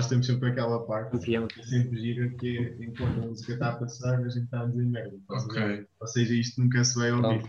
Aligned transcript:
nós 0.00 0.08
temos 0.08 0.26
sempre 0.26 0.48
aquela 0.48 0.80
parte 0.86 1.10
Campeão. 1.12 1.46
que 1.46 1.60
é 1.60 1.62
sempre 1.62 2.00
gira 2.00 2.26
que 2.30 2.56
é 2.58 2.74
enquanto 2.84 3.22
a 3.22 3.26
música 3.26 3.52
está 3.52 3.68
a 3.68 3.76
passar, 3.76 4.14
a 4.18 4.28
gente 4.30 4.44
está 4.44 4.62
a 4.62 4.64
dizer 4.64 4.86
merda. 4.86 5.14
estás 5.14 5.44
a 5.44 5.52
ver? 5.52 5.60
Ok, 5.74 5.86
Ou 6.00 6.06
seja, 6.06 6.34
isto 6.34 6.58
nunca 6.62 6.82
se 6.84 6.98
vai 6.98 7.12
ouvir. 7.12 7.44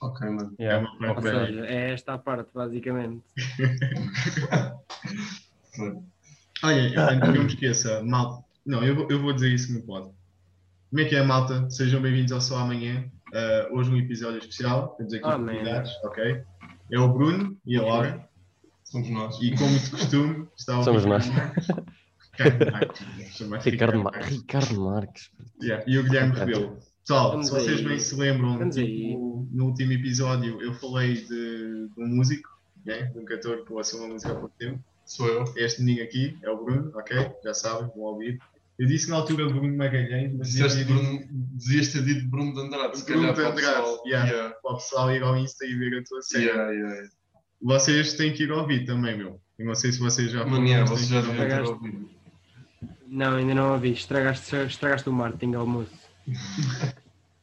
Ok, 0.00 0.28
mano. 0.28 0.52
É 0.58 0.64
Yeah. 0.64 0.88
uma 0.98 1.08
Ou 1.10 1.14
parte 1.14 1.28
Ok. 1.28 1.46
seja, 1.46 1.64
é 1.66 1.92
esta 1.92 2.14
a 2.14 2.18
parte, 2.18 2.50
basicamente. 2.52 3.22
Olha, 6.64 7.08
antes 7.08 7.30
que 7.30 7.36
eu 7.38 7.42
me 7.42 7.46
esqueça, 7.48 8.02
malta. 8.02 8.44
Não, 8.66 8.82
eu 8.84 8.96
vou, 8.96 9.06
eu 9.08 9.22
vou 9.22 9.32
dizer 9.32 9.52
isso 9.52 9.72
no 9.72 9.82
pod. 9.82 10.10
Como 10.90 11.02
é 11.02 11.04
que 11.04 11.14
é, 11.14 11.22
malta? 11.22 11.70
Sejam 11.70 12.02
bem-vindos 12.02 12.32
ao 12.32 12.40
Só 12.40 12.58
Amanhã. 12.58 13.08
Ah, 13.32 13.68
hoje 13.70 13.92
um 13.92 13.96
episódio 13.96 14.38
especial. 14.40 14.88
Temos 14.96 15.14
aqui 15.14 15.24
Amém. 15.24 15.58
convidados, 15.58 15.92
ok? 16.02 16.42
É 16.90 16.98
o 16.98 17.08
Bruno 17.12 17.56
e 17.64 17.76
a 17.78 17.82
Laura. 17.82 18.28
Somos 18.84 19.08
nós. 19.08 19.38
E 19.40 19.54
como 19.56 19.78
de 19.78 19.88
costume, 19.90 20.48
está 20.58 20.80
o 20.80 20.82
Somos 20.82 21.04
nós. 21.06 21.24
Marques. 22.38 23.00
Ricardo 23.18 23.50
Marques, 23.50 23.72
Ricardo, 23.72 23.98
Mar 24.02 24.12
Marques. 24.12 24.28
Ricardo 24.36 24.80
Marques. 24.80 25.30
Yeah, 25.62 25.84
E 25.86 25.98
o 25.98 26.02
Guilherme 26.04 26.34
Rebelo. 26.38 26.78
Pessoal, 27.06 27.30
Vamos 27.32 27.46
se 27.48 27.52
vocês 27.52 27.78
aí. 27.80 27.84
bem 27.84 27.98
se 27.98 28.14
lembram, 28.14 28.70
tipo, 28.70 29.48
no 29.52 29.66
último 29.66 29.92
episódio 29.92 30.60
eu 30.62 30.72
falei 30.74 31.14
de, 31.14 31.26
de 31.88 31.92
um 31.98 32.06
músico, 32.06 32.48
né? 32.86 33.04
de 33.06 33.18
um 33.18 33.24
cantor 33.24 33.64
que 33.64 33.72
lançou 33.72 34.00
uma 34.00 34.08
música 34.14 34.32
há 34.32 34.36
pouco 34.36 34.54
tempo. 34.58 34.82
Sou 35.04 35.26
eu. 35.26 35.44
Este 35.56 35.82
menino 35.82 36.04
aqui 36.04 36.38
é 36.42 36.50
o 36.50 36.64
Bruno, 36.64 36.92
ok? 36.94 37.28
Já 37.44 37.52
sabem, 37.54 37.88
vão 37.88 38.04
ouvir. 38.04 38.38
Eu 38.78 38.86
disse 38.86 39.10
na 39.10 39.16
altura 39.16 39.46
Bruno 39.48 39.76
Magalhães, 39.76 40.32
mas 40.34 40.48
Dizeste 40.48 40.84
Bruno, 40.84 41.24
dizias 41.56 41.88
ter 41.92 42.02
dito 42.04 42.26
Bruno 42.28 42.54
de 42.54 42.60
Andrade. 42.60 42.98
se 42.98 43.04
Bruno 43.04 43.34
calhar 43.34 43.34
de 43.34 43.40
para 43.42 43.48
o 43.48 43.52
Andrade, 43.52 43.76
pessoal. 43.82 44.02
yeah. 44.06 44.30
Yeah, 44.30 44.54
para 44.62 44.72
o 44.72 44.76
pessoal 44.76 45.12
ir 45.12 45.22
ao 45.22 45.36
Insta 45.36 45.66
e 45.66 45.74
ver 45.74 45.98
a 45.98 46.04
tua 46.04 46.22
série. 46.22 46.44
yeah, 46.46 46.70
yeah. 46.70 47.08
Vocês 47.60 48.14
têm 48.14 48.32
que 48.32 48.44
ir 48.44 48.52
ouvir 48.52 48.84
também, 48.86 49.18
meu. 49.18 49.40
Eu 49.58 49.66
não 49.66 49.74
sei 49.74 49.92
se 49.92 49.98
vocês 49.98 50.30
já 50.30 50.46
mas 50.46 50.88
vocês 50.88 51.08
já 51.08 51.20
deviam 51.20 51.48
ter 51.48 51.62
ouvido. 51.62 52.10
Não, 53.12 53.36
ainda 53.36 53.54
não 53.54 53.72
ouvi. 53.74 53.92
Estragaste, 53.92 54.56
estragaste 54.56 55.08
o 55.08 55.12
marketing 55.12 55.54
almoço. 55.54 55.92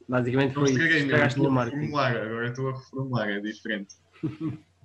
Basicamente 0.09 0.55
foi 0.55 0.71
isso. 0.71 0.81
Estragaste 0.81 1.39
o 1.39 1.45
a 1.45 1.51
marketing. 1.51 1.75
reformular, 1.81 2.15
agora 2.17 2.47
estou 2.49 2.69
a 2.69 2.73
reformular, 2.73 3.29
é 3.29 3.39
diferente. 3.39 3.95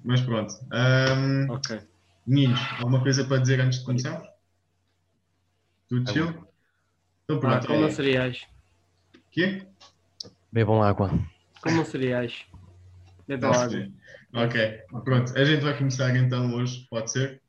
Mas 0.05 0.21
pronto. 0.21 0.53
Ahm, 0.71 1.51
Ok. 1.51 1.81
Meninos, 2.27 2.61
alguma 2.79 3.03
coisa 3.03 3.25
para 3.25 3.39
dizer 3.41 3.61
antes 3.61 3.79
de 3.79 3.85
começar? 3.87 4.23
Tudo 5.89 6.11
chill? 6.11 6.29
Então 7.25 7.37
Ah, 7.37 7.41
pronto. 7.41 7.67
comam 7.67 7.87
é. 7.87 7.91
cereais. 7.91 8.47
Quê? 9.31 9.67
Bebam 10.53 10.83
água. 10.83 11.11
Comam 11.63 11.85
cereais. 11.85 12.45
Bebam 13.27 13.53
água. 13.53 13.89
Ok, 14.35 14.79
pronto. 15.05 15.37
A 15.39 15.45
gente 15.45 15.63
vai 15.63 15.77
começar 15.79 16.15
então 16.17 16.55
hoje, 16.55 16.87
pode 16.91 17.11
ser? 17.11 17.43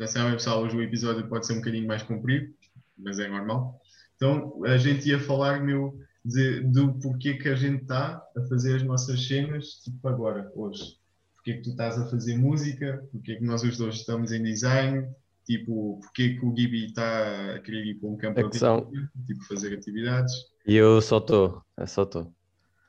Já 0.00 0.06
sabem, 0.06 0.32
pessoal, 0.32 0.62
hoje 0.62 0.74
o 0.74 0.82
episódio 0.82 1.28
pode 1.28 1.46
ser 1.46 1.52
um 1.52 1.56
bocadinho 1.56 1.86
mais 1.86 2.02
comprido, 2.02 2.54
mas 2.96 3.18
é 3.18 3.28
normal. 3.28 3.78
Então, 4.16 4.64
a 4.64 4.78
gente 4.78 5.06
ia 5.06 5.20
falar, 5.20 5.62
meu, 5.62 5.94
de, 6.24 6.60
do 6.60 6.94
porquê 6.94 7.34
que 7.34 7.50
a 7.50 7.54
gente 7.54 7.82
está 7.82 8.22
a 8.34 8.42
fazer 8.48 8.76
as 8.76 8.82
nossas 8.82 9.26
cenas, 9.26 9.74
tipo 9.84 10.08
agora, 10.08 10.50
hoje. 10.54 10.96
Porquê 11.36 11.52
que 11.52 11.62
tu 11.64 11.70
estás 11.72 11.98
a 11.98 12.06
fazer 12.06 12.38
música, 12.38 13.06
porquê 13.12 13.36
que 13.36 13.44
nós 13.44 13.62
os 13.62 13.76
dois 13.76 13.96
estamos 13.96 14.32
em 14.32 14.42
design, 14.42 15.06
tipo, 15.44 16.00
porquê 16.02 16.30
que 16.30 16.46
o 16.46 16.56
Gibi 16.56 16.86
está 16.86 17.56
a 17.56 17.58
querer 17.58 17.84
ir 17.84 17.94
para 17.96 18.08
um 18.08 18.16
campo 18.16 18.40
É 18.40 18.48
que 18.48 18.56
são- 18.56 18.90
tipo, 19.26 19.44
fazer 19.44 19.74
atividades. 19.74 20.32
E 20.66 20.76
eu 20.76 21.02
só 21.02 21.18
estou. 21.18 21.62
Eu 21.76 21.86
só 21.86 22.04
estou. 22.04 22.32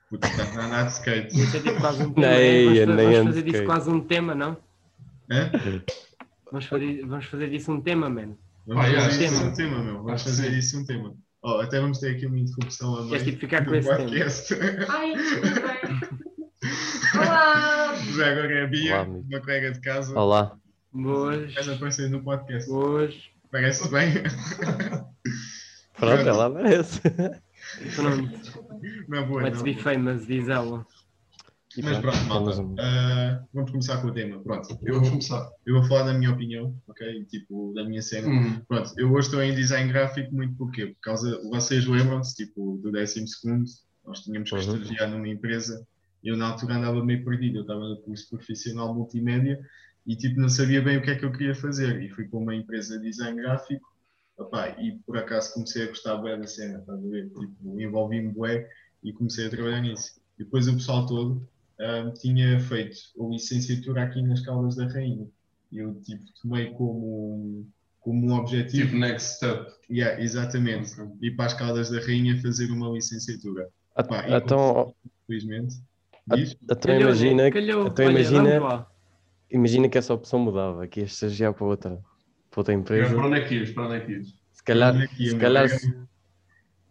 Puta, 0.09 0.27
estás 0.27 0.57
a 0.57 0.65
andar 0.65 0.83
de 0.85 0.93
skate. 0.93 1.37
Isso 1.37 1.57
é 1.57 1.59
tipo 1.59 1.81
quase 1.81 2.03
um 2.03 2.13
tema. 2.13 2.27
Nem, 2.95 3.15
é? 3.15 3.23
Fazer 3.25 3.43
disso 3.43 3.65
quase 3.65 3.89
um 3.89 3.99
tema, 3.99 4.33
não? 4.33 4.55
Hã? 5.29 5.51
Vamos 6.51 6.65
fazer, 6.65 7.05
vamos 7.05 7.25
fazer 7.25 7.49
disso 7.49 7.71
um 7.71 7.81
tema, 7.81 8.09
man. 8.09 8.35
Vamos 8.67 8.85
fazer 8.85 9.25
isso 9.25 9.39
tema. 9.39 9.49
um 9.49 9.53
tema, 9.53 9.83
meu. 9.83 10.03
Vamos 10.03 10.23
fazer 10.23 10.51
sim. 10.51 10.57
isso 10.57 10.79
um 10.79 10.85
tema. 10.85 11.15
Oh, 11.43 11.59
até 11.61 11.79
vamos 11.79 11.99
ter 11.99 12.15
aqui 12.15 12.25
uma 12.25 12.37
interrupção 12.37 12.97
a 12.97 13.03
meio 13.05 13.23
tipo 13.23 13.39
ficar 13.39 13.65
com 13.65 13.73
esse 13.73 13.87
tema? 13.87 14.03
podcast. 14.03 14.53
Ai, 14.89 15.13
desculpem. 15.15 16.21
Olá! 17.15 17.95
Já 17.95 18.31
agora 18.31 18.53
é 18.53 18.63
a 18.63 18.67
Bia, 18.67 18.95
Olá, 18.95 19.03
uma 19.03 19.39
colega 19.39 19.71
de 19.71 19.79
casa. 19.79 20.19
Olá. 20.19 20.57
Boas. 20.93 21.53
Vais 21.53 21.69
aparecer 21.69 22.09
no 22.09 22.21
podcast. 22.21 22.69
Boas. 22.69 23.15
Parece 23.49 23.89
bem? 23.89 24.13
Pronto, 25.97 26.27
ela 26.29 26.45
aparece. 26.47 27.01
Pronto. 27.95 28.61
Não 29.07 29.17
é 29.17 29.25
boa, 29.25 29.43
Let's 29.43 29.57
não. 29.57 29.63
be 29.63 29.75
famous, 29.75 30.27
diz 30.27 30.47
ela. 30.49 30.85
E 31.77 31.81
Mas 31.81 31.99
pronto, 31.99 32.17
malta. 32.25 32.51
ah, 32.79 33.43
vamos 33.53 33.71
começar 33.71 34.01
com 34.01 34.07
o 34.07 34.13
tema. 34.13 34.41
Pronto. 34.43 34.77
Eu, 34.83 34.95
Vamos 34.95 35.09
começar. 35.09 35.49
eu 35.65 35.75
vou 35.75 35.83
falar 35.85 36.03
da 36.03 36.13
minha 36.13 36.31
opinião, 36.31 36.75
ok? 36.87 37.23
Tipo, 37.25 37.73
da 37.73 37.85
minha 37.85 38.01
cena. 38.01 38.27
Hum. 38.27 38.61
Pronto, 38.67 38.91
eu 38.97 39.11
hoje 39.11 39.27
estou 39.27 39.41
em 39.41 39.55
design 39.55 39.91
gráfico 39.91 40.33
muito 40.35 40.55
porquê? 40.55 40.87
Por 40.87 40.99
causa, 41.01 41.39
vocês 41.49 41.85
lembram-se, 41.85 42.35
tipo, 42.35 42.77
do 42.83 42.91
décimo 42.91 43.27
segundo, 43.27 43.65
nós 44.05 44.19
tínhamos 44.21 44.49
que 44.49 44.55
Uhum. 44.55 44.61
estagiar 44.61 45.09
numa 45.09 45.27
empresa, 45.29 45.85
eu 46.23 46.35
na 46.35 46.49
altura 46.49 46.75
andava 46.75 47.03
meio 47.05 47.23
perdido, 47.23 47.57
eu 47.59 47.61
estava 47.61 47.79
no 47.87 47.97
curso 48.01 48.29
profissional 48.29 48.93
multimédia 48.93 49.59
e 50.05 50.15
tipo, 50.15 50.39
não 50.41 50.49
sabia 50.49 50.81
bem 50.81 50.97
o 50.97 51.01
que 51.01 51.11
é 51.11 51.15
que 51.15 51.23
eu 51.25 51.31
queria 51.31 51.55
fazer 51.55 52.01
e 52.01 52.09
fui 52.09 52.25
para 52.27 52.39
uma 52.39 52.55
empresa 52.55 52.97
de 52.99 53.05
design 53.09 53.39
gráfico 53.41 53.85
opá, 54.37 54.69
e 54.81 54.97
por 55.05 55.17
acaso 55.17 55.53
comecei 55.53 55.83
a 55.83 55.87
gostar 55.87 56.17
bué 56.17 56.35
da 56.37 56.47
cena, 56.47 56.79
estás 56.79 56.97
a 57.03 57.07
ver? 57.07 57.27
Tipo, 57.29 57.79
envolvi-me 57.79 58.33
bué 58.33 58.67
e 59.03 59.13
comecei 59.13 59.45
a 59.47 59.49
trabalhar 59.49 59.81
nisso. 59.81 60.19
E 60.39 60.43
depois 60.43 60.67
o 60.67 60.73
pessoal 60.73 61.05
todo 61.05 61.47
ah, 61.81 62.11
tinha 62.19 62.59
feito 62.59 62.95
a 63.19 63.27
licenciatura 63.27 64.03
aqui 64.03 64.21
nas 64.21 64.41
Caldas 64.41 64.75
da 64.75 64.87
Rainha 64.87 65.27
e 65.71 65.77
eu 65.77 65.95
tipo, 66.01 66.23
tomei 66.41 66.71
como, 66.71 67.67
como 67.99 68.27
um 68.27 68.33
objetivo 68.35 68.87
Tipo, 68.87 68.99
next 68.99 69.37
step. 69.37 69.71
Yeah, 69.89 70.21
exatamente. 70.21 70.99
Ok. 70.99 71.13
Ir 71.21 71.35
para 71.35 71.45
as 71.45 71.53
Caldas 71.53 71.89
da 71.89 71.99
Rainha 71.99 72.39
fazer 72.41 72.71
uma 72.71 72.89
licenciatura. 72.89 73.69
Ah, 73.95 74.03
Pá, 74.03 74.25
Então, 74.29 74.93
Felizmente. 75.27 75.75
Diz? 76.27 76.55
então 76.69 76.99
imagina? 76.99 77.51
Calhou. 77.51 77.87
então 77.87 78.05
Olha, 78.05 78.11
imagina, 78.19 78.87
imagina 79.49 79.89
que 79.89 79.97
essa 79.97 80.13
opção 80.13 80.39
mudava, 80.39 80.87
que 80.87 80.99
ias 81.01 81.11
estagiar 81.13 81.53
para 81.53 81.65
outra, 81.65 81.99
para 82.49 82.59
outra 82.59 82.73
empresa. 82.73 83.15
Para 83.15 83.25
onde 83.27 83.37
é 83.39 83.47
que 83.47 83.55
ias? 83.55 83.71
Para 83.71 83.85
onde 83.87 83.95
é 83.95 83.99
que 84.01 84.11
ias? 84.13 84.27
Se 84.53 84.63
calhar, 84.63 84.95
aqui, 85.01 85.25
se 85.25 85.31
meu, 85.31 85.39
calhar 85.39 85.67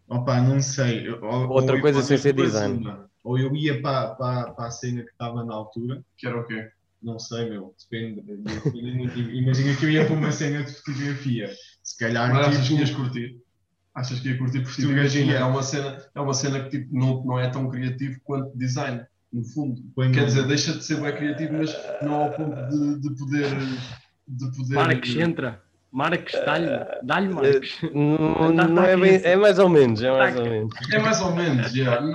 Opa, 0.09 0.41
não 0.43 0.61
sei. 0.61 1.07
Eu- 1.09 1.23
ou- 1.23 1.51
Outra 1.51 1.77
ou- 1.77 1.81
coisa 1.81 2.03
sem 2.03 2.19
ser 2.19 2.33
design. 2.35 2.79
uma. 2.79 3.10
Ou 3.23 3.39
eu 3.39 3.55
ia 3.55 3.81
para, 3.83 4.15
para, 4.15 4.51
para 4.53 4.67
a 4.67 4.71
cena 4.71 5.03
que 5.03 5.11
estava 5.11 5.45
na 5.45 5.55
altura. 5.55 6.03
Que 6.17 6.27
era 6.27 6.41
o 6.41 6.47
quê? 6.47 6.69
Não 7.03 7.19
sei, 7.19 7.49
meu. 7.51 7.75
Depende. 7.91 8.23
Imagina 9.35 9.77
que 9.77 9.85
eu 9.85 9.91
ia 9.91 10.05
para 10.07 10.15
uma 10.15 10.33
cena 10.33 10.63
de 10.65 10.73
fotografia. 10.73 11.51
Se 11.83 11.99
calhar. 11.99 12.33
Mas 12.33 12.47
achas 12.49 12.65
tipo, 12.65 12.77
que 12.77 12.81
ias 12.81 12.91
curtir? 12.91 13.39
Achas 13.95 14.21
que 14.21 14.29
ia 14.29 14.39
curtir? 14.39 14.61
Porque 14.63 14.83
imagina, 14.83 15.33
é 15.35 15.45
uma 15.45 15.63
cena, 15.63 16.05
é 16.15 16.21
uma 16.21 16.35
cena 16.35 16.63
que 16.65 16.71
tipo, 16.71 16.95
não, 16.97 17.25
não 17.25 17.39
é 17.39 17.49
tão 17.51 17.69
criativo 17.69 18.21
quanto 18.23 18.57
design, 18.57 19.03
no 19.33 19.43
fundo. 19.45 19.83
põe-me- 19.95 20.15
Quer 20.15 20.27
dizer, 20.27 20.47
deixa 20.47 20.73
de 20.73 20.85
ser 20.85 21.01
bem 21.01 21.15
criativo, 21.15 21.55
mas 21.55 21.75
não 22.03 22.15
ao 22.15 22.31
ponto 22.33 22.55
de, 22.69 23.01
de 23.01 23.17
poder. 23.19 23.47
De 24.29 24.57
poder 24.57 24.75
Marques, 24.75 25.17
entra. 25.17 25.63
Marques, 25.93 26.33
dá-lhe. 26.45 26.69
Dá-lhe, 27.03 27.29
Marques. 27.29 27.79
não, 27.93 28.55
Tá- 28.57 28.69
não 28.69 28.75
tá 28.77 28.87
é 28.87 28.97
bem, 28.97 29.21
é 29.25 29.37
mais 29.37 29.59
ou 29.59 29.69
menos, 29.69 30.01
é 30.03 30.11
mais 30.11 30.37
ou 30.37 30.45
menos. 30.47 30.75
É 30.93 30.99
mais 31.01 31.21
ou 31.21 31.35
menos, 31.35 31.75
yeah. 31.75 32.07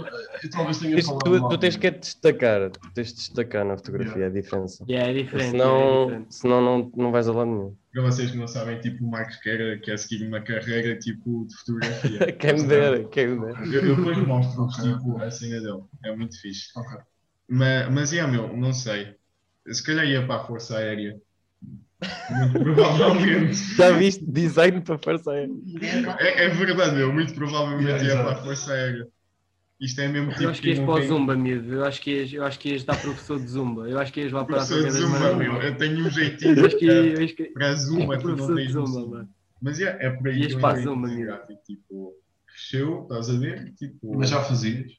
eu 0.43 0.49
talvez 0.49 0.79
tenha 0.79 0.97
Isto 0.97 1.07
falado 1.09 1.23
tu, 1.25 1.39
mal. 1.41 1.49
tu 1.49 1.57
tens 1.57 1.75
que 1.75 1.87
é 1.87 1.91
destacar, 1.91 2.71
tu 2.71 2.93
tens 2.93 3.09
de 3.09 3.15
destacar 3.15 3.65
na 3.65 3.75
fotografia 3.77 4.27
a 4.27 4.29
diferença. 4.29 4.85
Yeah, 4.89 5.09
é 5.11 5.13
diferente. 5.13 5.47
é 5.47 5.51
Senão, 5.51 6.05
diferente. 6.05 6.35
senão 6.35 6.61
não, 6.61 6.91
não 6.95 7.11
vais 7.11 7.27
a 7.27 7.33
lado 7.33 7.49
nenhum. 7.51 7.75
Para 7.93 8.03
vocês 8.03 8.31
que 8.31 8.37
não 8.37 8.47
sabem, 8.47 8.79
tipo, 8.79 9.03
o 9.03 9.11
Marcos 9.11 9.35
quer, 9.37 9.79
quer 9.81 9.97
seguir 9.99 10.25
uma 10.25 10.41
carreira 10.41 10.97
tipo 10.97 11.45
de 11.47 11.55
fotografia. 11.57 12.31
Quem 12.39 12.53
me 12.53 12.63
dera, 12.67 13.03
quem 13.05 13.27
me 13.27 13.45
dera. 13.45 13.65
Eu, 13.65 13.85
eu 13.85 13.95
depois 13.97 14.17
mostro-vos 14.19 14.75
tipo, 14.83 15.17
a 15.21 15.29
cena 15.31 15.59
dele. 15.61 15.81
É 16.03 16.15
muito 16.15 16.39
fixe. 16.39 16.67
Ok. 16.77 16.97
Mas, 17.47 17.89
mas 17.91 18.13
é, 18.13 18.25
meu, 18.25 18.55
não 18.55 18.73
sei. 18.73 19.15
Se 19.67 19.83
calhar 19.83 20.05
ia 20.05 20.25
para 20.25 20.41
a 20.41 20.45
Força 20.45 20.77
Aérea. 20.77 21.19
Muito 22.29 22.59
provavelmente. 22.59 23.55
Já 23.75 23.91
viste 23.91 24.25
design 24.25 24.81
para 24.81 24.97
Força 24.97 25.31
Aérea? 25.31 25.53
É, 26.19 26.45
é 26.45 26.49
verdade, 26.49 26.95
meu. 26.95 27.13
Muito 27.13 27.33
provavelmente 27.33 27.89
ia 27.89 27.95
exato. 28.11 28.23
para 28.23 28.31
a 28.39 28.43
Força 28.43 28.73
Aérea. 28.73 29.07
Isto 29.79 30.01
é 30.01 30.07
mesmo 30.07 30.31
tipo. 30.31 30.43
Eu 30.43 30.49
acho 30.49 30.61
que 30.61 30.69
ias 30.69 30.79
para 30.79 30.89
o 30.91 30.99
tem- 30.99 31.07
Zumba, 31.07 31.35
miúdo. 31.35 31.73
Eu 31.73 31.85
acho 31.85 32.01
que 32.01 32.11
ias, 32.11 32.33
eu 32.33 32.43
acho 32.45 32.59
que 32.59 32.69
ias 32.69 32.83
dar 32.83 32.99
professor 33.01 33.39
de 33.39 33.47
Zumba. 33.47 33.89
Eu 33.89 33.99
acho 33.99 34.13
que 34.13 34.21
ias 34.21 34.31
lá 34.31 34.45
para 34.45 34.61
a 34.61 34.65
Professor 34.65 34.83
de 34.85 34.91
Zumba, 34.91 35.35
meu. 35.35 35.61
Eu 35.61 35.75
tenho 35.77 36.05
um 36.05 36.09
jeitinho 36.09 36.57
Eu 36.57 36.65
acho 36.65 36.77
que, 36.77 36.85
para, 36.85 36.95
eu 36.95 37.23
acho 37.25 37.35
que 37.35 37.43
para 37.45 37.75
Zumba, 37.75 38.17
tu 38.17 38.27
não 38.27 38.35
professor 38.35 38.55
de 38.55 38.61
tens 38.63 38.71
Zumba, 38.71 39.07
mano. 39.07 39.29
Mas 39.61 39.79
é, 39.81 39.97
é 39.99 40.09
por 40.11 40.27
aí 40.29 40.39
Ias 40.41 40.55
para 40.55 40.77
a 40.77 40.81
Zumba, 40.81 41.07
meu. 41.07 41.25
gráfico. 41.25 41.59
Tipo, 41.65 42.13
cresceu, 42.47 43.01
estás 43.03 43.29
a 43.29 43.37
ver? 43.37 43.73
Tipo, 43.73 44.17
Mas 44.17 44.29
já 44.29 44.41
fazias? 44.41 44.91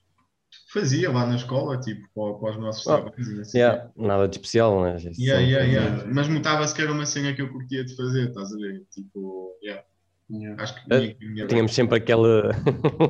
Fazia 0.73 1.11
lá 1.11 1.27
na 1.27 1.37
escola, 1.37 1.79
tipo, 1.81 2.07
para, 2.15 2.35
para 2.39 2.51
os 2.51 2.57
nossos 2.59 2.87
Ah, 2.87 3.03
trabalhos. 3.03 3.39
assim. 3.41 3.59
Yeah, 3.59 3.91
nada 3.97 4.29
de 4.29 4.37
especial, 4.37 4.83
né? 4.83 4.97
Yeah, 5.19 5.41
yeah, 5.41 5.65
yeah. 5.65 6.05
Mas 6.13 6.29
notava-se 6.29 6.75
que 6.75 6.83
era 6.83 6.93
uma 6.93 7.07
cena 7.07 7.33
que 7.35 7.43
eu 7.43 7.51
curtia 7.51 7.85
de 7.85 7.95
fazer, 7.97 8.29
estás 8.29 8.53
a 8.53 8.57
ver? 8.57 8.83
Tipo, 8.93 9.53
yeah. 9.63 9.85
Yeah. 10.31 10.61
acho 10.63 10.75
que 10.75 10.81
Ah, 10.93 10.99
tinha, 11.01 11.15
tinha 11.15 11.47
Tínhamos 11.47 11.75
sempre 11.75 11.99
aquela. 11.99 12.51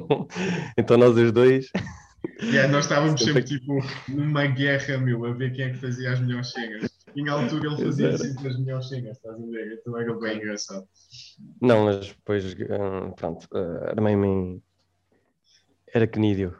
então 0.77 0.97
nós 0.99 1.17
os 1.17 1.33
dois. 1.33 1.71
Yeah, 2.43 2.69
nós 2.71 2.85
estávamos 2.85 3.21
Sempre 3.21 3.47
sempre 3.47 3.59
tipo 3.59 3.79
numa 4.09 4.47
guerra, 4.47 4.99
meu, 4.99 5.25
a 5.25 5.33
ver 5.33 5.53
quem 5.53 5.65
é 5.67 5.71
que 5.71 5.79
fazia 5.79 6.13
as 6.13 6.21
melhores 6.21 6.51
cenas. 6.51 6.91
Em 7.17 7.29
altura 7.29 7.69
ele 7.69 7.83
fazia 7.85 8.19
sempre 8.19 8.49
as 8.49 8.59
melhores 8.59 8.89
cenas, 8.89 9.17
estás 9.17 9.35
a 9.35 9.47
ver? 9.47 9.79
Então 9.81 9.99
era 9.99 10.19
bem 10.19 10.37
engraçado. 10.37 10.87
Não, 11.63 11.87
mas 11.87 12.09
depois, 12.09 12.45
ah, 12.69 13.13
pronto, 13.17 13.49
ah, 13.55 13.87
era 13.93 14.01
meio. 14.03 14.63
Era 15.95 16.07
cnídeo. 16.07 16.55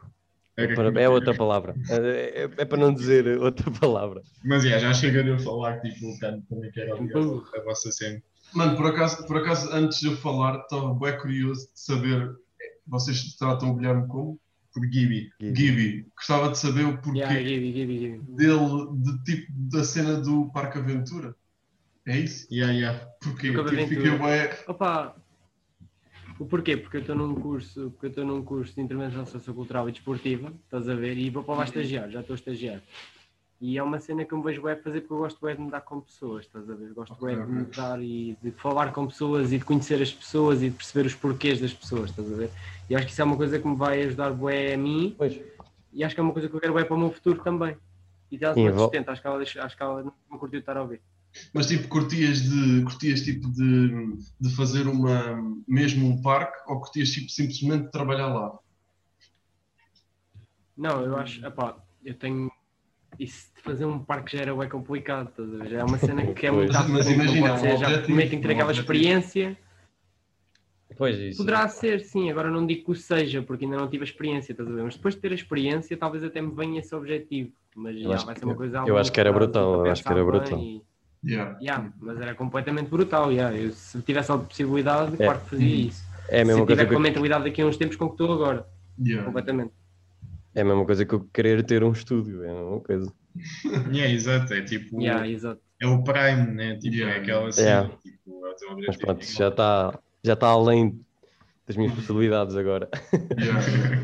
É, 0.57 0.73
como- 0.73 0.97
é 0.99 1.07
outra 1.07 1.35
palavra. 1.35 1.75
É, 1.89 2.43
é- 2.43 2.49
é 2.57 2.65
para 2.65 2.77
não 2.79 2.91
dizer 2.91 3.27
outra 3.39 3.69
palavra. 3.71 4.23
Mas 4.43 4.63
yeah, 4.63 4.83
já 4.87 4.93
chega 4.93 5.23
de 5.23 5.29
eu 5.29 5.39
falar, 5.39 5.79
tipo, 5.81 6.07
o 6.09 6.19
Cano 6.19 6.43
também 6.49 6.71
quer 6.71 6.91
ouvir 6.93 7.15
a, 7.15 7.59
a 7.59 7.63
vossa 7.63 7.91
cena. 7.91 8.21
Mano, 8.53 8.75
por 8.75 8.87
acaso, 8.87 9.25
por 9.27 9.37
acaso, 9.37 9.69
antes 9.71 9.99
de 9.99 10.07
eu 10.07 10.17
falar, 10.17 10.57
estava 10.61 10.93
bem 10.95 11.17
curioso 11.19 11.61
de 11.73 11.79
saber. 11.79 12.31
Vocês 12.87 13.35
tratam 13.35 13.69
o 13.71 13.75
Guilherme 13.75 14.07
como? 14.07 14.39
Por 14.73 14.83
Gibi. 14.91 15.29
Gibi. 15.39 16.07
Gostava 16.15 16.49
de 16.49 16.57
saber 16.57 16.85
o 16.85 16.97
porquê 17.01 17.19
Yeah, 17.19 17.39
Gibi, 17.43 17.73
Gibi, 17.73 17.99
Gibi. 17.99 18.19
dele, 18.35 18.87
de 18.95 19.23
tipo 19.23 19.51
da 19.51 19.83
cena 19.83 20.15
do 20.19 20.49
Parque 20.51 20.77
Aventura. 20.79 21.35
É 22.07 22.17
isso? 22.17 22.47
Yeah, 22.51 22.73
yeah. 22.73 23.05
Porquê? 23.21 23.49
Aventura. 23.49 23.87
fiquei 23.87 24.11
bem. 24.11 24.49
Opa, 24.67 25.15
o 26.39 26.45
porquê? 26.45 26.77
Porque 26.77 26.97
eu 26.97 27.01
estou 27.01 27.15
num 27.15 27.35
curso, 27.35 27.91
porque 27.91 28.05
eu 28.07 28.09
estou 28.09 28.25
num 28.25 28.43
curso 28.43 28.75
de 28.75 28.81
intervenção 28.81 29.25
sociocultural 29.25 29.89
e 29.89 29.91
desportiva, 29.91 30.53
estás 30.65 30.87
a 30.87 30.95
ver, 30.95 31.17
e 31.17 31.29
vou 31.29 31.43
para 31.43 31.55
lá 31.55 31.63
estagiar, 31.63 32.09
já 32.09 32.21
estou 32.21 32.33
a 32.33 32.37
estagiar. 32.37 32.81
E 33.59 33.75
é 33.75 33.81
uma 33.81 33.99
cena 33.99 34.23
que 34.23 34.31
eu 34.33 34.37
me 34.37 34.43
vejo 34.43 34.61
web 34.61 34.81
fazer 34.83 35.01
porque 35.01 35.13
eu 35.13 35.17
gosto 35.17 35.39
bué 35.41 35.55
de 35.55 35.61
me 35.61 35.71
dar 35.71 35.81
com 35.81 35.99
pessoas, 35.99 36.45
estás 36.45 36.69
a 36.69 36.75
ver? 36.75 36.93
Gosto 36.93 37.13
Ok, 37.13 37.21
bué 37.21 37.35
de 37.35 37.51
me 37.51 37.61
ok. 37.63 37.73
dar 37.73 37.99
e 38.01 38.37
de 38.41 38.51
falar 38.51 38.93
com 38.93 39.07
pessoas 39.07 39.51
e 39.51 39.57
de 39.57 39.65
conhecer 39.65 39.99
as 39.99 40.13
pessoas 40.13 40.61
e 40.61 40.69
de 40.69 40.75
perceber 40.75 41.07
os 41.07 41.15
porquês 41.15 41.59
das 41.59 41.73
pessoas, 41.73 42.11
estás 42.11 42.31
a 42.31 42.35
ver? 42.35 42.51
E 42.87 42.95
acho 42.95 43.05
que 43.07 43.11
isso 43.11 43.21
é 43.21 43.25
uma 43.25 43.35
coisa 43.35 43.57
que 43.57 43.67
me 43.67 43.75
vai 43.75 44.03
ajudar 44.03 44.31
bué 44.31 44.75
a 44.75 44.77
mim 44.77 45.15
Pois. 45.17 45.41
e 45.91 46.03
acho 46.03 46.13
que 46.13 46.21
é 46.21 46.23
uma 46.23 46.33
coisa 46.33 46.47
que 46.47 46.55
eu 46.55 46.59
quero 46.59 46.73
bué 46.73 46.83
para 46.83 46.95
o 46.95 46.99
meu 46.99 47.11
futuro 47.11 47.41
também. 47.43 47.75
E 48.31 48.37
ela 48.39 48.53
Sim, 48.53 48.65
se 48.65 48.71
vou- 48.73 48.79
sustenta, 48.81 49.11
acho 49.11 49.21
que 49.21 49.27
ela, 49.27 49.41
acho 49.41 49.77
que 49.77 49.83
ela 49.83 50.03
não 50.29 50.37
curtiu 50.37 50.59
estar 50.59 50.77
a 50.77 50.81
ouvir. 50.83 51.01
Mas 51.53 51.67
tipo, 51.67 51.87
curtias 51.87 52.41
de 52.41 52.83
curtias 52.83 53.21
tipo 53.21 53.49
de, 53.51 54.17
de 54.39 54.55
fazer 54.55 54.87
uma 54.87 55.37
mesmo 55.67 56.07
um 56.07 56.21
parque 56.21 56.57
ou 56.67 56.79
curtias 56.79 57.09
tipo 57.09 57.29
simplesmente 57.29 57.85
de 57.85 57.91
trabalhar 57.91 58.27
lá? 58.27 58.57
Não, 60.77 61.01
eu 61.01 61.15
acho, 61.17 61.45
epá, 61.45 61.77
eu 62.03 62.13
tenho. 62.13 62.51
Isso 63.19 63.51
de 63.55 63.61
fazer 63.63 63.85
um 63.85 63.97
parque 63.97 64.37
já 64.37 64.43
era 64.43 64.55
bem 64.55 64.69
complicado, 64.69 65.29
estás 65.29 65.51
a 65.53 65.57
ver? 65.57 65.69
Já 65.69 65.79
é 65.79 65.83
uma 65.83 65.97
cena 65.97 66.33
que 66.33 66.45
é 66.45 66.51
muito 66.51 66.71
Mas- 66.71 67.07
imagina, 67.09 67.47
não 67.47 67.57
pode 67.57 67.61
ser, 67.61 67.77
já 67.77 68.01
tem 68.03 68.29
que 68.29 68.37
ter 68.37 68.51
aquela 68.51 68.71
experiência. 68.71 69.57
Pois 70.97 71.17
isso. 71.17 71.37
Poderá 71.37 71.67
ser, 71.67 71.99
sim, 72.01 72.29
agora 72.31 72.49
não 72.49 72.65
digo 72.65 72.85
que 72.85 72.91
o 72.91 72.95
seja, 72.95 73.41
porque 73.41 73.65
ainda 73.65 73.77
não 73.77 73.89
tive 73.89 74.03
a 74.03 74.07
experiência, 74.07 74.51
estás 74.51 74.69
a 74.69 74.71
ver? 74.73 74.83
Mas 74.83 74.95
depois 74.95 75.15
de 75.15 75.21
ter 75.21 75.31
a 75.31 75.35
experiência, 75.35 75.97
talvez 75.97 76.23
até 76.23 76.41
me 76.41 76.53
venha 76.53 76.79
esse 76.79 76.93
objetivo. 76.95 77.51
Mas 77.75 77.99
já, 77.99 78.15
vai 78.17 78.35
ser 78.35 78.45
uma 78.45 78.55
coisa 78.55 78.83
eu 78.85 78.97
acho 78.97 79.11
que 79.11 79.19
era 79.19 79.31
brutal, 79.31 79.85
eu 79.85 79.91
acho 79.91 80.03
que 80.03 80.09
era 80.11 80.23
brutal. 80.23 80.59
e- 80.59 80.81
Yeah. 81.25 81.57
Yeah, 81.61 81.91
mas 81.99 82.19
era 82.21 82.35
completamente 82.35 82.89
brutal, 82.89 83.31
yeah. 83.31 83.55
eu, 83.57 83.71
se 83.71 84.01
tivesse 84.01 84.31
a 84.31 84.37
possibilidade, 84.37 85.13
É. 85.15 85.17
claro 85.25 85.39
que 85.41 85.49
fazia 85.49 85.67
Uhum. 85.67 85.87
isso. 85.87 86.03
É 86.29 86.41
a 86.41 86.45
mesma 86.45 86.61
se 86.61 86.65
coisa 86.67 86.81
tiver 86.81 86.85
que 86.89 86.93
com 86.95 86.99
a 86.99 87.03
mentalidade 87.03 87.43
daqui 87.45 87.61
a 87.61 87.65
uns 87.65 87.77
tempos 87.77 87.95
com 87.95 88.07
que 88.07 88.13
estou 88.13 88.33
agora, 88.33 88.67
Yeah. 88.99 89.25
completamente. 89.25 89.71
é 90.55 90.61
a 90.61 90.65
mesma 90.65 90.85
coisa 90.85 91.05
que 91.05 91.13
eu 91.13 91.19
querer 91.33 91.63
ter 91.63 91.83
um 91.83 91.91
estúdio. 91.91 92.43
É 92.43 92.49
a 92.49 92.53
mesma 92.53 92.79
coisa. 92.81 93.13
Yeah, 93.93 94.11
exato. 94.11 94.53
É 94.53 94.61
tipo. 94.63 94.99
Yeah, 95.01 95.27
exato. 95.27 95.61
É 95.79 95.85
o 95.87 96.03
Prime, 96.03 96.47
né? 96.53 96.75
Tipo, 96.77 96.95
Yeah. 96.95 97.15
é 97.17 97.21
aquela 97.21 97.51
cena. 97.51 97.67
Yeah. 97.67 97.89
Tipo, 98.01 98.47
é 98.47 98.87
Mas 98.87 98.97
pronto, 98.97 99.23
já 99.25 99.47
está 99.49 99.99
já 100.23 100.35
tá 100.35 100.47
além 100.47 100.99
das 101.67 101.77
minhas 101.77 101.93
possibilidades 101.93 102.55
agora. 102.55 102.89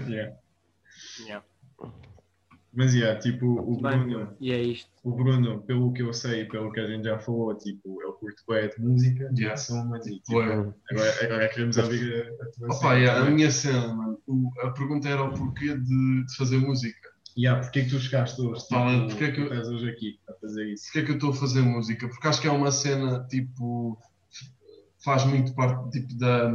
Yeah. 0.07 0.33
Yeah. 1.19 1.43
Mas 2.75 2.93
yeah, 2.95 3.19
tipo, 3.19 3.45
o 3.45 3.77
Bruno, 3.79 4.35
e 4.39 4.51
é 4.51 4.61
isto. 4.63 4.89
o 5.03 5.11
Bruno, 5.15 5.61
pelo 5.61 5.93
que 5.93 6.01
eu 6.01 6.11
sei 6.11 6.41
e 6.41 6.45
pelo 6.47 6.71
que 6.71 6.79
a 6.79 6.87
gente 6.87 7.03
já 7.03 7.19
falou, 7.19 7.55
tipo, 7.55 8.01
ele 8.01 8.11
curte 8.13 8.41
bem 8.47 8.67
de 8.69 8.81
música, 8.81 9.29
de 9.31 9.41
Yeah. 9.43 9.53
ação, 9.53 9.85
mas 9.89 10.07
e, 10.07 10.19
tipo, 10.19 10.39
agora, 10.39 10.75
agora 11.23 11.49
queremos 11.49 11.77
ouvir 11.77 12.15
a, 12.15 12.43
a 12.43 12.47
tua 12.49 12.65
Opa, 12.67 12.73
cena 12.75 12.93
yeah, 12.95 13.13
a 13.13 13.19
também. 13.21 13.35
minha 13.35 13.51
cena, 13.51 13.87
mano. 13.93 14.17
O- 14.25 14.51
a 14.61 14.71
pergunta 14.71 15.07
era 15.07 15.23
o 15.23 15.31
porquê 15.33 15.77
de, 15.77 16.25
de 16.25 16.35
fazer 16.35 16.57
música. 16.57 17.09
Yeah, 17.37 17.61
porque 17.61 17.79
é 17.79 17.83
que 17.83 17.89
tu 17.91 17.99
chegaste 17.99 18.41
hoje? 18.41 18.61
Tipo, 18.63 18.73
Fala, 18.75 19.07
porque 19.07 19.23
é 19.23 19.31
que 19.31 19.39
eu- 19.41 19.43
estás 19.45 19.67
hoje 19.69 19.89
aqui 19.89 20.19
a 20.27 20.33
fazer 20.33 20.73
isso? 20.73 20.83
Porquê 20.85 20.99
é 20.99 21.03
que 21.05 21.11
eu 21.11 21.15
estou 21.15 21.29
a 21.31 21.35
fazer 21.35 21.61
música? 21.61 22.07
Porque 22.09 22.27
acho 22.27 22.41
que 22.41 22.47
é 22.47 22.51
uma 22.51 22.71
cena, 22.71 23.23
tipo, 23.29 23.99
faz 25.03 25.25
muito 25.25 25.53
parte, 25.53 25.89
tipo, 25.99 26.17
da, 26.17 26.49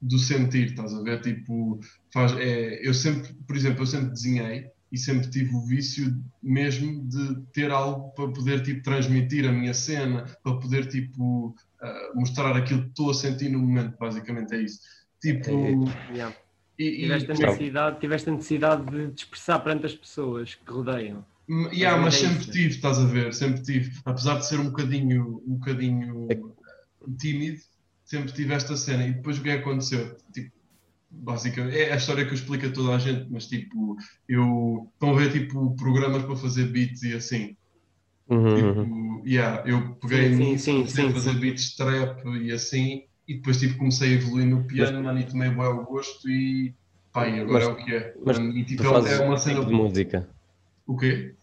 do 0.00 0.18
sentir, 0.18 0.66
estás 0.66 0.92
a 0.94 1.02
ver? 1.02 1.20
Tipo, 1.20 1.80
faz, 2.12 2.32
é, 2.36 2.86
eu 2.86 2.92
sempre, 2.94 3.32
por 3.46 3.56
exemplo, 3.56 3.82
eu 3.82 3.86
sempre 3.86 4.10
desenhei 4.10 4.66
e 4.92 4.98
sempre 4.98 5.30
tive 5.30 5.54
o 5.54 5.60
vício 5.62 6.22
mesmo 6.42 7.02
de 7.08 7.40
ter 7.52 7.70
algo 7.70 8.10
para 8.10 8.28
poder, 8.30 8.62
tipo, 8.62 8.82
transmitir 8.82 9.48
a 9.48 9.52
minha 9.52 9.72
cena, 9.72 10.26
para 10.44 10.56
poder, 10.58 10.86
tipo, 10.86 11.56
ah, 11.80 12.10
mostrar 12.14 12.54
aquilo 12.54 12.82
que 12.82 12.88
estou 12.90 13.10
a 13.10 13.14
sentir 13.14 13.48
no 13.48 13.58
momento, 13.58 13.96
basicamente 13.98 14.54
é 14.54 14.60
isso. 14.62 14.80
Tipo, 15.20 15.48
É. 15.50 16.12
Yeah. 16.14 16.36
e, 16.78 16.84
e- 16.84 17.00
Tiveste 17.04 17.30
a, 17.32 17.34
necessidade, 17.34 18.00
tiveste 18.00 18.28
a 18.28 18.32
necessidade 18.32 18.84
de 18.90 19.12
te 19.12 19.18
expressar 19.24 19.58
perante 19.60 19.86
as 19.86 19.94
pessoas 19.94 20.54
que 20.54 20.70
rodeiam. 20.70 21.24
Yeah, 21.72 22.00
mas 22.00 22.14
Mas 22.14 22.14
é 22.14 22.18
sempre 22.28 22.42
isso. 22.42 22.50
tive, 22.52 22.68
estás 22.68 22.98
a 22.98 23.04
ver? 23.06 23.34
Sempre 23.34 23.62
tive. 23.62 23.98
Apesar 24.04 24.38
de 24.38 24.46
ser 24.46 24.60
um 24.60 24.64
bocadinho, 24.66 25.42
um 25.46 25.54
bocadinho 25.54 26.28
É 26.30 26.38
tímido, 27.18 27.60
sempre 28.04 28.32
tive 28.32 28.54
esta 28.54 28.76
cena. 28.76 29.06
E 29.06 29.12
depois 29.12 29.38
o 29.38 29.42
que 29.42 29.50
é 29.50 29.56
que 29.56 29.62
aconteceu? 29.62 30.16
Tipo, 30.32 30.52
basicamente, 31.12 31.76
é 31.78 31.92
a 31.92 31.96
história 31.96 32.24
que 32.24 32.30
eu 32.30 32.34
explico 32.34 32.66
a 32.66 32.72
toda 32.72 32.94
a 32.96 32.98
gente, 32.98 33.30
mas 33.30 33.46
tipo, 33.48 33.96
eu. 34.28 34.90
Estão 34.94 35.10
a 35.14 35.18
ver 35.18 35.32
tipo 35.32 35.74
programas 35.76 36.24
para 36.24 36.36
fazer 36.36 36.66
beats 36.66 37.02
e 37.02 37.14
assim. 37.14 37.56
Uhum, 38.28 38.54
Tipo, 38.54 38.80
uhum. 38.80 39.22
yeah, 39.26 39.68
eu 39.68 39.94
peguei 39.96 40.34
Sim, 40.34 40.56
sim, 40.58 40.74
comecei 40.80 41.04
a 41.06 41.08
sim, 41.08 41.14
fazer 41.14 41.32
sim. 41.34 41.40
beats 41.40 41.76
trap 41.76 42.24
e 42.26 42.52
assim, 42.52 43.02
e 43.28 43.34
depois 43.36 43.58
tipo, 43.58 43.78
comecei 43.78 44.10
a 44.10 44.12
evoluir 44.14 44.46
no 44.46 44.66
piano, 44.66 45.02
mano, 45.02 45.18
e 45.20 45.26
tomei 45.26 45.50
bem 45.50 45.64
o 45.64 45.84
gosto 45.84 46.28
e 46.28 46.74
pá, 47.12 47.28
e 47.28 47.40
agora 47.40 47.64
Mas- 47.66 47.68
é 47.68 47.72
o 47.72 47.76
que 47.76 47.94
é. 47.94 48.14
mas 48.24 48.38
e 48.38 48.64
tipo, 48.64 48.82
Tu 48.82 48.88
é- 48.88 48.92
fazes 48.92 49.10
é 49.12 49.24
uma 49.24 49.36
tipo 49.36 49.38
cena. 49.38 49.64
de 49.66 49.72
música. 49.72 50.28
O 50.86 50.96
quê? 50.96 51.34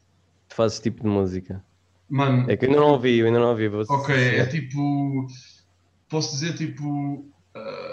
Tu 0.50 0.56
fazes 0.56 0.80
tipo 0.80 1.04
de 1.04 1.10
música. 1.10 1.64
Mano, 2.10 2.50
É 2.50 2.58
que 2.58 2.66
eu 2.66 2.70
ainda 2.70 2.82
não 2.82 2.90
ouvi, 2.94 3.18
eu 3.20 3.28
ainda 3.28 3.40
não 3.40 3.50
ouvi. 3.52 3.68
vou 3.70 3.84
Ok, 3.88 4.14
é 4.16 4.46
tipo. 4.48 5.28
Posso 6.10 6.32
dizer 6.34 6.56
tipo. 6.58 7.30
ah, 7.56 7.89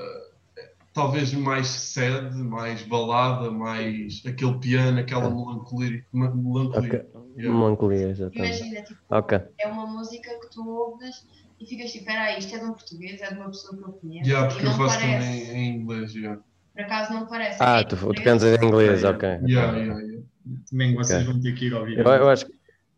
talvez 0.97 1.33
mais 1.35 1.67
sad, 1.67 2.35
mais 2.35 2.83
balada, 2.83 3.51
mais 3.51 4.23
aquele 4.27 4.59
piano, 4.59 4.99
aquela 4.99 5.27
Ah. 5.27 5.31
melancolia. 5.31 6.03
melancolia. 6.13 6.71
Ok. 6.79 6.93
Yeah. 7.37 7.59
Melancolia, 7.59 8.15
já 8.15 8.29
está. 8.29 8.45
Imagina, 8.47 8.83
tipo, 8.83 9.01
Ok. 9.11 9.39
é 9.61 9.67
uma 9.69 9.87
música 9.87 10.31
que 10.41 10.51
tu 10.51 10.67
ouves 10.67 11.15
e 11.61 11.67
ficas 11.67 11.93
tipo, 11.93 12.07
peraí, 12.07 12.39
isto 12.39 12.57
é 12.57 12.59
de 12.59 12.65
um 12.65 12.73
português, 12.73 13.21
é 13.21 13.29
de 13.29 13.35
uma 13.35 13.47
pessoa 13.51 13.77
que 13.77 13.85
eu 13.85 13.93
conheço. 13.93 14.27
Yeah, 14.29 14.47
e 14.47 14.49
porque 14.51 14.67
eu 14.67 14.71
não 14.71 14.77
faço 14.79 14.99
parece. 15.01 15.47
também 15.47 15.51
em 15.57 15.77
inglês. 15.77 16.15
Yeah. 16.15 16.41
Por 16.75 16.83
acaso 16.83 17.13
não 17.13 17.27
parece. 17.27 17.59
Ah, 17.61 17.81
É 17.81 17.85
tu, 17.85 17.97
tu 17.97 18.05
inglês. 18.07 18.25
cantas 18.25 18.63
em 18.63 18.67
inglês, 18.67 19.05
Ok. 19.05 19.29
Yeah, 19.29 19.47
yeah, 19.77 20.01
yeah. 20.01 20.23
Também 20.71 20.95
vocês 20.95 21.23
Ok. 21.23 21.33
vão 21.33 21.43
ter 21.43 21.55
que 21.55 21.67
ir 21.67 21.75
ouvir. 21.75 21.99
Eu, 21.99 22.05
eu 22.07 22.29
acho, 22.31 22.47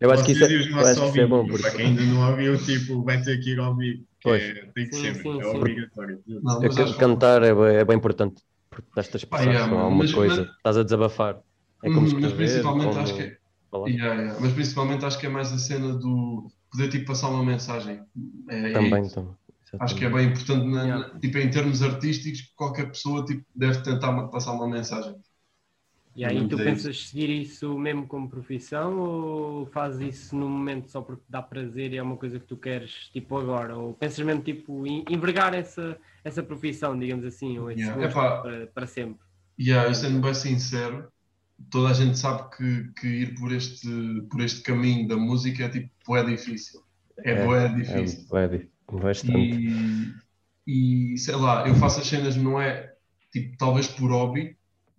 eu 0.01 0.11
acho 0.11 0.25
que 0.25 0.33
isso, 0.33 0.45
é- 0.45 0.47
acho 0.47 1.01
que 1.01 1.09
isso 1.09 1.21
é 1.21 1.27
bom, 1.27 1.47
porque 1.47 1.63
Para 1.63 1.71
quem 1.73 1.87
ainda 1.87 2.03
não 2.03 2.31
ouviu, 2.31 2.57
tipo, 2.65 3.03
vai 3.05 3.21
ter 3.23 3.39
que 3.41 3.51
ir 3.51 3.59
ouvir. 3.61 3.99
que 3.99 4.05
Pois. 4.23 4.43
É, 4.43 4.55
tem 4.75 4.89
que 4.89 4.97
Sim, 4.97 5.03
ser, 5.03 5.15
sim, 5.17 5.41
é 5.41 5.43
sim. 5.45 5.57
obrigatório. 5.57 6.21
Não, 6.27 6.63
é 6.63 6.69
cantar 6.99 7.43
é, 7.43 7.55
bem- 7.55 7.77
é 7.77 7.85
bem 7.85 7.97
importante. 7.97 8.43
Porque 8.71 8.89
estás-te 8.91 9.15
a 9.15 9.19
expressar 9.19 9.63
alguma 9.63 9.91
mas- 9.91 10.13
coisa. 10.13 10.43
mas- 10.45 10.57
Estás 10.57 10.77
a 10.77 10.83
desabafar. 10.83 11.41
É 11.83 11.89
como 11.89 12.01
Uhum, 12.01 12.05
escrever, 12.07 12.29
mas 12.29 12.51
principalmente 12.51 12.89
como 12.89 13.01
acho 13.01 13.15
que 13.15 13.23
é-. 13.23 13.39
Yeah, 13.87 14.15
yeah. 14.23 14.41
Mas 14.41 14.53
principalmente 14.53 15.05
acho 15.05 15.19
que 15.19 15.27
é 15.27 15.29
mais 15.29 15.53
a 15.53 15.59
cena 15.59 15.95
do 15.95 16.51
poder 16.71 16.89
tipo, 16.89 17.07
passar 17.07 17.29
uma 17.29 17.45
mensagem. 17.45 18.01
É, 18.49 18.71
é 18.71 18.73
Também, 18.73 19.03
isso. 19.03 19.15
também. 19.15 19.35
Acho 19.81 19.95
que 19.95 20.05
é 20.05 20.11
bem 20.11 20.29
importante, 20.29 20.67
na- 20.67 20.83
Yeah. 20.85 21.19
tipo, 21.21 21.39
em 21.39 21.51
termos 21.51 21.83
artísticos, 21.83 22.41
que 22.41 22.55
qualquer 22.57 22.89
pessoa 22.89 23.25
tipo, 23.25 23.45
deve 23.55 23.81
tentar 23.83 24.13
passar 24.29 24.53
uma 24.53 24.67
mensagem. 24.67 25.15
E 26.19 26.25
aí 26.25 26.45
tu 26.49 26.59
é 26.59 26.65
pensas 26.65 27.09
seguir 27.09 27.31
isso 27.31 27.79
mesmo 27.79 28.07
como 28.07 28.29
profissão 28.29 28.99
ou 28.99 29.67
fazes 29.67 30.01
isso 30.17 30.37
no 30.37 30.49
momento 30.49 30.91
só 30.91 31.01
porque 31.01 31.23
te 31.25 31.31
dá 31.31 31.41
prazer 31.41 31.93
e 31.93 31.97
é 31.97 32.03
uma 32.03 32.17
coisa 32.17 32.41
que 32.41 32.47
tu 32.47 32.57
queres 32.57 33.09
tipo 33.13 33.39
agora? 33.39 33.77
Ou 33.77 33.95
pensas 33.95 34.25
mesmo 34.27 34.43
tipo 34.43 34.85
em- 34.87 35.05
envergar 35.09 35.55
essa, 35.55 35.97
essa 36.25 36.43
profissão, 36.43 36.99
digamos 36.99 37.25
assim, 37.25 37.59
ou 37.59 37.71
esse 37.71 37.93
Yeah. 37.93 38.41
para, 38.43 38.67
para 38.69 38.87
sempre? 38.87 39.25
Yeah, 39.59 39.89
eu 39.89 39.95
sendo 39.95 40.21
bem 40.21 40.35
sincero, 40.35 41.13
toda 41.71 41.91
a 41.91 41.95
gente 41.95 42.19
sabe 42.19 42.51
que, 42.57 42.93
que 43.01 43.07
ir 43.09 43.35
por 43.37 43.53
este, 43.53 43.89
por 44.31 44.41
este 44.43 44.63
caminho 44.63 45.09
da 45.09 45.17
música 45.17 45.65
é 45.67 45.71
tipo, 45.71 46.17
é 46.17 46.25
difícil. 46.25 46.83
É, 47.25 47.33
É, 47.33 47.69
É, 47.87 48.03
difícil. 48.03 48.27
é 48.39 48.49
di- 48.49 48.71
bastante. 48.93 49.59
E, 49.59 50.15
e 50.67 51.19
sei 51.19 51.37
lá, 51.37 51.69
eu 51.69 51.77
faço 51.77 52.01
as 52.01 52.09
cenas, 52.09 52.37
não 52.37 52.61
é 52.63 52.95
tipo, 53.33 53.57
talvez 53.59 53.89
por 53.89 54.11
hobby, 54.13 54.58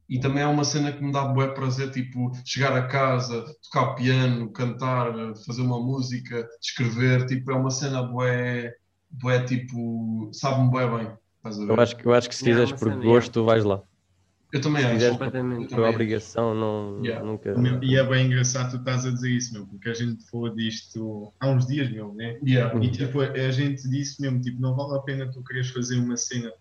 e 0.10 0.20
também 0.20 0.42
é 0.44 0.48
uma 0.48 0.64
cena 0.64 0.92
que 0.92 1.04
me 1.04 1.12
dá 1.12 1.24
bué 1.26 1.48
prazer, 1.50 1.92
tipo, 1.92 2.32
chegar 2.44 2.76
a 2.76 2.88
casa, 2.88 3.46
tocar 3.64 3.94
piano, 3.96 4.52
cantar, 4.52 5.14
fazer 5.46 5.62
uma 5.62 5.80
música, 5.80 6.48
escrever, 6.62 7.26
tipo, 7.28 7.52
é 7.52 7.56
uma 7.56 7.70
cena 7.70 8.02
bué, 8.02 8.74
bué 9.10 9.44
tipo, 9.44 10.30
sabe-me 10.34 10.72
bué 10.72 10.88
bem. 10.88 11.12
Estás 11.38 11.58
a 11.60 11.66
ver? 11.66 11.72
Eu 11.72 11.80
acho, 11.82 11.96
que- 11.96 12.06
eu 12.08 12.14
acho 12.14 12.28
que 12.30 12.36
se 12.36 12.44
fizeres 12.44 12.72
uma 12.72 12.78
por 12.78 12.96
gosto, 13.02 13.32
tu 13.32 13.46
vais 13.46 13.64
lá. 13.64 13.82
Eu 14.52 14.62
também 14.62 14.84
acho. 14.84 14.94
quiseres- 14.96 15.14
Completamente. 15.16 15.76
Por 15.76 15.80
obrigação, 15.84 16.56
não, 16.56 17.06
Yeah. 17.06 17.24
nunca. 17.24 17.54
E 17.84 17.96
é 17.96 18.04
bem 18.04 18.26
engraçado 18.26 18.72
tu 18.72 18.78
estás 18.78 19.06
a 19.06 19.12
dizer 19.12 19.30
isso, 19.30 19.54
meu, 19.54 19.68
porque 19.68 19.90
a 19.90 19.94
gente 19.94 20.28
falou 20.28 20.50
disto 20.56 21.32
há 21.40 21.50
uns 21.50 21.68
dias, 21.68 21.88
meu, 21.92 22.16
né? 22.16 22.40
Yeah. 22.44 22.84
E 22.84 22.90
tipo, 22.90 23.22
a 23.22 23.52
gente 23.52 23.88
disse 23.88 24.20
mesmo, 24.20 24.42
tipo, 24.42 24.60
não 24.60 24.76
vale 24.76 24.98
a 24.98 25.02
pena 25.04 25.30
tu 25.32 25.44
quereres 25.44 25.70
fazer 25.70 26.00
uma 26.00 26.18
cena 26.18 26.52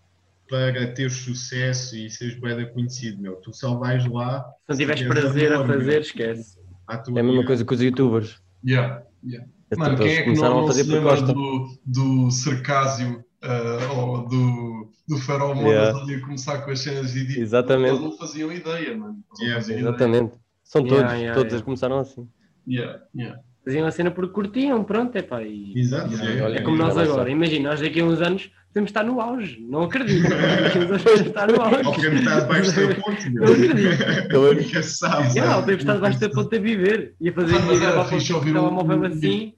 para 0.49 0.87
ter 0.93 1.11
sucesso 1.11 1.95
e 1.95 2.09
seres 2.09 2.39
bem 2.39 2.71
conhecido, 2.73 3.21
meu. 3.21 3.35
Tu 3.35 3.53
só 3.53 3.77
vais 3.77 4.05
lá 4.07 4.43
Se 4.65 4.71
não 4.71 4.77
tiveres 4.77 5.03
prazer 5.07 5.53
a 5.53 5.63
meu, 5.63 5.67
fazer, 5.67 6.01
esquece. 6.01 6.57
tua 7.03 7.17
É 7.17 7.19
a 7.19 7.23
mesma 7.23 7.45
coisa 7.45 7.63
que 7.63 7.73
os 7.73 7.81
youtubers. 7.81 8.41
Yeah. 8.65 9.03
Yeah. 9.23 9.47
É 9.71 9.75
Mano, 9.75 9.97
quem 9.97 10.07
é 10.11 10.17
que 10.17 10.23
começaram 10.23 10.49
não, 10.49 10.57
a 10.57 10.61
não 10.61 10.67
fazer 10.67 10.83
se 10.83 10.89
lembra 10.89 11.21
do, 11.21 11.79
do 11.85 12.31
Cercásio 12.31 13.23
ah, 13.41 13.93
ou 13.95 14.27
do, 14.27 14.91
do 15.07 15.17
Farol 15.19 15.53
Modas 15.55 15.71
Yeah. 15.71 15.99
ali 15.99 16.15
a 16.15 16.21
começar 16.21 16.57
com 16.61 16.71
as 16.71 16.79
cenas 16.79 17.15
e 17.15 17.27
tipo, 17.27 17.39
Exatamente. 17.39 17.89
eles 17.91 18.01
não 18.01 18.17
faziam 18.17 18.51
ideia, 18.51 18.97
mano. 18.97 19.19
Yeah, 19.39 19.61
faziam 19.61 19.79
ideia. 19.79 19.89
Exatamente. 19.89 20.33
São 20.63 20.81
Yeah, 20.81 21.07
todos, 21.07 21.21
yeah, 21.21 21.35
todos 21.35 21.53
eles 21.53 21.63
começaram 21.65 21.99
assim. 21.99 22.27
Yeah, 22.67 23.01
yeah. 23.15 23.39
Faziam 23.63 23.85
a 23.85 23.91
cena 23.91 24.09
porque 24.11 24.33
curtiam, 24.33 24.83
pronto, 24.83 25.15
é 25.15 25.21
pá. 25.21 25.43
E... 25.43 25.77
Exato, 25.79 26.13
Yeah, 26.13 26.55
é, 26.55 26.57
É 26.57 26.61
como 26.61 26.77
nós 26.77 26.97
agora, 26.97 27.29
imagina, 27.29 27.69
nós 27.69 27.79
daqui 27.79 27.99
a 28.01 28.05
uns 28.05 28.21
anos 28.21 28.51
podemos 28.69 28.89
estar 28.89 29.03
no 29.03 29.19
auge, 29.19 29.59
não 29.61 29.83
acredito. 29.83 30.27
Podemos 30.73 31.03
estar 31.27 31.47
no 31.51 31.61
auge. 31.61 31.85
Ao 31.85 31.93
que 31.93 32.09
metade 32.09 32.47
vais 32.47 32.71
ter 32.73 33.01
ponto, 33.01 33.31
meu. 33.31 33.43
Não 33.45 33.53
acredito. 33.53 34.63
Nunca 34.63 34.83
se 34.83 34.97
sabe. 34.97 35.27
Yeah, 35.29 35.51
sabe? 35.53 35.63
o 35.63 35.65
tempo 35.65 35.79
está 35.81 35.93
debaixo 35.95 36.19
da 36.19 36.29
ponta 36.29 36.55
a 36.55 36.59
viver. 36.59 37.15
E 37.19 37.29
a 37.29 37.33
fazer 37.33 37.55
Ah, 37.55 37.59
e 37.59 37.69
era 37.69 37.79
gravar 37.79 38.05
fixe 38.05 38.27
com 38.27 38.33
o 38.33 38.35
ouvir 38.37 38.53
telemóvel 38.53 38.99
um- 39.01 39.05
assim. 39.05 39.53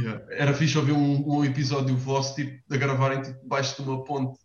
Yeah. 0.00 0.22
Era 0.30 0.54
fixe 0.54 0.78
ouvir 0.78 0.92
um, 0.92 1.28
um 1.38 1.44
episódio 1.44 1.94
vosso 1.96 2.34
tipo, 2.34 2.58
a 2.70 2.76
gravarem 2.78 3.20
tipo, 3.22 3.40
debaixo 3.42 3.82
de 3.82 3.88
uma 3.88 4.02
ponte. 4.04 4.38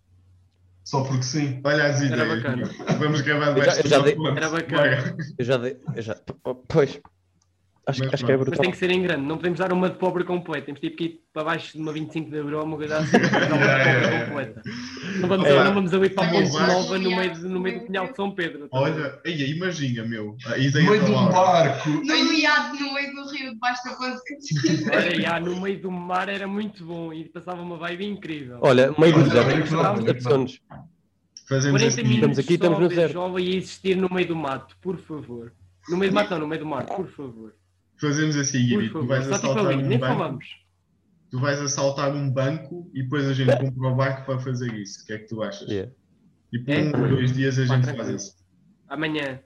Só 0.84 1.04
porque 1.04 1.24
sim. 1.24 1.62
Olha 1.63 1.86
as 1.86 2.01
Era 2.01 2.25
ideias. 2.25 2.75
Vamos 3.00 3.22
gravar 3.22 3.51
debaixo 3.54 3.84
de 3.84 3.89
já 3.89 4.00
uma 4.00 4.12
ponte. 4.12 4.38
Era 4.38 4.50
bacana. 4.50 5.18
Eu 5.38 5.46
já 5.46 5.58
dei. 5.58 5.77
Eu 5.96 6.01
já, 6.01 6.16
pois. 6.68 7.00
Acho, 7.88 8.03
Mas 8.03 8.13
acho 8.15 8.25
que 8.25 8.32
é 8.32 8.36
pronto. 8.36 8.50
Mas 8.50 8.58
brutal. 8.58 8.63
tem 8.63 8.72
que 8.72 8.77
ser 8.77 8.91
em 8.91 9.01
grande, 9.01 9.25
não 9.25 9.38
podemos 9.38 9.60
dar 9.60 9.72
uma 9.72 9.89
de 9.89 9.96
pobre 9.96 10.25
completa. 10.25 10.65
Temos 10.65 10.82
tipo 10.82 10.98
que 10.98 11.03
ir 11.06 11.22
para 11.32 11.46
baixo 11.46 11.72
de 11.72 11.82
uma 11.82 11.94
25 11.94 12.29
de 12.29 12.39
Abril, 12.39 12.62
uma 12.62 12.75
coisa 12.75 12.98
assim, 12.98 13.17
para 13.17 13.46
dar 13.46 13.53
uma 13.53 13.58
de 13.65 14.01
pobre 14.10 14.25
completa. 14.25 14.62
Não 15.22 15.29
vamos, 15.29 15.48
É. 15.48 15.63
não 15.63 15.74
vamos 15.74 15.94
ali 15.94 16.10
para 16.10 16.27
a 16.27 16.29
Ponte. 16.29 16.51
Nova 16.51 17.00
no 17.00 17.15
meio, 17.15 17.38
no 17.38 17.60
meio 17.62 17.79
do 17.79 17.86
Pinhal 17.86 18.08
de 18.08 18.15
São 18.17 18.32
Pedro. 18.36 18.67
tá 18.67 18.77
Olha, 18.77 19.22
aí, 19.25 19.51
imagina, 19.51 20.03
meu. 20.03 20.36
A 20.48 20.58
No 20.58 20.89
meio 20.89 21.06
de 21.06 21.12
um 21.12 21.29
barco. 21.29 21.89
Num 21.89 22.34
iate 22.34 22.84
no 22.84 22.94
meio 22.94 23.15
do 23.15 23.32
rio, 23.32 23.53
debaixo 23.53 23.84
da 23.86 23.96
ponte 23.96 24.22
que 24.25 24.36
Olha, 24.94 25.22
já, 25.22 25.39
no 25.39 25.62
meio 25.62 25.82
do 25.82 25.89
mar 25.89 26.27
era 26.27 26.46
muito 26.46 26.84
bom 26.84 27.13
e 27.13 27.24
passava 27.29 27.62
uma 27.62 27.77
vibe 27.77 28.06
incrível. 28.06 28.60
Olha, 28.62 28.94
meio 29.00 29.13
do 29.13 29.24
deserto. 29.24 30.60
Fazemos 31.48 31.82
40 31.82 31.88
assim. 31.88 32.03
minutos 32.03 32.39
aqui, 32.39 32.56
estamos 32.56 32.79
no 32.79 33.08
jovem 33.08 33.46
e 33.46 33.56
existir 33.56 33.96
no 33.96 34.13
meio 34.13 34.27
do 34.27 34.36
mato, 34.36 34.75
por 34.82 34.98
favor. 34.98 35.53
No 35.88 35.96
meio 35.96 36.12
do 36.12 36.15
mato 36.15 36.32
não, 36.32 36.39
no 36.39 36.48
meio 36.48 36.60
do 36.60 36.67
mar, 36.67 36.86
por 36.86 37.08
favor. 37.08 37.53
Fazemos 38.00 38.36
assim, 38.36 38.70
Por 38.70 38.82
Gui. 38.82 38.89
Tu 38.89 39.06
vais 39.08 39.25
Só 39.25 39.36
assaltar 39.36 39.66
um 39.74 39.82
nem 39.82 40.00
banco. 40.00 40.13
falamos. 40.13 40.46
Tu 41.30 41.39
vais 41.39 41.60
assaltar 41.60 42.16
um 42.16 42.30
banco 42.30 42.89
e 42.94 43.04
depois 43.04 43.27
a 43.27 43.34
gente 43.34 43.51
compra 43.58 43.88
o 43.89 43.96
barco 43.96 44.25
para 44.25 44.39
fazer 44.39 44.74
isso. 44.75 45.04
O 45.04 45.06
que 45.08 45.13
é 45.13 45.18
que 45.20 45.27
tu 45.27 45.44
achas? 45.44 45.68
Yeah. 45.70 45.92
Tipo, 46.51 46.72
É. 46.72 46.80
um 46.84 47.01
ou 47.04 47.10
dois 47.10 47.34
dias 47.34 47.60
a 47.60 47.66
gente 47.66 47.84
tranquilo. 47.84 48.06
faz 48.08 48.22
isso. 48.24 48.36
Amanhã. 48.88 49.39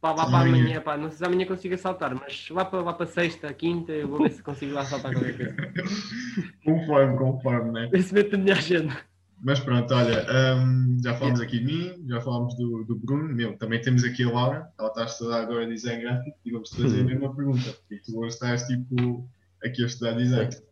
Pá, 0.00 0.08
lá 0.10 0.26
para 0.26 0.38
Amanhã. 0.38 0.62
amanhã, 0.64 0.80
pá, 0.80 0.96
não 0.96 1.08
sei 1.10 1.18
se 1.18 1.24
amanhã 1.24 1.46
consigo 1.46 1.74
assaltar, 1.76 2.12
mas 2.12 2.48
lá 2.50 2.64
para, 2.64 2.80
lá 2.80 2.92
para 2.92 3.06
sexta, 3.06 3.52
quinta, 3.54 3.92
eu 3.92 4.08
vou 4.08 4.18
ver 4.18 4.32
se 4.32 4.42
consigo 4.42 4.72
lá 4.74 4.80
assaltar 4.80 5.12
qualquer 5.12 5.36
coisa. 5.36 5.54
Conforme, 6.64 7.16
conforme, 7.18 7.70
né? 7.70 7.88
Vê 7.92 8.02
se 8.02 8.12
mete 8.12 8.32
na 8.32 8.38
minha 8.38 8.54
agenda. 8.56 8.96
Mas 9.44 9.58
pronto, 9.58 9.92
olha, 9.92 10.24
hum, 10.56 10.98
já 11.02 11.14
falamos 11.16 11.40
aqui 11.40 11.58
de 11.58 11.64
mim, 11.64 12.04
já 12.08 12.20
falamos 12.20 12.54
do, 12.56 12.84
do 12.84 12.94
Bruno, 12.94 13.34
meu, 13.34 13.56
também 13.58 13.80
temos 13.80 14.04
aqui 14.04 14.22
a 14.22 14.30
Laura, 14.30 14.70
ela 14.78 14.88
está 14.88 15.02
a 15.02 15.06
estudar 15.06 15.40
agora 15.42 15.66
design 15.66 16.00
gráfico 16.00 16.38
e 16.44 16.52
vamos 16.52 16.70
fazer 16.70 17.00
a 17.00 17.04
mesma 17.04 17.34
pergunta, 17.34 17.72
porque 17.72 17.98
tu 18.04 18.18
hoje 18.20 18.34
estás 18.34 18.62
tipo 18.68 19.28
aqui 19.64 19.82
a 19.82 19.86
estudar 19.86 20.12
design. 20.12 20.48
Está 20.48 20.62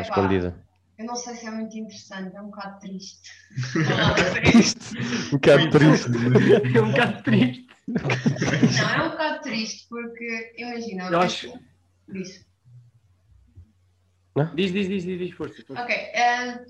Epá, 0.00 0.02
escondida. 0.02 0.66
eu 0.98 1.06
não 1.06 1.14
sei 1.14 1.34
se 1.36 1.46
é 1.46 1.50
muito 1.52 1.78
interessante, 1.78 2.34
é 2.34 2.40
um 2.42 2.46
bocado 2.50 2.80
triste. 2.80 3.30
Um 3.76 5.36
bocado 5.38 5.70
triste. 5.70 6.10
É 6.76 6.80
um 6.82 6.90
bocado 6.90 7.22
triste. 7.22 7.66
Não, 7.86 8.90
é 8.90 9.06
um 9.06 9.10
bocado 9.10 9.42
triste 9.42 9.86
porque, 9.88 10.54
imagina, 10.58 11.04
Eu 11.08 11.20
acho- 11.20 11.52
Diz. 12.08 12.44
Diz, 14.54 14.72
diz, 14.72 14.88
diz, 14.88 15.04
diz, 15.04 15.18
diz 15.18 15.30
força. 15.36 15.62
força. 15.66 15.82
Ok, 15.84 15.94
eh, 15.94 16.64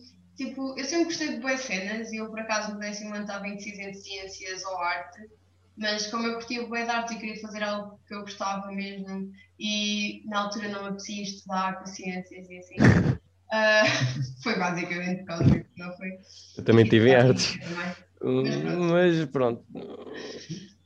tipo, 0.46 0.78
eu 0.78 0.84
sempre 0.84 1.04
gostei 1.06 1.28
de 1.28 1.40
boas 1.40 1.60
cenas 1.60 2.12
e 2.12 2.16
eu 2.16 2.28
por 2.28 2.40
acaso 2.40 2.72
no 2.72 2.80
décimo 2.80 3.14
ano 3.14 3.24
estava 3.24 3.46
indecisa 3.48 3.82
entre 3.82 3.94
ciências 3.94 4.64
ou 4.64 4.78
arte, 4.78 5.28
mas 5.76 6.06
como 6.08 6.26
eu 6.26 6.34
curtia 6.34 6.66
bué 6.66 6.84
de 6.84 6.90
arte 6.90 7.14
e 7.14 7.18
queria 7.18 7.40
fazer 7.40 7.62
algo 7.62 7.98
que 8.06 8.14
eu 8.14 8.20
gostava 8.20 8.70
mesmo 8.72 9.32
e 9.58 10.22
na 10.26 10.40
altura 10.40 10.68
não 10.68 10.82
me 10.82 10.88
apetecia 10.88 11.22
estudar 11.22 11.78
com 11.78 11.86
ciências 11.86 12.48
e 12.50 12.58
assim, 12.58 12.76
eh, 13.52 13.82
foi 14.42 14.58
basicamente 14.58 15.20
por 15.20 15.26
causa 15.26 15.44
disso, 15.44 15.70
não 15.76 15.92
foi? 15.96 16.10
Eu 16.58 16.64
também 16.64 16.88
tive 16.88 17.10
em 17.10 17.14
artes. 17.14 17.58
Hum, 18.22 18.90
Mas 18.90 19.24
pronto. 19.26 19.64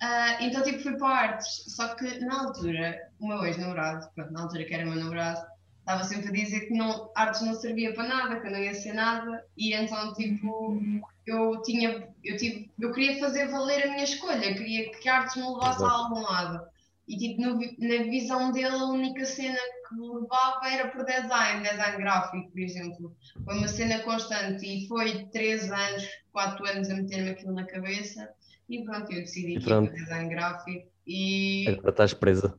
Ah, 0.01 0.39
então, 0.41 0.63
tipo, 0.63 0.81
fui 0.81 0.97
para 0.97 1.09
artes. 1.09 1.65
Só 1.75 1.95
que 1.95 2.19
na 2.21 2.41
altura, 2.45 2.99
o 3.19 3.29
meu 3.29 3.45
ex-namorado, 3.45 4.09
pronto, 4.15 4.33
na 4.33 4.43
altura 4.43 4.65
que 4.65 4.75
era 4.75 4.87
meu 4.87 4.95
namorado, 4.97 5.41
estava 5.87 6.03
sempre 6.03 6.29
a 6.29 6.33
dizer 6.33 6.67
que 6.67 6.75
não, 6.75 7.11
artes 7.15 7.43
não 7.43 7.55
servia 7.55 7.95
para 7.95 8.09
nada, 8.09 8.41
que 8.41 8.49
eu 8.49 8.51
não 8.51 8.59
ia 8.59 8.75
ser 8.75 8.93
nada. 8.93 9.45
E 9.57 9.73
então, 9.73 10.13
tipo, 10.15 10.83
eu 11.25 11.63
tinha, 11.63 12.09
eu 12.25 12.37
tive, 12.37 12.69
eu 12.79 12.93
queria 12.93 13.21
fazer 13.21 13.47
valer 13.49 13.85
a 13.85 13.91
minha 13.93 14.03
escolha, 14.03 14.53
queria 14.55 14.91
que 14.91 15.09
artes 15.09 15.37
me 15.37 15.49
levasse 15.49 15.85
a 15.85 15.89
algum 15.89 16.21
lado. 16.23 16.61
E 17.07 17.17
tipo, 17.17 17.41
no 17.41 17.55
na 17.79 18.03
visão 18.11 18.51
dele, 18.51 18.67
a 18.75 18.85
única 18.87 19.25
cena 19.25 19.57
que 19.89 19.95
me 19.95 20.09
levava 20.23 20.69
era 20.69 20.89
por 20.89 21.05
design, 21.05 21.63
design 21.63 21.97
gráfico, 21.99 22.51
por 22.51 22.59
exemplo. 22.61 23.17
Foi 23.45 23.57
uma 23.59 23.69
cena 23.69 24.01
constante 24.01 24.67
e 24.67 24.89
foi 24.89 25.25
três 25.27 25.71
anos, 25.71 26.05
quatro 26.33 26.67
anos 26.67 26.91
a 26.91 26.97
meter-me 26.97 27.31
aquilo 27.31 27.53
na 27.55 27.65
cabeça. 27.65 28.29
E 28.69 28.83
pronto, 28.85 29.13
eu 29.13 29.21
decidi 29.21 29.55
E 29.55 29.61
que 29.61 29.71
ia 29.71 29.77
pronto. 29.77 29.93
para 29.93 30.03
design 30.03 30.29
gráfico 30.29 30.89
e, 31.07 31.65
Agora 31.69 31.91
estás 31.91 32.13
presa. 32.13 32.59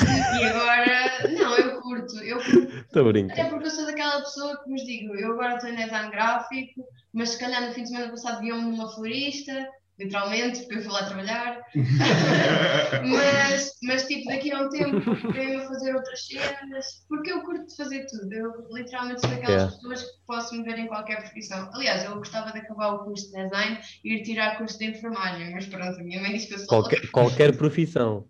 E 0.00 0.44
agora, 0.44 1.28
não, 1.30 1.56
eu 1.56 1.80
curto, 1.80 2.16
eu 2.18 2.38
curto, 2.38 2.76
Estou 2.78 3.02
a 3.08 3.12
brincar. 3.12 3.32
até 3.34 3.44
porque 3.50 3.66
eu 3.66 3.70
sou 3.70 3.86
daquela 3.86 4.20
pessoa 4.20 4.62
que 4.62 4.70
vos 4.70 4.84
digo, 4.84 5.14
eu 5.14 5.32
agora 5.32 5.54
estou 5.56 5.70
em 5.70 5.76
design 5.76 6.10
gráfico, 6.10 6.84
mas 7.12 7.30
se 7.30 7.38
calhar 7.38 7.66
no 7.66 7.72
fim 7.72 7.82
de 7.82 7.88
semana 7.88 8.10
passado 8.10 8.40
viam-me 8.40 8.70
numa 8.70 8.90
florista, 8.92 9.68
literalmente, 9.98 10.60
porque 10.60 10.76
eu 10.76 10.82
fui 10.82 10.92
lá 10.92 11.04
trabalhar, 11.04 11.60
mas, 13.06 13.72
mas 13.82 14.06
tipo, 14.06 14.28
daqui 14.30 14.50
a 14.52 14.60
um 14.62 14.68
tempo 14.70 15.32
venho 15.32 15.62
a 15.62 15.66
fazer 15.68 15.94
outras 15.94 16.26
cenas, 16.26 16.86
porque 17.08 17.30
eu 17.32 17.42
curto 17.42 17.66
de 17.66 17.76
fazer 17.76 18.06
tudo, 18.06 18.32
eu 18.32 18.50
literalmente 18.72 19.20
sou 19.20 19.30
daquelas 19.30 19.52
Yeah. 19.52 19.72
pessoas 19.76 20.02
que 20.02 20.08
posso 20.26 20.54
me 20.56 20.64
ver 20.64 20.78
em 20.78 20.86
qualquer 20.86 21.20
profissão. 21.20 21.70
Aliás, 21.74 22.04
eu 22.04 22.14
gostava 22.16 22.50
de 22.52 22.58
acabar 22.58 22.94
o 22.94 23.04
curso 23.04 23.30
de 23.30 23.42
design 23.42 23.78
e 24.04 24.14
ir 24.14 24.22
tirar 24.22 24.56
curso 24.56 24.78
de 24.78 24.86
enfermagem, 24.86 25.52
mas 25.52 25.66
pronto, 25.66 26.00
a 26.00 26.02
minha 26.02 26.20
mãe 26.22 26.32
diz 26.32 26.46
que 26.46 26.54
eu 26.54 26.58
sou. 26.58 26.68
Qualquer, 26.68 27.10
qualquer 27.10 27.56
profissão. 27.56 28.26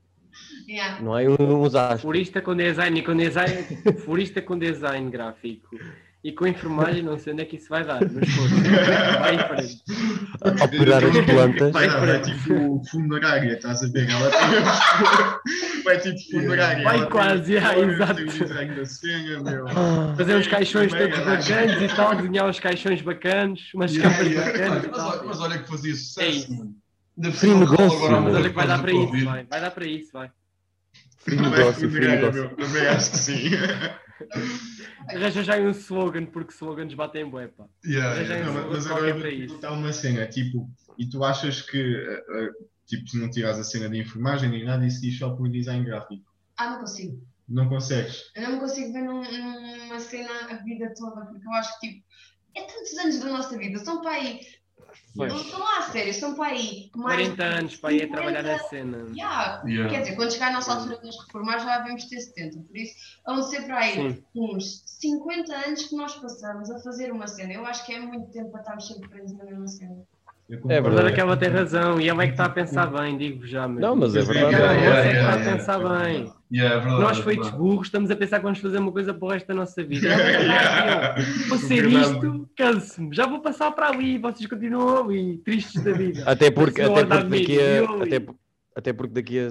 Yeah. 0.69 1.01
Não 1.03 1.15
há 1.15 1.21
uns 1.23 1.75
aspas. 1.75 2.01
Florista 2.03 2.41
com 2.41 2.55
design 2.57 2.99
e 2.99 3.03
com 3.03 3.17
design. 3.17 3.63
Florista 4.05 4.41
com 4.43 4.59
design 4.59 5.11
gráfico. 5.11 5.77
E 6.25 6.31
com 6.31 6.47
enfermagem, 6.47 7.03
não 7.03 7.19
sei 7.19 7.33
onde 7.33 7.43
é 7.43 7.45
que 7.45 7.57
isso 7.57 7.69
vai 7.69 7.85
dar, 7.85 7.99
mas 8.01 8.29
força. 8.31 8.55
Vai 9.19 9.35
em 9.35 9.39
frente. 9.39 9.83
Operar 10.65 11.03
as 11.03 11.11
plantas. 11.27 11.73
Vai, 11.73 11.89
vai, 11.89 12.01
para- 12.01 12.21
tipo 12.23 12.81
funerária, 12.89 13.55
estás 13.55 13.83
a 13.83 13.89
ver? 13.89 14.09
Ela 14.09 14.31
tem- 14.31 15.83
vai 15.83 15.99
tipo 15.99 16.31
funerária. 16.31 16.85
Vai 16.85 17.09
quase, 17.09 17.59
as 17.59 17.65
ah, 17.65 17.77
exato. 17.77 18.21
Fazer 20.17 20.37
uns 20.37 20.47
caixões 20.47 20.93
todos 20.93 21.19
bacanas 21.19 21.83
e 21.83 21.89
tal, 21.97 22.15
desenhar 22.15 22.49
uns 22.49 22.61
caixões 22.61 23.03
bacanas, 23.03 23.61
umas 23.75 23.93
Yeah, 23.93 24.17
campas 24.17 24.33
yeah. 24.33 24.53
bacanas 24.53 24.87
Mas, 24.93 25.01
olha- 25.01 25.23
mas 25.25 25.41
olha 25.41 25.59
que 25.59 25.69
fazia 25.69 25.93
É 25.93 25.97
sucesso, 25.97 26.31
isso. 26.39 26.57
mano. 26.57 26.75
Free 27.35 27.55
negócio, 27.55 28.07
agora 28.07 28.49
vai 28.51 28.67
dar 28.67 28.81
para 28.81 28.93
isso, 28.93 29.25
vai. 29.25 29.45
Vai 29.45 29.61
dar 29.61 29.71
para 29.71 29.87
isso, 29.87 30.13
vai. 30.13 30.33
free 31.19 31.37
negócio, 31.37 31.91
free 31.91 32.09
negócio. 32.09 32.57
Também 32.57 32.87
acho 32.87 33.11
que 33.11 33.19
sim. 33.19 33.51
Arranja 35.09 35.43
já 35.43 35.57
um 35.59 35.71
slogan, 35.71 36.27
porque 36.27 36.53
slogans 36.53 36.95
batem 36.95 37.29
bué, 37.29 37.49
pá. 37.49 37.67
Yeah, 37.85 38.21
é 38.21 38.23
yeah. 38.23 38.45
Não, 38.53 38.61
isso. 38.61 38.71
mas, 38.71 38.87
agora 38.87 39.15
para 39.15 39.29
isso. 39.31 39.47
perguntar 39.47 39.73
uma 39.73 39.93
cena, 39.93 40.27
tipo, 40.27 40.71
e 40.97 41.09
tu 41.09 41.25
achas 41.25 41.63
que, 41.63 41.79
eh, 41.79 42.25
eh, 42.31 42.51
tipo, 42.87 43.09
se 43.09 43.19
não 43.19 43.31
tiras 43.31 43.59
a 43.59 43.65
cena 43.65 43.89
de 43.91 43.99
enfermagem 43.99 44.49
nem 44.49 44.65
nada, 44.65 44.87
isso 44.87 45.01
diz 45.01 45.19
só 45.19 45.31
por 45.35 45.49
design 45.51 45.85
gráfico? 45.85 46.25
Ah, 46.57 46.71
não 46.71 46.81
consigo. 46.81 47.27
Não 47.49 47.69
consegues? 47.69 48.31
Eu 48.37 48.43
não 48.43 48.53
me 48.53 48.61
consigo 48.61 48.93
ver 48.93 49.03
num- 49.03 49.79
numa 49.79 49.99
cena 49.99 50.31
a 50.51 50.55
vida 50.63 50.93
toda, 50.97 51.27
porque 51.27 51.47
eu 51.47 51.53
acho 51.53 51.81
que 51.81 51.89
tipo, 51.89 52.07
é 52.55 52.63
tantos 52.63 52.99
anos 52.99 53.19
da 53.21 53.31
nossa 53.31 53.59
vida, 53.59 53.79
são 53.85 54.01
para 54.01 54.13
aí, 54.13 54.41
Pois. 55.17 55.33
não 55.33 55.41
estou 55.41 55.59
lá 55.61 55.79
a 55.79 55.83
sério, 55.83 56.15
são 56.15 56.35
para 56.35 56.47
aí 56.49 56.91
mais 56.97 57.17
40 57.29 57.45
anos 57.45 57.77
para 57.77 57.93
ir 57.93 57.97
a 57.97 58.01
50, 58.07 58.17
trabalhar 58.17 58.43
na 58.43 58.59
cena. 58.61 58.99
Yeah. 59.15 59.63
Yeah. 59.67 59.91
Quer 59.93 60.01
dizer, 60.03 60.17
quando 60.17 60.33
chegar 60.33 60.49
a 60.49 60.53
nossa 60.53 60.73
altura 60.75 60.99
de 60.99 61.07
nos 61.07 61.25
reformar 61.27 61.59
já 61.59 61.79
devemos 61.79 62.05
ter 62.07 62.21
70, 62.21 62.59
por 62.61 62.77
isso 62.77 62.95
vão 63.27 63.43
ser 63.43 63.63
para 63.63 63.79
aí 63.79 63.93
Sim. 63.95 64.25
uns 64.35 64.83
50 65.01 65.55
anos 65.55 65.83
que 65.85 65.97
nós 65.97 66.15
passamos 66.17 66.71
a 66.71 66.79
fazer 66.81 67.13
uma 67.13 67.27
cena. 67.27 67.53
Eu 67.53 67.67
acho 67.67 67.85
que 67.85 67.93
é 67.93 68.01
muito 68.01 68.31
tempo 68.31 68.51
para 68.51 68.61
estarmos 68.61 68.87
sempre 68.87 69.09
presos 69.09 69.37
na 69.37 69.45
mesma 69.45 69.67
cena. 69.67 69.97
É 70.69 70.81
verdade. 70.83 71.09
é 71.09 71.13
que 71.13 71.21
ela 71.21 71.37
tem 71.37 71.49
razão 71.49 71.99
e 72.01 72.09
ela 72.09 72.23
é 72.23 72.27
que 72.27 72.33
está 72.33 72.45
a 72.45 72.51
pensar 72.51 72.87
bem, 72.87 73.17
digo-vos 73.17 73.49
já. 73.49 73.67
Mas 73.67 73.81
Não, 73.81 73.97
mas 73.97 74.15
é 74.15 74.21
é 74.21 74.23
verdade. 74.23 74.49
que- 74.55 74.55
Ela 74.61 74.73
Yeah, 74.75 74.99
é 74.99 75.03
que 75.03 75.09
yeah, 75.09 75.21
está 75.21 75.33
a 75.33 75.41
yeah, 75.41 75.57
pensar 75.57 75.79
bem. 75.79 76.33
Yeah, 76.53 76.75
é 76.77 76.81
verdade, 76.81 77.03
Nós, 77.03 77.19
é 77.19 77.23
feitos 77.23 77.47
verdade. 77.47 77.63
burros, 77.63 77.87
estamos 77.87 78.11
a 78.11 78.17
pensar 78.17 78.37
que 78.39 78.43
vamos 78.43 78.59
fazer 78.59 78.79
uma 78.79 78.93
coisa 78.93 79.15
para 79.15 79.25
o 79.27 79.31
resto 79.31 79.47
da 79.47 79.55
nossa 79.55 79.83
vida. 79.83 80.09
Assim, 80.15 81.47
ó, 81.47 81.49
Vou 81.49 81.59
ser 81.59 81.85
isto, 81.87 82.51
canso-me. 82.57 83.17
Já 83.17 83.27
vou 83.27 83.41
passar 83.41 83.71
para 83.73 83.89
ali, 83.89 84.19
vocês 84.19 84.47
continuam 84.49 85.05
ali, 85.09 85.39
tristes 85.39 85.83
da 85.83 85.93
vida. 85.93 86.23
Até 86.27 86.51
porque, 86.51 86.83
Senhor 86.85 86.99
até 86.99 87.07
porque 87.25 87.39
daqui 87.39 87.59
a, 87.59 88.03
até, 88.05 88.35
até 88.77 88.93
porque 88.93 89.15
daqui 89.15 89.41
a 89.41 89.51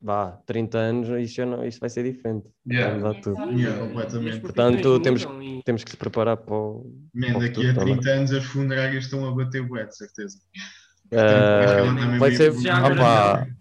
vá, 0.00 0.38
30 0.46 0.78
anos 0.78 1.08
isto, 1.22 1.34
já 1.36 1.44
não, 1.46 1.64
isto 1.66 1.80
vai 1.80 1.90
ser 1.90 2.04
diferente. 2.04 2.46
Yeah. 2.70 2.90
Vai 2.90 2.98
mudar 3.08 3.20
tudo. 3.20 3.58
Yeah, 3.58 3.78
completamente. 3.86 4.40
Portanto, 4.40 5.00
temos- 5.00 5.22
e- 5.42 5.60
Temos 5.64 5.84
que 5.84 5.90
se 5.90 5.96
preparar 5.96 6.36
para 6.38 6.54
o. 6.54 6.90
Man, 7.14 7.34
Ao 7.34 7.40
daqui 7.40 7.54
futuro 7.56 7.70
a 7.70 7.74
também. 7.74 7.94
30 7.96 8.10
anos 8.10 8.32
as 8.32 8.44
funerárias 8.44 9.04
estão 9.04 9.28
a 9.28 9.32
bater 9.34 9.62
bué, 9.62 9.84
de 9.84 9.94
certeza. 9.96 10.38
Também 11.10 12.18
vai 12.18 12.30
ser. 12.32 12.52
por- 12.52 13.59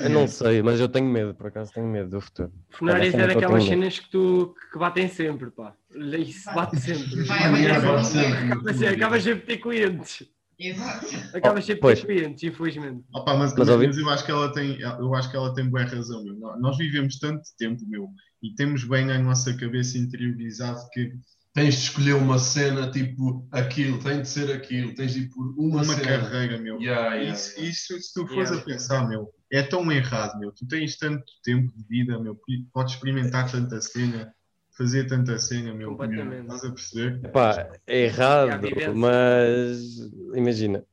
Eu 0.00 0.10
não 0.10 0.28
sei, 0.28 0.62
mas 0.62 0.78
eu 0.78 0.88
tenho 0.88 1.06
medo, 1.06 1.34
por 1.34 1.46
acaso 1.46 1.72
tenho 1.72 1.86
medo 1.86 2.10
do 2.10 2.20
futuro. 2.20 2.52
Funerárias 2.70 3.14
é 3.14 3.26
daquelas 3.26 3.64
cenas 3.64 3.98
que, 3.98 4.10
tu, 4.10 4.54
que 4.72 4.78
batem 4.78 5.08
sempre, 5.08 5.50
pá. 5.50 5.74
Isso 6.18 6.52
bate 6.54 6.78
sempre. 6.78 7.24
Vai, 7.24 7.38
vai, 7.50 7.50
vai, 7.50 7.80
vai 7.80 7.92
vai, 7.92 8.04
sempre. 8.04 8.52
Acabas 8.52 9.22
sempre- 9.22 9.22
sempre 9.22 9.40
ter 9.46 9.56
clientes. 9.58 10.28
Exato. 10.60 11.06
Acabas 11.34 11.64
sempre 11.64 11.74
de 11.76 11.80
pois. 11.80 12.00
ter 12.00 12.06
clientes, 12.06 12.42
infelizmente. 12.42 13.04
Opa, 13.14 13.34
mas, 13.36 13.54
Mas 13.56 13.68
mas, 13.68 13.96
eu 13.96 14.10
acho 14.10 14.24
que 14.24 14.30
ela 14.30 14.52
tem, 14.52 14.80
eu 14.80 15.14
acho 15.14 15.30
que 15.30 15.36
ela 15.36 15.54
tem 15.54 15.68
boa 15.70 15.84
razão, 15.84 16.22
meu. 16.24 16.34
Nó- 16.34 16.58
Nós 16.58 16.76
vivemos 16.76 17.18
tanto 17.18 17.42
tempo, 17.56 17.82
meu, 17.88 18.08
e 18.42 18.54
temos 18.54 18.84
bem 18.84 19.06
na 19.06 19.18
nossa 19.18 19.56
cabeça 19.56 19.96
interiorizado 19.96 20.80
que 20.92 21.12
Tens 21.54 21.74
de 21.74 21.80
escolher 21.80 22.12
uma 22.14 22.38
cena, 22.38 22.88
tipo, 22.88 23.48
aquilo, 23.50 23.98
tem 23.98 24.20
de 24.22 24.28
ser 24.28 24.52
aquilo, 24.52 24.94
tens 24.94 25.14
de 25.14 25.20
ir 25.22 25.28
por 25.30 25.44
uma, 25.58 25.82
uma 25.82 25.84
cena. 25.84 26.06
carreira, 26.06 26.56
meu. 26.58 26.78
Yeah, 26.80 27.14
yeah, 27.16 27.32
isso, 27.32 27.50
yeah. 27.54 27.70
isso, 27.70 28.00
se 28.00 28.14
tu 28.14 28.26
fores 28.28 28.50
Yeah. 28.50 28.58
a 28.60 28.64
pensar, 28.64 29.08
meu, 29.08 29.28
é 29.50 29.62
tão 29.62 29.90
errado, 29.90 30.38
meu. 30.38 30.52
Tu 30.52 30.66
tens 30.66 30.96
tanto 30.96 31.24
tempo 31.42 31.72
de 31.76 31.84
vida, 31.84 32.18
meu, 32.18 32.38
podes 32.72 32.94
experimentar 32.94 33.50
tanta 33.50 33.80
cena, 33.80 34.32
fazer 34.76 35.06
tanta 35.06 35.38
cena, 35.38 35.72
meu. 35.74 35.90
Completamente. 35.90 36.42
Estás 36.42 36.64
a 36.64 36.70
perceber? 36.72 37.24
Epá, 37.24 37.70
é 37.86 38.00
É 38.00 38.04
errado, 38.04 38.60
vivência. 38.60 38.94
mas 38.94 39.96
imagina. 40.34 40.84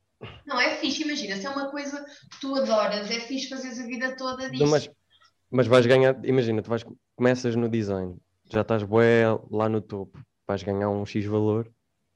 Não, 0.46 0.60
é 0.60 0.76
fixe, 0.76 1.02
imagina, 1.02 1.36
se 1.36 1.46
é 1.46 1.50
uma 1.50 1.70
coisa 1.70 2.04
que 2.30 2.40
tu 2.40 2.54
adoras, 2.54 3.10
é 3.10 3.20
fixe 3.20 3.48
fazeres 3.48 3.78
a 3.80 3.86
vida 3.86 4.16
toda 4.16 4.48
disso. 4.48 4.62
Não, 4.64 4.70
mas, 4.70 4.90
mas 5.50 5.66
vais 5.66 5.86
ganhar, 5.86 6.16
imagina, 6.24 6.62
tu 6.62 6.70
vais, 6.70 6.84
começas 7.14 7.54
no 7.56 7.68
design, 7.68 8.16
já 8.50 8.60
estás 8.62 8.82
bué 8.82 9.24
lá 9.50 9.68
no 9.68 9.80
topo, 9.80 10.18
vais 10.46 10.62
ganhar 10.62 10.88
um 10.88 11.04
X 11.04 11.24
valor, 11.26 11.68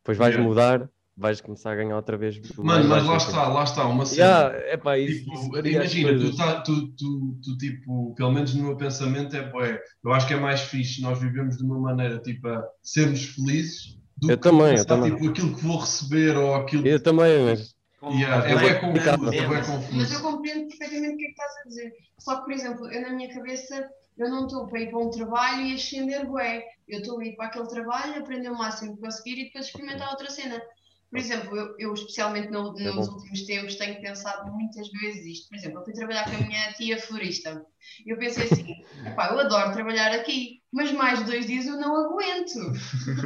depois 0.03 0.17
vais 0.17 0.35
Yeah. 0.35 0.49
mudar, 0.49 0.89
vais 1.21 1.41
começar 1.41 1.73
a 1.73 1.77
ganhar 1.77 1.95
outra 1.97 2.17
vez. 2.17 2.41
Mano, 2.57 2.89
mas 2.89 3.07
lá 3.07 3.17
está, 3.17 3.49
lá 3.49 3.63
está, 3.65 3.85
uma 3.85 4.07
cena. 4.07 4.23
Yeah, 4.27 4.73
epá, 4.73 4.99
isso, 4.99 5.19
Tipo, 5.25 5.59
isso 5.59 5.67
imagina, 5.69 6.19
tu, 6.19 6.37
tá, 6.37 6.61
tu, 6.63 6.89
tu, 6.97 7.39
tu, 7.45 7.59
tipo, 7.59 8.15
pelo 8.15 8.33
menos 8.33 8.55
no 8.55 8.65
meu 8.65 8.77
pensamento 8.77 9.37
é 9.37 9.43
bué. 9.51 9.81
Eu 10.03 10.13
acho 10.13 10.27
que 10.27 10.35
é 10.35 10.41
mais 10.41 10.63
fixe 10.63 11.03
nós 11.03 11.21
vivemos 11.21 11.59
de 11.59 11.65
uma 11.65 11.79
maneira, 11.79 12.19
tipo, 12.19 12.49
a 12.49 12.65
sermos 12.83 13.25
felizes 13.27 13.99
do 14.17 14.31
Eu 14.31 14.37
que 14.39 14.43
também, 14.43 14.63
eu 14.69 14.71
pensar, 14.71 14.85
também. 14.87 15.15
tipo, 15.15 15.29
aquilo 15.31 15.55
que 15.55 15.63
vou 15.65 15.79
receber 15.79 16.37
ou 16.37 16.55
aquilo 16.55 16.87
Eu 16.87 17.03
também, 17.03 17.45
mas 17.45 17.75
Yeah, 18.03 18.49
é 18.49 18.53
é 18.67 18.75
confuso, 18.77 19.35
é 19.35 19.47
bué 19.47 19.59
Mas 19.59 19.67
eu 19.69 19.75
confuso. 19.75 20.23
compreendo 20.23 20.69
perfeitamente 20.69 21.15
o 21.15 21.17
que 21.19 21.25
é 21.25 21.27
que 21.27 21.33
estás 21.33 21.53
a 21.53 21.69
dizer. 21.69 21.93
Só 22.19 22.37
que, 22.39 22.45
por 22.45 22.53
exemplo, 22.55 22.91
eu 22.91 23.03
na 23.03 23.11
minha 23.11 23.29
cabeça, 23.35 23.87
eu 24.17 24.31
não 24.31 24.47
estou 24.47 24.67
para 24.69 24.81
ir 24.81 24.89
para 24.91 24.99
um 25.01 25.11
trabalho 25.11 25.67
e 25.67 25.75
ascender 25.75 26.27
bué. 26.27 26.63
Eu 26.89 27.01
estou 27.01 27.21
a 27.21 27.25
ir 27.27 27.37
para 27.37 27.47
aquele 27.49 27.69
trabalho, 27.69 28.19
aprender 28.19 28.49
o 28.49 28.57
máximo 28.57 28.95
que 28.97 29.03
conseguir 29.03 29.39
e 29.43 29.45
depois 29.45 29.67
experimentar 29.67 30.09
outra 30.11 30.31
cena. 30.31 30.63
Por 31.11 31.19
exemplo, 31.19 31.57
eu, 31.57 31.75
eu 31.79 31.93
especialmente 31.95 32.51
no- 32.51 32.79
É 32.79 32.85
nos 32.85 33.09
bom. 33.09 33.15
últimos 33.15 33.43
tempos 33.45 33.75
tenho 33.75 34.01
pensado 34.01 34.51
muitas 34.53 34.89
vezes 34.93 35.27
isto. 35.27 35.49
Por 35.49 35.57
exemplo, 35.57 35.81
eu 35.81 35.85
fui 35.85 35.93
trabalhar 35.93 36.25
com 36.31 36.37
a 36.37 36.47
minha 36.47 36.73
tia 36.75 36.99
florista. 36.99 37.67
E 38.07 38.11
eu 38.11 38.17
pensei 38.17 38.45
assim, 38.45 38.65
epá, 39.05 39.31
eu 39.33 39.41
adoro 39.41 39.73
trabalhar 39.73 40.13
aqui, 40.13 40.63
mas 40.73 40.93
mais 40.93 41.25
dois 41.25 41.47
dias 41.47 41.67
eu 41.67 41.77
não 41.79 41.97
aguento. 41.97 42.55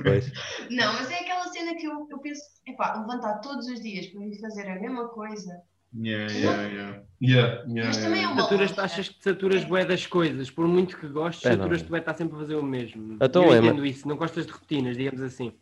Pois. 0.03 0.33
Não, 0.71 0.95
mas 0.95 1.11
é 1.11 1.21
aquela 1.21 1.47
cena 1.49 1.75
que 1.77 1.85
eu, 1.87 2.07
eu 2.11 2.19
penso, 2.21 2.41
epá, 2.67 2.99
levantar 2.99 3.39
todos 3.41 3.67
os 3.67 3.81
dias 3.81 4.07
para 4.07 4.25
ir 4.25 4.41
fazer 4.41 4.67
a 4.67 4.81
mesma 4.81 5.09
coisa. 5.09 5.61
Yeah, 5.95 6.33
yeah, 6.33 6.63
yeah. 6.67 7.03
Yeah, 7.21 7.65
yeah, 7.69 7.87
Mas 7.87 7.97
também 7.99 8.25
é 8.25 8.29
uma 8.29 8.43
Saturas, 8.43 8.79
achas 8.79 9.09
que 9.11 9.23
saturas 9.23 9.65
bué 9.65 9.85
das 9.85 10.07
coisas, 10.07 10.51
por 10.51 10.67
muito 10.67 10.99
que 10.99 11.07
gostes, 11.07 11.45
É, 11.45 11.51
saturas 11.55 11.81
não. 11.81 11.87
tu 11.87 11.91
vai 11.91 12.01
estar 12.01 12.15
sempre 12.15 12.35
a 12.37 12.39
fazer 12.41 12.57
o 12.57 12.63
mesmo. 12.63 13.19
Então 13.21 13.45
eu 13.45 13.55
é, 13.55 13.59
entendo 13.59 13.85
isso, 13.87 14.09
não 14.09 14.17
gostas 14.17 14.47
de 14.47 14.53
rotinas, 14.53 14.97
digamos 14.97 15.21
assim. 15.21 15.53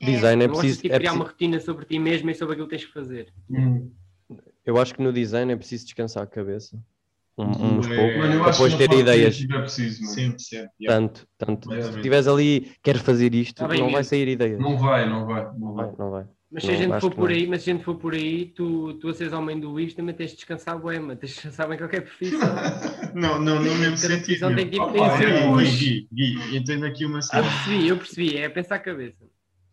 Design 0.00 0.44
é 0.44 0.46
não 0.46 0.54
gostas 0.54 0.60
preciso. 0.76 0.82
de 0.82 0.92
É 0.92 0.98
criar 0.98 1.12
uma 1.12 1.24
rotina 1.24 1.60
sobre 1.60 1.84
ti 1.86 1.98
mesmo 1.98 2.30
e 2.30 2.34
sobre 2.34 2.52
aquilo 2.54 2.68
que 2.68 2.76
tens 2.76 2.86
que 2.86 2.92
fazer. 2.92 3.32
Hum. 3.50 3.90
eu 4.66 4.78
acho 4.78 4.94
que 4.94 5.02
no 5.02 5.12
design 5.12 5.52
é 5.52 5.56
preciso 5.56 5.84
descansar 5.84 6.22
a 6.22 6.26
cabeça. 6.26 6.78
Um, 7.36 7.78
uns 7.78 7.86
É, 7.90 7.96
poucos. 7.96 8.16
Mano, 8.16 8.34
eu 8.34 8.44
depois 8.52 8.74
que 8.74 8.88
ter 8.88 8.96
ideias. 8.98 9.34
criativa 9.36 9.58
é 9.58 9.62
preciso, 9.62 10.04
sempre. 10.06 10.36
yeah. 10.52 10.68
Tanto, 10.86 11.26
tanto. 11.36 11.68
Yeah. 11.70 11.90
Se 11.90 11.96
estiveres 11.98 12.28
ali, 12.28 12.72
queres 12.82 13.02
fazer 13.02 13.34
isto, 13.34 13.56
Tá 13.56 13.66
bem, 13.68 13.78
não 13.80 13.86
vai 13.86 13.96
mesmo. 13.96 14.10
sair 14.10 14.28
ideias. 14.28 14.60
Não 14.60 14.78
vai, 14.78 15.08
não 15.08 15.26
vai, 15.26 15.44
não 15.44 15.58
Não 15.58 15.74
vai. 15.74 15.86
vai, 15.86 15.94
não 15.98 16.10
vai. 16.12 16.24
Mas 16.52 16.62
se 16.62 16.68
Não, 16.68 16.74
a 16.74 16.78
gente 16.78 17.00
for 17.00 17.12
por 17.12 17.28
não. 17.28 17.36
aí, 17.36 17.46
mas 17.48 17.62
se 17.62 17.70
a 17.70 17.72
gente 17.74 17.84
for 17.84 17.96
por 17.96 18.14
aí, 18.14 18.46
tu, 18.46 18.94
tu 18.94 19.08
a 19.08 19.14
seres 19.14 19.32
homem 19.32 19.58
do 19.58 19.68
Luís 19.70 19.92
também 19.94 20.14
tens 20.14 20.30
de 20.30 20.36
descansar 20.36 20.78
bué, 20.78 21.00
mano. 21.00 21.16
tens 21.16 21.30
de 21.30 21.34
descansar 21.34 21.68
bem 21.68 21.76
qualquer 21.76 22.02
profissão. 22.02 22.38
Não, 23.14 23.40
não, 23.40 23.56
no 23.62 23.74
mesmo 23.76 23.96
sentido. 23.96 24.54
tem 24.54 24.68
que 24.70 24.76
tem 24.76 24.92
que 24.92 25.16
ser 25.16 25.28
é. 25.28 25.64
Gui, 25.64 26.08
Gui, 26.12 26.56
entendo 26.56 26.86
aqui 26.86 27.04
uma 27.06 27.18
Eu 27.18 27.22
cena. 27.22 27.42
percebi, 27.42 27.88
eu 27.88 27.96
percebi, 27.96 28.36
é 28.36 28.48
pensar 28.48 28.76
a 28.76 28.78
cabeça. 28.78 29.24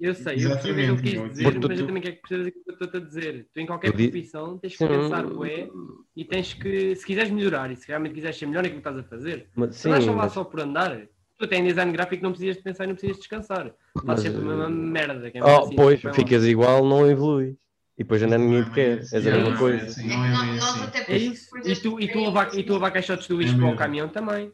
Eu 0.02 0.16
sei, 0.16 0.46
eu 0.46 0.50
percebi 0.50 0.90
o 0.90 0.96
que 0.98 1.02
Exatamente, 1.04 1.04
quis 1.04 1.30
dizer, 1.30 1.60
tu- 1.62 1.68
mas 1.68 1.80
eu 1.80 1.86
também 1.86 2.02
quero 2.02 2.16
que 2.16 2.22
percebas 2.22 2.48
aquilo 2.48 2.64
que 2.66 2.72
eu 2.72 2.86
estou 2.86 3.02
a 3.02 3.04
dizer. 3.06 3.48
Tu 3.54 3.60
em 3.60 3.66
qualquer 3.68 3.92
profissão 3.92 4.58
tens 4.58 4.74
que 4.76 4.88
pensar 4.88 5.28
bué 5.28 5.70
e 6.16 6.26
tens 6.26 6.54
que, 6.54 6.96
se 6.96 7.06
quiseres 7.06 7.30
melhorar 7.30 7.72
e 7.72 7.76
se 7.76 7.88
realmente 7.88 8.16
quiseres 8.16 8.36
ser 8.38 8.48
melhor 8.48 8.64
naquilo 8.64 8.82
que 8.82 8.90
estás 8.90 9.06
a 9.06 9.08
fazer, 9.08 9.48
Mas, 9.56 9.76
se 9.76 9.84
sim, 9.84 9.90
não 9.90 10.00
estás 10.00 10.18
lá 10.18 10.30
só 10.30 10.44
por 10.44 10.60
andar, 10.60 11.08
tu 11.38 11.48
tens 11.48 11.64
design 11.64 11.92
gráfico 11.92 12.24
não 12.24 12.32
precisas 12.32 12.58
de 12.58 12.64
pensar 12.64 12.86
e 12.86 12.88
não 12.88 12.96
precisas 12.96 13.18
de 13.18 13.22
descansar. 13.22 13.74
Faz 14.06 14.22
sempre 14.22 14.40
a 14.42 14.44
mesma 14.44 14.66
eh, 14.66 14.70
merda. 14.70 15.28
é 15.28 15.42
oh, 15.44 15.62
assim, 15.62 15.76
pois, 15.76 16.02
ficas 16.16 16.46
igual, 16.46 16.84
não 16.86 17.10
evoluis. 17.10 17.56
E 17.98 18.04
depois 18.04 18.22
ninguém 18.24 18.64
quer. 18.72 19.06
A 19.14 19.20
mesma 19.20 19.42
não 19.44 19.54
é 19.54 19.58
coisa. 19.58 19.92
É 19.92 19.94
que 19.94 20.08
Não 20.08 20.26
é 20.26 20.58
nós 20.58 20.76
assim. 20.76 20.88
até 20.88 21.14
É 21.14 21.18
isso. 21.18 21.50
por 21.52 21.68
E 21.68 21.76
tu, 21.76 22.00
e 22.00 22.08
tu 22.08 22.20
levar, 22.26 22.58
e 22.58 22.64
tu 22.64 22.74
levar 22.74 22.92
caixotes 22.92 23.28
do 23.28 23.40
lixo 23.40 23.56
É 23.56 23.60
para 23.60 23.70
o 23.70 23.76
caminhão 23.76 24.10
também. 24.10 24.52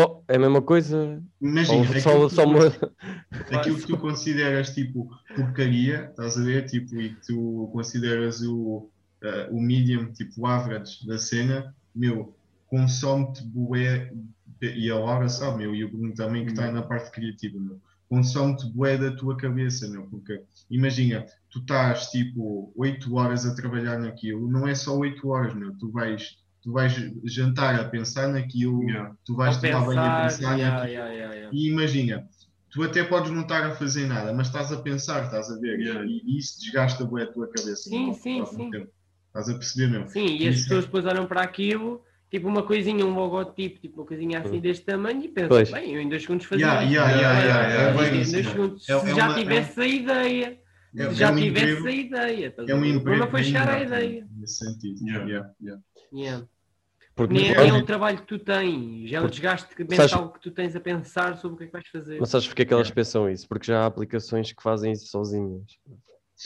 Oh, 0.00 0.22
é 0.26 0.36
a 0.36 0.38
mesma 0.38 0.62
coisa. 0.62 1.22
Imagina, 1.40 2.00
só, 2.00 2.28
que 2.28 2.34
só 2.34 2.44
uma. 2.44 2.60
aquilo 3.52 3.76
que 3.76 3.86
tu 3.86 3.98
consideras 3.98 4.74
tipo 4.74 5.10
porcaria, 5.36 6.06
estás 6.10 6.38
a 6.38 6.42
ver? 6.42 6.66
Tipo, 6.66 7.00
e 7.00 7.14
que 7.14 7.26
tu 7.26 7.68
consideras 7.72 8.42
o, 8.42 8.90
eh, 9.22 9.48
o 9.50 9.60
medium, 9.60 10.12
tipo 10.12 10.42
o 10.42 10.46
average 10.46 11.06
da 11.06 11.18
cena, 11.18 11.74
meu, 11.94 12.34
consome-te 12.66 13.44
bué, 13.44 14.10
e 14.62 14.90
a 14.90 14.98
Laura 14.98 15.28
sabe, 15.28 15.58
meu, 15.58 15.74
e 15.74 15.84
o 15.84 15.90
Bruno 15.90 16.14
também 16.14 16.44
que 16.44 16.52
está 16.52 16.70
na 16.72 16.82
parte 16.82 17.10
criativa, 17.10 17.58
meu, 17.58 17.80
consome-te 18.08 18.66
bué 18.72 18.96
da 18.96 19.14
tua 19.14 19.36
cabeça, 19.36 19.88
meu, 19.88 20.06
porque 20.06 20.42
imagina, 20.70 21.26
tu 21.50 21.58
estás 21.58 22.10
tipo 22.10 22.72
8 22.76 23.14
horas 23.14 23.44
a 23.44 23.54
trabalhar 23.54 23.98
naquilo, 23.98 24.48
não 24.48 24.66
é 24.66 24.74
só 24.74 24.96
8 24.96 25.28
horas, 25.28 25.54
meu, 25.54 25.76
tu 25.76 25.90
vais. 25.90 26.38
Tu 26.62 26.70
vais 26.72 26.94
jantar 27.24 27.74
a 27.80 27.84
pensar 27.84 28.28
naquilo, 28.28 28.88
Yeah. 28.88 29.14
tu 29.24 29.34
vais 29.34 29.56
tomar 29.56 29.84
banho 29.84 30.00
a 30.00 30.22
pensar, 30.22 30.38
pensar 30.38 30.56
yeah, 30.58 30.76
naquilo. 30.76 30.92
yeah, 30.92 31.12
yeah, 31.12 31.34
yeah. 31.34 31.50
E 31.52 31.68
imagina, 31.68 32.24
tu 32.70 32.82
até 32.84 33.02
podes 33.02 33.32
não 33.32 33.42
estar 33.42 33.64
a 33.66 33.74
fazer 33.74 34.06
nada, 34.06 34.32
mas 34.32 34.46
estás 34.46 34.70
a 34.70 34.76
pensar, 34.80 35.24
estás 35.24 35.50
a 35.50 35.58
ver? 35.58 35.80
Yeah. 35.80 36.04
E, 36.06 36.22
e 36.24 36.38
isso 36.38 36.60
desgasta 36.60 37.04
bué 37.04 37.24
a 37.24 37.26
tua 37.26 37.48
cabeça. 37.48 37.88
Sim, 37.90 38.04
meu, 38.06 38.14
sim, 38.14 38.40
mesmo 38.40 38.56
sim. 38.56 38.70
tempo. 38.70 38.88
Estás 39.26 39.48
a 39.48 39.54
perceber, 39.54 39.88
meu? 39.90 40.06
Sim, 40.08 40.26
e 40.38 40.46
as 40.46 40.54
é- 40.54 40.58
pessoas 40.62 40.84
depois 40.84 41.04
olham 41.04 41.26
para 41.26 41.42
aquilo, 41.42 42.00
tipo 42.30 42.46
uma 42.46 42.62
coisinha, 42.62 43.04
um 43.04 43.14
logotipo, 43.14 43.80
tipo 43.80 44.00
uma 44.00 44.06
coisinha 44.06 44.38
assim 44.38 44.60
deste 44.60 44.84
tamanho 44.84 45.20
e 45.24 45.28
pensam, 45.28 45.48
Pois. 45.48 45.70
bem, 45.70 45.94
eu 45.94 46.00
em 46.00 46.08
dois 46.08 46.22
segundos 46.22 46.46
fazia 46.46 46.64
Yeah, 46.64 46.82
yeah, 46.82 47.10
yeah, 47.10 47.40
yeah, 47.40 47.68
yeah, 47.68 47.90
é 47.90 48.10
bem 48.10 48.22
em 48.22 48.30
dois 48.30 48.46
segundos, 48.46 48.88
É- 48.88 49.00
se 49.00 49.10
é 49.10 49.14
já 49.16 49.24
uma- 49.26 49.34
tivesse 49.34 49.80
a 49.80 49.86
ideia, 49.86 50.58
É- 50.94 51.08
se 51.08 51.14
já 51.16 51.28
é 51.28 51.32
um 51.32 51.36
tivesse 51.36 51.72
emprego- 51.72 51.88
a 51.88 51.92
ideia. 51.92 52.54
É 52.56 52.74
um 52.74 53.00
problema 53.00 53.26
foi 53.26 53.40
bem 53.40 53.44
chegar 53.50 53.68
à 53.68 53.82
ideia. 53.82 54.28
Nesse 54.42 54.64
sentido. 54.64 55.06
Yeah. 55.06 55.54
Yeah. 55.60 55.82
Yeah. 56.12 56.46
Porque 57.14 57.34
Nem, 57.34 57.52
é 57.52 57.72
o 57.74 57.84
trabalho 57.84 58.18
que 58.18 58.26
tu 58.26 58.38
tens, 58.38 59.08
já 59.10 59.18
é 59.18 59.20
o 59.20 59.22
Porque- 59.24 59.36
desgaste 59.36 59.74
que- 59.74 59.82
Sabes- 59.94 60.12
mental 60.12 60.32
que 60.32 60.40
tu 60.40 60.50
tens 60.50 60.74
a 60.74 60.80
pensar 60.80 61.36
sobre 61.38 61.54
o 61.54 61.58
que 61.58 61.64
é 61.64 61.66
que 61.66 61.72
vais 61.72 61.88
fazer. 61.88 62.18
Mas 62.18 62.28
sabes 62.30 62.48
porque 62.48 62.62
é 62.62 62.64
que 62.64 62.72
elas 62.72 62.86
Yeah. 62.88 62.94
pensam 62.94 63.30
isso? 63.30 63.46
Porque 63.48 63.66
já 63.66 63.82
há 63.82 63.86
aplicações 63.86 64.50
que 64.52 64.62
fazem 64.62 64.92
isso 64.92 65.06
sozinhas. 65.08 65.62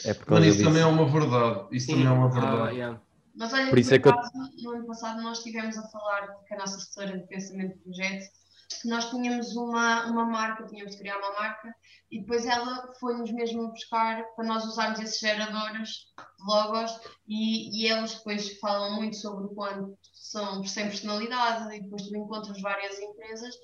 É 0.05 0.13
por 0.13 0.27
Mano, 0.27 0.27
causa 0.27 0.47
isso 0.47 0.57
disso. 0.59 0.69
também 0.69 0.83
é 0.83 0.87
uma 0.87 1.07
verdade. 1.09 1.69
Isso 1.73 1.87
também 1.87 2.07
é 2.07 2.11
uma 2.11 2.27
ah, 2.27 2.29
verdade. 2.29 2.75
yeah. 2.77 3.01
Mas 3.35 3.53
olha, 3.53 3.69
Por 3.71 3.79
isso 3.79 3.95
é 3.95 3.99
que 3.99 4.09
eu- 4.09 4.15
no 4.63 4.71
ano 4.73 4.87
passado 4.87 5.23
nós 5.23 5.39
estivemos 5.39 5.79
a 5.79 5.83
falar 5.89 6.27
com 6.49 6.55
a 6.55 6.59
nossa 6.59 6.77
assessora 6.77 7.17
de 7.19 7.27
pensamento 7.29 7.75
de 7.77 7.79
projeto 7.85 8.21
que 8.33 8.46
nós 8.85 9.11
tínhamos 9.11 9.55
uma, 9.57 10.07
uma 10.07 10.25
marca, 10.25 10.67
tínhamos 10.67 10.93
de 10.93 10.99
criar 10.99 11.19
uma 11.19 11.33
marca 11.33 11.75
e 12.11 12.21
depois 12.21 12.45
ela 12.47 12.93
foi-nos 13.01 13.31
mesmo 13.33 13.69
buscar 13.69 14.25
para 14.35 14.45
nós 14.45 14.65
usarmos 14.65 15.01
esses 15.01 15.19
geradores 15.21 15.89
de 16.17 16.45
logos 16.47 16.91
e, 17.27 17.83
e 17.85 17.91
eles 17.91 18.15
depois 18.15 18.59
falam 18.59 18.97
muito 18.97 19.17
sobre 19.17 19.45
o 19.47 19.49
quanto 19.51 19.97
são 20.13 20.65
sem 20.65 20.87
personalidade 20.89 21.75
e 21.77 21.81
depois 21.81 22.03
tu 22.03 22.17
encontras 22.17 22.61
várias 22.61 22.99
empresas 22.99 23.55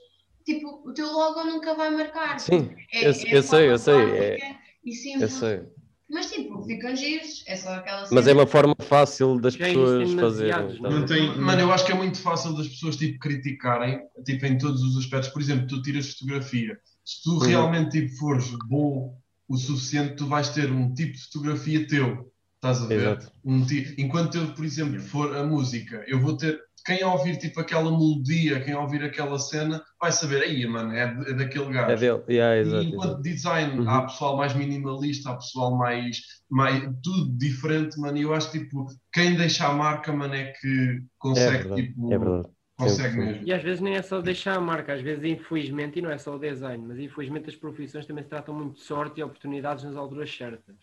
tipo, 0.44 0.82
o 0.88 0.92
teu 0.92 1.06
logo 1.12 1.44
nunca 1.44 1.74
vai 1.74 1.90
marcar 1.90 2.38
Sim, 2.40 2.74
é, 2.92 3.06
eu- 3.06 3.12
é 3.12 3.36
eu 3.36 3.42
sei, 3.42 3.70
eu 3.70 3.78
sei, 3.78 3.94
básica 4.06 4.60
e 4.84 4.90
eu 4.90 4.94
simples 4.94 5.32
sei. 5.34 5.72
Mas 6.12 6.31
tipo, 6.31 6.62
ficam 6.64 6.94
giros, 6.94 7.42
é 7.46 7.57
só 7.57 7.70
aquela 7.75 8.07
Mas 8.12 8.27
é 8.27 8.33
uma 8.35 8.46
forma 8.46 8.75
fácil 8.81 9.40
das 9.40 9.57
pessoas 9.57 10.12
fazerem. 10.12 10.53
a 10.53 10.90
Não 10.90 11.07
tem. 11.07 11.35
Mano, 11.38 11.61
eu 11.62 11.72
acho 11.72 11.87
que 11.87 11.92
é 11.92 11.94
muito 11.94 12.18
fácil 12.18 12.55
das 12.55 12.68
pessoas 12.68 12.96
tipo, 12.96 13.18
criticarem 13.18 13.98
tipo, 14.25 14.44
em 14.44 14.59
todos 14.59 14.83
os 14.83 14.96
aspectos. 14.98 15.31
Por 15.31 15.40
exemplo, 15.40 15.66
tu 15.66 15.81
tiras 15.81 16.12
fotografia. 16.12 16.79
Se 17.05 17.22
tu 17.22 17.31
Uhum. 17.33 17.38
realmente 17.38 17.90
tipo, 18.01 18.14
fores 18.18 18.51
bom 18.68 19.16
o 19.48 19.57
suficiente, 19.57 20.16
tu 20.16 20.27
vais 20.27 20.51
ter 20.51 20.70
um 20.70 20.92
tipo 20.94 21.12
de 21.14 21.22
fotografia 21.25 21.87
teu. 21.87 22.31
Estás 22.57 22.83
a 22.83 22.87
ver? 22.87 23.18
Um 23.44 23.64
ti- 23.66 23.94
Enquanto 23.98 24.37
eu, 24.37 24.46
por 24.55 24.64
exemplo, 24.64 25.01
for 25.01 25.35
a 25.37 25.44
música, 25.44 26.05
eu 26.07 26.20
vou 26.20 26.37
ter. 26.37 26.61
Quem 26.84 27.04
ouvir 27.04 27.36
tipo 27.38 27.60
aquela 27.60 27.90
melodia, 27.90 28.62
quem 28.64 28.74
ouvir 28.74 29.02
aquela 29.04 29.38
cena, 29.38 29.82
vai 30.00 30.10
saber, 30.12 30.42
aí, 30.42 30.66
mano, 30.66 30.92
é, 30.92 31.02
é 31.02 31.32
daquele 31.34 31.72
gajo. 31.72 31.92
É 31.92 31.96
dele. 31.96 32.22
Yeah, 32.28 32.56
E 32.56 32.60
exato, 32.60 32.88
enquanto 32.88 33.08
exato. 33.08 33.22
design, 33.22 33.80
Uhum. 33.80 33.88
há 33.88 34.02
pessoal 34.02 34.36
mais 34.36 34.54
minimalista, 34.54 35.30
há 35.30 35.34
pessoal 35.36 35.76
mais, 35.76 36.20
mais 36.50 36.82
tudo 37.02 37.36
diferente, 37.38 37.98
mano. 38.00 38.16
E 38.18 38.22
eu 38.22 38.34
acho 38.34 38.50
tipo, 38.50 38.86
quem 39.12 39.36
deixa 39.36 39.66
a 39.66 39.72
marca, 39.72 40.12
mano, 40.12 40.34
é 40.34 40.52
que 40.52 40.68
É 40.68 41.02
consegue, 41.18 41.58
verdade. 41.58 41.86
tipo, 41.86 42.12
É 42.12 42.18
verdade. 42.18 42.48
consegue 42.76 43.14
100%. 43.14 43.26
mesmo. 43.26 43.46
E 43.46 43.52
às 43.52 43.62
vezes 43.62 43.80
nem 43.80 43.94
é 43.94 44.02
só 44.02 44.20
deixar 44.20 44.56
a 44.56 44.60
marca, 44.60 44.94
às 44.94 45.00
vezes 45.02 45.24
infelizmente, 45.24 45.98
e 45.98 46.02
não 46.02 46.10
é 46.10 46.18
só 46.18 46.34
o 46.34 46.38
design, 46.38 46.84
mas 46.86 46.98
infelizmente 46.98 47.48
as 47.48 47.56
profissões 47.56 48.06
também 48.06 48.24
se 48.24 48.30
tratam 48.30 48.54
muito 48.54 48.74
de 48.74 48.80
sorte 48.82 49.20
e 49.20 49.22
oportunidades 49.22 49.84
nas 49.84 49.96
alturas 49.96 50.34
certas. 50.34 50.76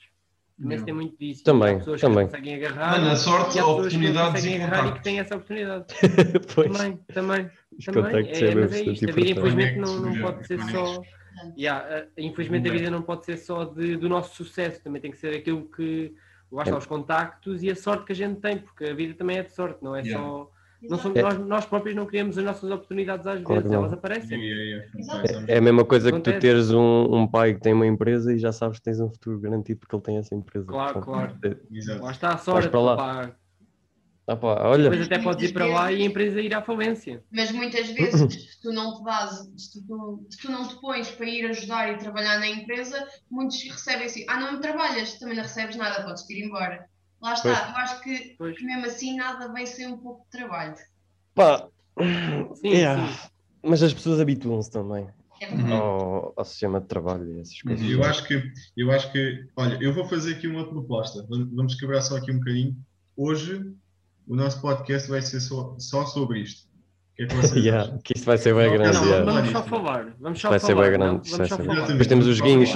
Também 0.61 0.77
se 0.77 0.85
tem 0.85 0.93
muito 0.93 1.17
disso. 1.17 1.43
Também, 1.43 1.75
Há 1.75 1.77
pessoas 1.79 2.01
também. 2.01 2.25
que 2.27 2.31
conseguem 2.31 2.55
agarrar. 2.55 2.91
Mano, 2.99 3.11
a 3.11 3.15
sorte, 3.15 3.55
e 3.57 3.59
há 3.59 3.63
pessoas 3.63 3.87
que 3.95 4.13
conseguem 4.13 4.51
e 4.51 4.61
agarrar 4.61 4.87
e 4.87 4.91
que 4.93 5.03
têm 5.03 5.19
essa 5.19 5.35
oportunidade. 5.35 5.85
Pois, 6.55 6.71
Também, 6.77 6.97
também. 7.13 7.49
os 7.77 7.85
também. 7.85 8.27
É, 8.27 8.43
é 8.51 8.55
mas 8.55 8.73
é 8.73 8.83
isto, 8.83 9.09
a 9.09 9.13
vida 9.13 9.29
importante. 9.29 9.31
infelizmente 9.31 9.77
não, 9.77 9.99
não 10.01 10.21
pode 10.21 10.47
ser 10.47 10.59
só. 10.63 11.01
Yeah, 11.57 12.03
uh, 12.05 12.09
infelizmente 12.17 12.67
a 12.69 12.71
vida 12.73 12.89
não 12.91 13.01
pode 13.01 13.25
ser 13.25 13.37
só 13.37 13.63
de- 13.63 13.95
do 13.95 14.09
nosso 14.09 14.35
sucesso, 14.35 14.83
também 14.83 15.01
tem 15.01 15.11
que 15.11 15.17
ser 15.17 15.33
aquilo 15.35 15.63
que. 15.69 16.13
Está, 16.51 16.71
É. 16.71 16.75
os 16.75 16.85
contactos 16.87 17.61
e 17.63 17.69
a 17.69 17.75
sorte 17.75 18.05
que 18.05 18.11
a 18.11 18.15
gente 18.15 18.41
tem, 18.41 18.57
porque 18.57 18.85
a 18.85 18.93
vida 18.93 19.13
também 19.13 19.37
é 19.37 19.43
de 19.43 19.53
sorte, 19.53 19.81
não 19.83 19.95
é 19.95 20.01
Yeah. 20.01 20.19
só. 20.19 20.51
Não 20.81 20.97
somos, 20.97 21.17
É. 21.17 21.21
nós, 21.21 21.37
nós 21.39 21.65
próprios 21.65 21.95
não 21.95 22.05
criamos 22.05 22.37
as 22.37 22.43
nossas 22.45 22.71
oportunidades 22.71 23.27
às 23.27 23.41
Claro 23.41 23.61
vezes, 23.61 23.71
não. 23.71 23.79
elas 23.83 23.93
aparecem. 23.93 24.39
Completamente. 24.95 25.51
É 25.51 25.57
a 25.57 25.61
mesma 25.61 25.83
coisa 25.85 26.05
que 26.11 26.19
tu 26.19 26.29
Acontece. 26.29 26.39
teres 26.39 26.71
um, 26.71 27.15
um 27.15 27.27
pai 27.27 27.53
que 27.55 27.59
tem 27.61 27.73
uma 27.73 27.85
empresa 27.87 28.33
e 28.33 28.37
já 28.37 28.51
sabes 28.51 28.77
que 28.79 28.83
tens 28.85 28.99
um 28.99 29.09
futuro 29.09 29.39
garantido 29.39 29.79
porque 29.79 29.95
ele 29.95 30.03
tem 30.03 30.17
essa 30.17 30.33
empresa. 30.35 30.65
Claro, 30.67 30.93
Portanto, 31.01 31.37
claro. 31.43 31.57
é- 31.71 31.77
Exato. 31.77 32.01
Lá 32.03 32.11
está 32.11 32.33
a 32.33 32.37
sorte, 32.37 32.69
para 32.69 32.79
lá. 32.79 32.95
pá. 32.95 33.35
Ah 34.31 34.35
pá, 34.35 34.61
olha, 34.67 34.83
Depois 34.91 35.07
até 35.07 35.17
podes 35.17 35.49
ir 35.49 35.53
para 35.53 35.65
lá 35.65 35.91
e 35.91 36.03
a 36.03 36.05
empresa 36.05 36.39
ir 36.39 36.53
à 36.53 36.61
falência. 36.61 37.23
Mas 37.31 37.51
muitas 37.51 37.89
vezes, 37.89 38.31
se 38.53 38.61
tu 38.61 38.71
não 38.71 38.93
te 38.95 39.03
dás, 39.03 39.31
se 39.57 39.83
tu, 39.87 40.23
se 40.29 40.37
tu 40.39 40.51
não 40.51 40.67
te 40.67 40.79
pões 40.79 41.09
para 41.09 41.25
ir 41.25 41.45
ajudar 41.47 41.91
e 41.91 41.97
trabalhar 41.97 42.37
na 42.39 42.47
empresa, 42.47 43.07
muitos 43.29 43.59
recebem 43.63 44.05
assim, 44.05 44.25
ah, 44.29 44.39
não 44.39 44.61
trabalhas, 44.61 45.17
também 45.17 45.35
não 45.35 45.41
recebes 45.41 45.75
nada, 45.75 46.03
podes 46.03 46.29
ir 46.29 46.45
embora. 46.45 46.85
Lá 47.21 47.33
está, 47.33 47.49
Pois. 47.55 47.69
eu 47.69 47.75
acho 47.77 48.01
que 48.03 48.35
Pois. 48.37 48.61
mesmo 48.61 48.85
assim 48.85 49.17
nada 49.17 49.51
vem 49.51 49.65
sem 49.65 49.87
um 49.87 49.97
pouco 49.97 50.23
de 50.25 50.37
trabalho. 50.37 50.75
pá. 51.35 51.67
Sim, 52.55 52.67
yeah. 52.69 53.07
sim. 53.07 53.27
Mas 53.61 53.83
as 53.83 53.93
pessoas 53.93 54.21
habituam-se 54.21 54.71
também 54.71 55.07
É 55.41 55.49
Uhum. 55.53 55.73
ao, 55.73 56.33
ao 56.37 56.45
sistema 56.45 56.79
de 56.79 56.87
trabalho 56.87 57.25
e 57.33 57.39
essas 57.41 57.61
coisas. 57.61 57.89
Eu 57.89 58.03
acho 58.03 58.25
que, 58.25 58.41
eu 58.77 58.89
acho 58.91 59.11
que, 59.11 59.45
olha, 59.57 59.77
eu 59.81 59.93
vou 59.93 60.05
fazer 60.05 60.35
aqui 60.35 60.47
uma 60.47 60.67
proposta. 60.67 61.25
Vamos 61.29 61.53
vamos 61.53 61.75
quebrar 61.75 62.01
só 62.01 62.17
aqui 62.17 62.31
um 62.31 62.39
bocadinho. 62.39 62.75
Hoje 63.17 63.73
o 64.27 64.35
nosso 64.35 64.61
podcast 64.61 65.09
vai 65.09 65.21
ser 65.21 65.39
só, 65.41 65.75
só 65.77 66.05
sobre 66.05 66.39
isto. 66.41 66.69
Que 67.15 67.23
é 67.23 67.27
que 67.27 67.35
vocês 67.35 67.51
Yeah, 67.65 67.97
que 68.03 68.13
isto 68.15 68.25
vai 68.25 68.37
ser 68.37 68.53
bem 68.55 68.67
Não, 68.67 68.73
grande. 68.77 68.97
Não, 68.97 69.05
yeah. 69.05 69.25
vamos 69.25 69.41
Vamos 69.41 69.51
só 69.51 69.63
falar. 69.63 70.15
Vamos 70.19 70.39
só 70.41 70.49
Vai 70.49 70.59
ser 70.59 70.67
falar. 70.73 70.81
bem 70.89 70.91
grande, 70.99 71.29
Vamos 71.31 71.47
só 71.49 71.57
ser 71.57 71.63
falar. 71.65 71.87
Depois 71.87 72.07
temos 72.07 72.27
os 72.27 72.37
Só 72.37 72.43
guinhos. 72.45 72.69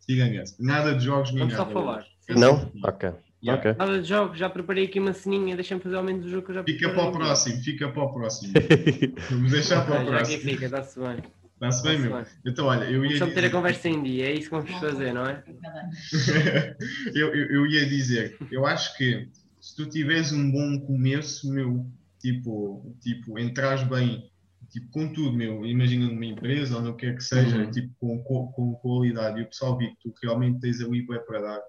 Siga 0.00 0.46
só. 0.46 0.54
Nada 0.58 0.94
de 0.94 1.04
jogos 1.04 1.30
nem 1.30 1.40
Vamos 1.40 1.54
só 1.54 1.60
nada. 1.62 1.72
falar. 1.72 2.04
Não? 2.30 2.70
Ok. 2.84 3.10
Yeah. 3.42 3.74
Nada 3.74 4.02
de 4.02 4.06
jogos, 4.08 4.38
já 4.38 4.50
preparei 4.50 4.84
aqui 4.84 5.00
uma 5.00 5.14
ceninha, 5.14 5.54
deixa-me 5.56 5.80
fazer 5.80 5.96
ao 5.96 6.02
menos 6.04 6.26
o 6.26 6.28
jogo 6.28 6.44
que 6.44 6.50
eu 6.50 6.54
já 6.56 6.64
Fica 6.64 6.88
para 6.90 6.94
preparei. 6.94 7.10
o 7.10 7.12
próximo, 7.18 7.62
fica 7.62 7.88
para 7.90 8.02
o 8.02 8.12
próximo. 8.12 8.52
Vamos 9.30 9.52
deixar 9.52 9.86
para 9.86 9.94
o 9.94 10.02
Ok, 10.02 10.10
já 10.12 10.18
aqui 10.18 10.26
próximo. 10.26 10.50
fica, 10.52 10.64
está-se 10.66 11.00
bem. 11.00 11.16
Está-se 11.54 11.82
bem, 11.82 11.98
meu? 11.98 12.12
bem. 12.16 12.24
Então, 12.46 12.66
olha, 12.66 12.84
eu 12.84 13.04
ia 13.04 13.16
só 13.18 13.26
meter 13.26 13.44
a 13.46 13.50
conversa 13.50 13.88
em 13.88 14.02
dia, 14.02 14.26
é 14.26 14.32
isso 14.34 14.50
que 14.50 14.56
vamos 14.56 14.70
fazer, 14.72 15.12
não 15.14 15.26
é? 15.26 15.42
eu, 17.14 17.34
eu, 17.34 17.46
eu 17.50 17.66
ia 17.66 17.86
dizer, 17.86 18.36
eu 18.50 18.66
acho 18.66 18.96
que 18.96 19.28
se 19.60 19.76
tu 19.76 19.86
tiveres 19.88 20.32
um 20.32 20.50
bom 20.50 20.80
começo, 20.86 21.50
meu, 21.52 21.86
tipo, 22.18 22.94
tipo 23.00 23.38
entras 23.38 23.82
bem, 23.84 24.30
tipo, 24.70 24.90
com 24.90 25.12
tudo, 25.12 25.36
meu, 25.36 25.64
imagina 25.66 26.06
numa 26.06 26.24
empresa 26.26 26.76
ou 26.76 26.82
no 26.82 26.96
que 26.96 27.06
é 27.06 27.14
que 27.14 27.22
seja, 27.22 27.56
Uhum. 27.58 27.70
tipo, 27.70 27.94
com, 27.98 28.22
com, 28.22 28.46
com 28.52 28.74
qualidade, 28.76 29.40
e 29.40 29.42
o 29.42 29.46
pessoal 29.46 29.76
vê 29.76 29.88
que 29.88 29.96
tu 30.02 30.14
realmente 30.22 30.60
tens 30.60 30.80
ali 30.80 31.02
bué 31.04 31.18
para 31.18 31.40
dar, 31.40 31.60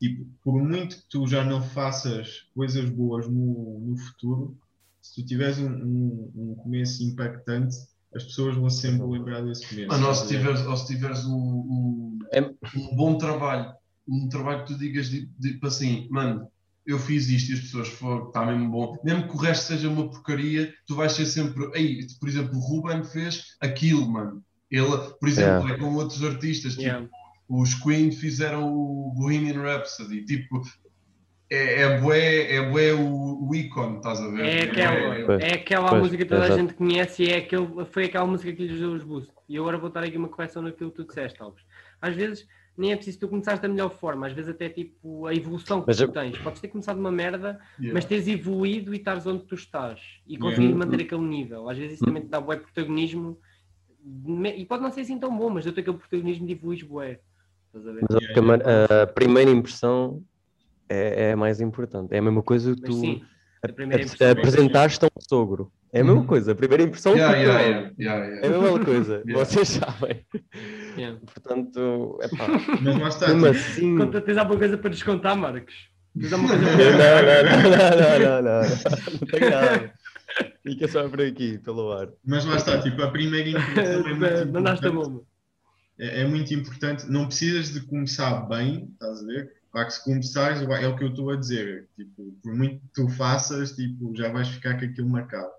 tipo, 0.00 0.26
por 0.42 0.62
muito 0.62 0.96
que 0.96 1.08
tu 1.08 1.26
já 1.26 1.44
não 1.44 1.62
faças 1.62 2.46
coisas 2.54 2.88
boas 2.88 3.28
no, 3.28 3.80
no 3.80 3.96
futuro, 3.96 4.56
se 5.00 5.14
tu 5.14 5.26
tiveres 5.26 5.58
um, 5.58 5.70
um, 5.70 6.32
um 6.34 6.54
começo 6.56 7.02
impactante, 7.02 7.76
as 8.14 8.24
pessoas 8.24 8.56
vão 8.56 8.70
sempre 8.70 9.06
lembrar 9.06 9.42
desse 9.42 9.66
começo. 9.66 9.88
Mano, 9.88 10.08
ou 10.08 10.14
se 10.14 10.28
tiveres, 10.28 10.60
ou 10.66 10.76
se 10.76 10.86
tiveres 10.86 11.24
um, 11.24 11.34
um, 11.36 12.18
um 12.76 12.96
bom 12.96 13.18
trabalho, 13.18 13.72
um 14.08 14.28
trabalho 14.28 14.64
que 14.64 14.72
tu 14.72 14.78
digas 14.78 15.08
tipo 15.08 15.32
tipo 15.40 15.66
assim, 15.66 16.08
mano, 16.10 16.48
eu 16.86 16.98
fiz 16.98 17.28
isto 17.28 17.50
e 17.50 17.54
as 17.54 17.60
pessoas 17.60 17.88
foram, 17.88 18.28
está 18.28 18.46
mesmo 18.46 18.70
bom, 18.70 18.96
mesmo 19.04 19.28
que 19.28 19.34
o 19.34 19.38
resto 19.38 19.66
seja 19.66 19.90
uma 19.90 20.08
porcaria, 20.08 20.72
tu 20.86 20.94
vais 20.94 21.12
ser 21.12 21.26
sempre, 21.26 21.70
ei, 21.74 22.06
por 22.18 22.28
exemplo, 22.28 22.56
o 22.56 22.60
Ruben 22.60 23.04
fez 23.04 23.56
aquilo, 23.60 24.10
mano. 24.10 24.42
Ele, 24.70 24.96
por 25.20 25.28
exemplo, 25.28 25.66
Yeah. 25.66 25.74
é 25.74 25.78
com 25.78 25.94
outros 25.94 26.22
artistas, 26.24 26.72
tipo, 26.72 26.82
Yeah. 26.84 27.08
Os 27.48 27.74
Queen 27.74 28.12
fizeram 28.12 28.72
o 28.72 29.12
Bohemian 29.16 29.62
Rhapsody, 29.62 30.24
tipo, 30.24 30.60
é, 31.50 31.82
é 31.82 32.00
bué, 32.00 32.52
é 32.56 32.70
bué 32.70 32.92
o, 32.92 33.48
o 33.48 33.54
ícone, 33.54 33.96
estás 33.96 34.20
a 34.20 34.28
ver? 34.28 34.44
É 34.44 34.62
aquela, 34.64 35.24
Pois, 35.26 35.40
é 35.40 35.54
aquela 35.54 35.88
pois, 35.88 36.02
música 36.02 36.24
que 36.24 36.28
toda 36.28 36.44
a 36.44 36.56
gente 36.58 36.74
conhece 36.74 37.22
e 37.24 37.30
é 37.30 37.36
aquele, 37.38 37.66
foi 37.90 38.04
aquela 38.04 38.26
música 38.26 38.52
que 38.52 38.66
lhes 38.66 38.78
deu 38.78 38.92
os 38.92 39.02
boosts. 39.02 39.34
E 39.48 39.54
eu 39.56 39.62
agora 39.62 39.78
vou 39.78 39.88
dar 39.90 40.04
aqui 40.04 40.16
uma 40.18 40.28
correção 40.28 40.60
naquilo 40.62 40.90
que 40.90 40.96
tu 40.96 41.06
disseste, 41.06 41.40
Alves. 41.42 41.64
Às 42.02 42.14
vezes 42.14 42.46
nem 42.76 42.92
é 42.92 42.96
preciso 42.96 43.18
tu 43.20 43.28
começares 43.28 43.58
da 43.60 43.66
melhor 43.66 43.90
forma, 43.90 44.26
às 44.28 44.32
vezes 44.32 44.50
até 44.50 44.68
tipo 44.68 45.26
a 45.26 45.34
evolução 45.34 45.80
que 45.80 45.86
Mas 45.88 45.96
tu 45.96 46.02
eu- 46.04 46.12
tens. 46.12 46.38
Podes 46.38 46.60
ter 46.60 46.68
começado 46.68 46.98
uma 46.98 47.10
merda, 47.10 47.58
Yeah. 47.80 47.92
mas 47.94 48.04
teres 48.04 48.28
evoluído 48.28 48.94
e 48.94 48.98
estares 48.98 49.26
onde 49.26 49.44
tu 49.46 49.54
estás 49.56 50.00
e 50.26 50.36
conseguir 50.36 50.66
Yeah. 50.66 50.84
manter 50.84 51.02
aquele 51.02 51.22
nível. 51.22 51.68
Às 51.68 51.76
vezes 51.78 51.94
isso 51.94 52.04
também 52.04 52.22
te 52.22 52.28
dá 52.28 52.40
bué 52.40 52.56
protagonismo 52.56 53.36
e 54.56 54.64
pode 54.64 54.82
não 54.82 54.92
ser 54.92 55.00
assim 55.00 55.18
tão 55.18 55.36
bom, 55.36 55.50
mas 55.50 55.64
deu-te 55.64 55.80
aquele 55.80 55.96
protagonismo 55.96 56.46
de 56.46 56.52
evoluir 56.52 56.86
bué. 56.86 57.20
Mas 57.84 58.16
acho 58.16 58.32
que 58.32 58.40
a, 58.40 59.02
a 59.02 59.06
primeira 59.06 59.50
impressão 59.50 60.22
é, 60.88 61.28
é 61.28 61.32
a 61.32 61.36
mais 61.36 61.60
importante. 61.60 62.12
É 62.14 62.18
a 62.18 62.22
mesma 62.22 62.42
coisa 62.42 62.74
que 62.74 62.82
tu 62.82 62.92
sim, 62.92 63.22
a 63.62 63.66
a- 63.68 64.26
é 64.26 64.30
apresentaste 64.30 65.04
a 65.04 65.08
um 65.08 65.20
sogro. 65.28 65.72
É 65.92 66.00
a 66.00 66.04
mesma 66.04 66.20
Uhum. 66.20 66.26
coisa. 66.26 66.52
A 66.52 66.54
primeira 66.54 66.82
impressão 66.82 67.14
Yeah, 67.16 67.36
yeah, 67.38 67.60
yeah, 67.60 67.90
yeah, 67.98 68.24
yeah. 68.26 68.46
É 68.46 68.54
a 68.54 68.60
mesma 68.60 68.84
coisa. 68.84 69.22
Yeah. 69.26 69.44
Vocês 69.44 69.68
sabem. 69.68 70.26
Yeah. 70.98 71.18
Portanto, 71.32 72.18
é 72.20 72.28
pá. 72.28 72.46
Mas 72.82 72.98
lá 72.98 73.08
está, 73.08 73.26
tipo, 73.32 73.46
assim. 73.46 73.96
Conta, 73.96 74.20
tens 74.20 74.36
alguma 74.36 74.58
coisa 74.58 74.76
para 74.76 74.90
descontar, 74.90 75.36
Marcos? 75.36 75.74
Tens 76.20 76.32
alguma 76.32 76.50
coisa 76.50 76.64
Não, 76.64 76.76
para 76.98 77.42
não, 77.42 77.60
não, 77.60 77.70
não, 77.70 78.18
não, 78.18 78.42
não, 78.42 78.42
não. 78.42 78.62
Não 79.20 79.26
tenho 79.28 79.50
nada. 79.50 79.92
Fica 80.62 80.88
só 80.88 81.08
por 81.08 81.20
aqui, 81.22 81.58
pelo 81.58 81.90
ar. 81.92 82.08
mas 82.26 82.44
lá 82.44 82.56
está, 82.56 82.80
tipo, 82.82 83.00
a 83.02 83.10
primeira 83.10 83.48
impressão 83.48 84.06
é 84.06 84.14
muito 84.44 84.52
Mandaste 84.52 84.86
a 84.86 84.90
bomba. 84.90 85.22
É, 85.98 86.22
é 86.22 86.26
muito 86.26 86.52
importante. 86.54 87.06
Não 87.10 87.26
precisas 87.26 87.72
de 87.72 87.80
começar 87.82 88.40
bem, 88.48 88.88
estás 88.92 89.22
a 89.22 89.26
ver? 89.26 89.52
Claro 89.70 89.86
que 89.88 89.94
se 89.94 90.04
começares, 90.04 90.62
é 90.62 90.88
o 90.88 90.96
que 90.96 91.04
eu 91.04 91.08
estou 91.08 91.30
a 91.30 91.36
dizer. 91.36 91.86
Tipo, 91.96 92.32
por 92.42 92.54
muito 92.54 92.80
que 92.80 92.92
tu 92.94 93.08
faças, 93.08 93.72
tipo, 93.72 94.14
já 94.16 94.30
vais 94.32 94.48
ficar 94.48 94.78
com 94.78 94.84
aquilo 94.84 95.08
marcado. 95.08 95.50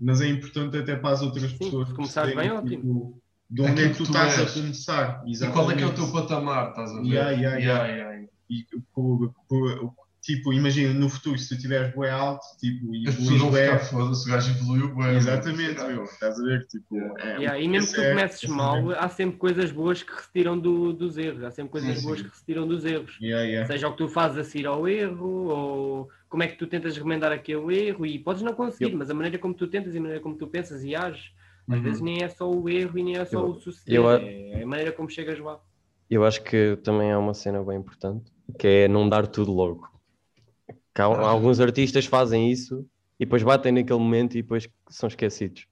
Mas 0.00 0.20
é 0.20 0.28
importante 0.28 0.76
até 0.76 0.96
para 0.96 1.10
as 1.14 1.22
outras 1.22 1.50
Sim, 1.50 1.58
pessoas. 1.58 1.88
se 1.88 1.94
começares 1.94 2.34
bem, 2.34 2.64
tipo, 2.66 3.20
De 3.50 3.62
onde 3.62 3.82
é 3.84 3.88
que 3.88 3.94
tu 3.96 4.04
tu 4.04 4.10
estás 4.12 4.38
és. 4.38 4.50
a 4.50 4.54
começar? 4.54 5.22
E 5.26 5.38
qual 5.48 5.70
é 5.70 5.74
que 5.76 5.82
é 5.82 5.86
o 5.86 5.92
teu 5.94 6.04
Exatamente. 6.04 6.28
patamar, 6.28 6.68
estás 6.70 6.90
a 6.90 6.94
ver? 7.00 7.06
Yeah, 7.06 7.30
yeah, 7.30 7.58
yeah. 7.58 7.86
Yeah, 7.86 8.12
yeah. 8.12 8.28
E, 8.50 8.64
por- 8.94 9.34
por- 9.48 9.94
tipo, 10.22 10.52
imagina 10.52 10.92
no 10.94 11.08
futuro, 11.08 11.38
se 11.38 11.48
tu 11.54 11.60
tiveres 11.60 11.94
bué 11.94 12.10
alto, 12.10 12.44
tipo, 12.60 12.94
e 12.94 13.08
evoluís 13.08 13.42
bué. 13.42 13.78
foda-se, 13.78 14.28
o 14.28 14.32
gajo 14.32 14.50
evoluiu 14.50 14.94
bué. 14.94 15.16
Exatamente, 15.16 15.82
meu. 15.84 16.04
Estás 16.04 16.38
a 16.38 16.42
ver? 16.42 16.66
Tipo, 16.66 16.96
é, 17.18 17.36
Yeah, 17.38 17.58
e 17.60 17.68
mesmo 17.68 17.86
que 17.88 17.94
tu 17.94 18.00
é- 18.02 18.08
comeces 18.10 18.44
é- 18.44 18.48
mal, 18.48 18.90
há 18.92 19.08
sempre 19.08 19.36
coisas 19.38 19.70
boas 19.72 20.02
que 20.02 20.12
se 20.22 20.32
tiram 20.32 20.58
do- 20.58 20.92
dos 20.92 21.16
erros. 21.16 21.42
Há 21.44 21.50
sempre 21.50 21.72
coisas 21.72 21.96
Sim, 21.96 22.02
boas 22.02 22.20
sim. 22.20 22.28
que 22.28 22.36
se 22.36 22.44
tiram 22.44 22.66
dos 22.66 22.84
erros. 22.84 23.18
Yeah, 23.20 23.44
yeah. 23.44 23.66
Seja 23.66 23.88
o 23.88 23.92
que 23.92 23.98
tu 23.98 24.08
fazes 24.08 24.38
a 24.38 24.44
seguir 24.44 24.66
ao 24.66 24.86
erro, 24.88 25.28
ou 25.48 26.08
como 26.28 26.42
é 26.42 26.48
que 26.48 26.56
tu 26.58 26.66
tentas 26.66 26.96
remendar 26.96 27.32
aquele 27.32 27.88
erro, 27.88 28.04
e 28.04 28.18
podes 28.18 28.42
não 28.42 28.52
conseguir, 28.54 28.94
mas 28.94 29.10
a 29.10 29.14
maneira 29.14 29.38
como 29.38 29.54
tu 29.54 29.66
tentas 29.66 29.94
e 29.94 29.98
a 29.98 30.00
maneira 30.00 30.22
como 30.22 30.36
tu 30.36 30.46
pensas 30.46 30.84
e 30.84 30.94
ages, 30.94 31.30
às 31.68 31.76
Uhum. 31.76 31.82
vezes 31.82 32.00
nem 32.00 32.22
é 32.22 32.28
só 32.28 32.50
o 32.50 32.68
erro 32.68 32.98
e 32.98 33.02
nem 33.02 33.16
é 33.16 33.24
só 33.24 33.40
Eu- 33.40 33.50
o 33.50 33.54
suceder, 33.54 33.94
eu 34.00 34.10
é 34.10 34.62
a 34.62 34.66
maneira 34.66 34.92
como 34.92 35.08
chegas 35.08 35.38
lá. 35.38 35.58
Eu 36.10 36.24
acho 36.24 36.42
que 36.42 36.76
também 36.82 37.12
há 37.12 37.18
uma 37.18 37.34
cena 37.34 37.62
bem 37.62 37.76
importante, 37.78 38.30
que 38.58 38.66
é 38.66 38.88
não 38.88 39.06
dar 39.08 39.26
tudo 39.26 39.52
logo. 39.52 39.86
Que 40.98 41.02
há- 41.02 41.06
Ah. 41.06 41.28
alguns 41.30 41.60
artistas 41.60 42.06
fazem 42.06 42.50
isso 42.50 42.84
e 43.20 43.24
depois 43.24 43.40
batem 43.44 43.70
naquele 43.70 44.00
momento 44.00 44.36
e 44.36 44.42
depois 44.42 44.68
são 44.90 45.06
esquecidos. 45.06 45.64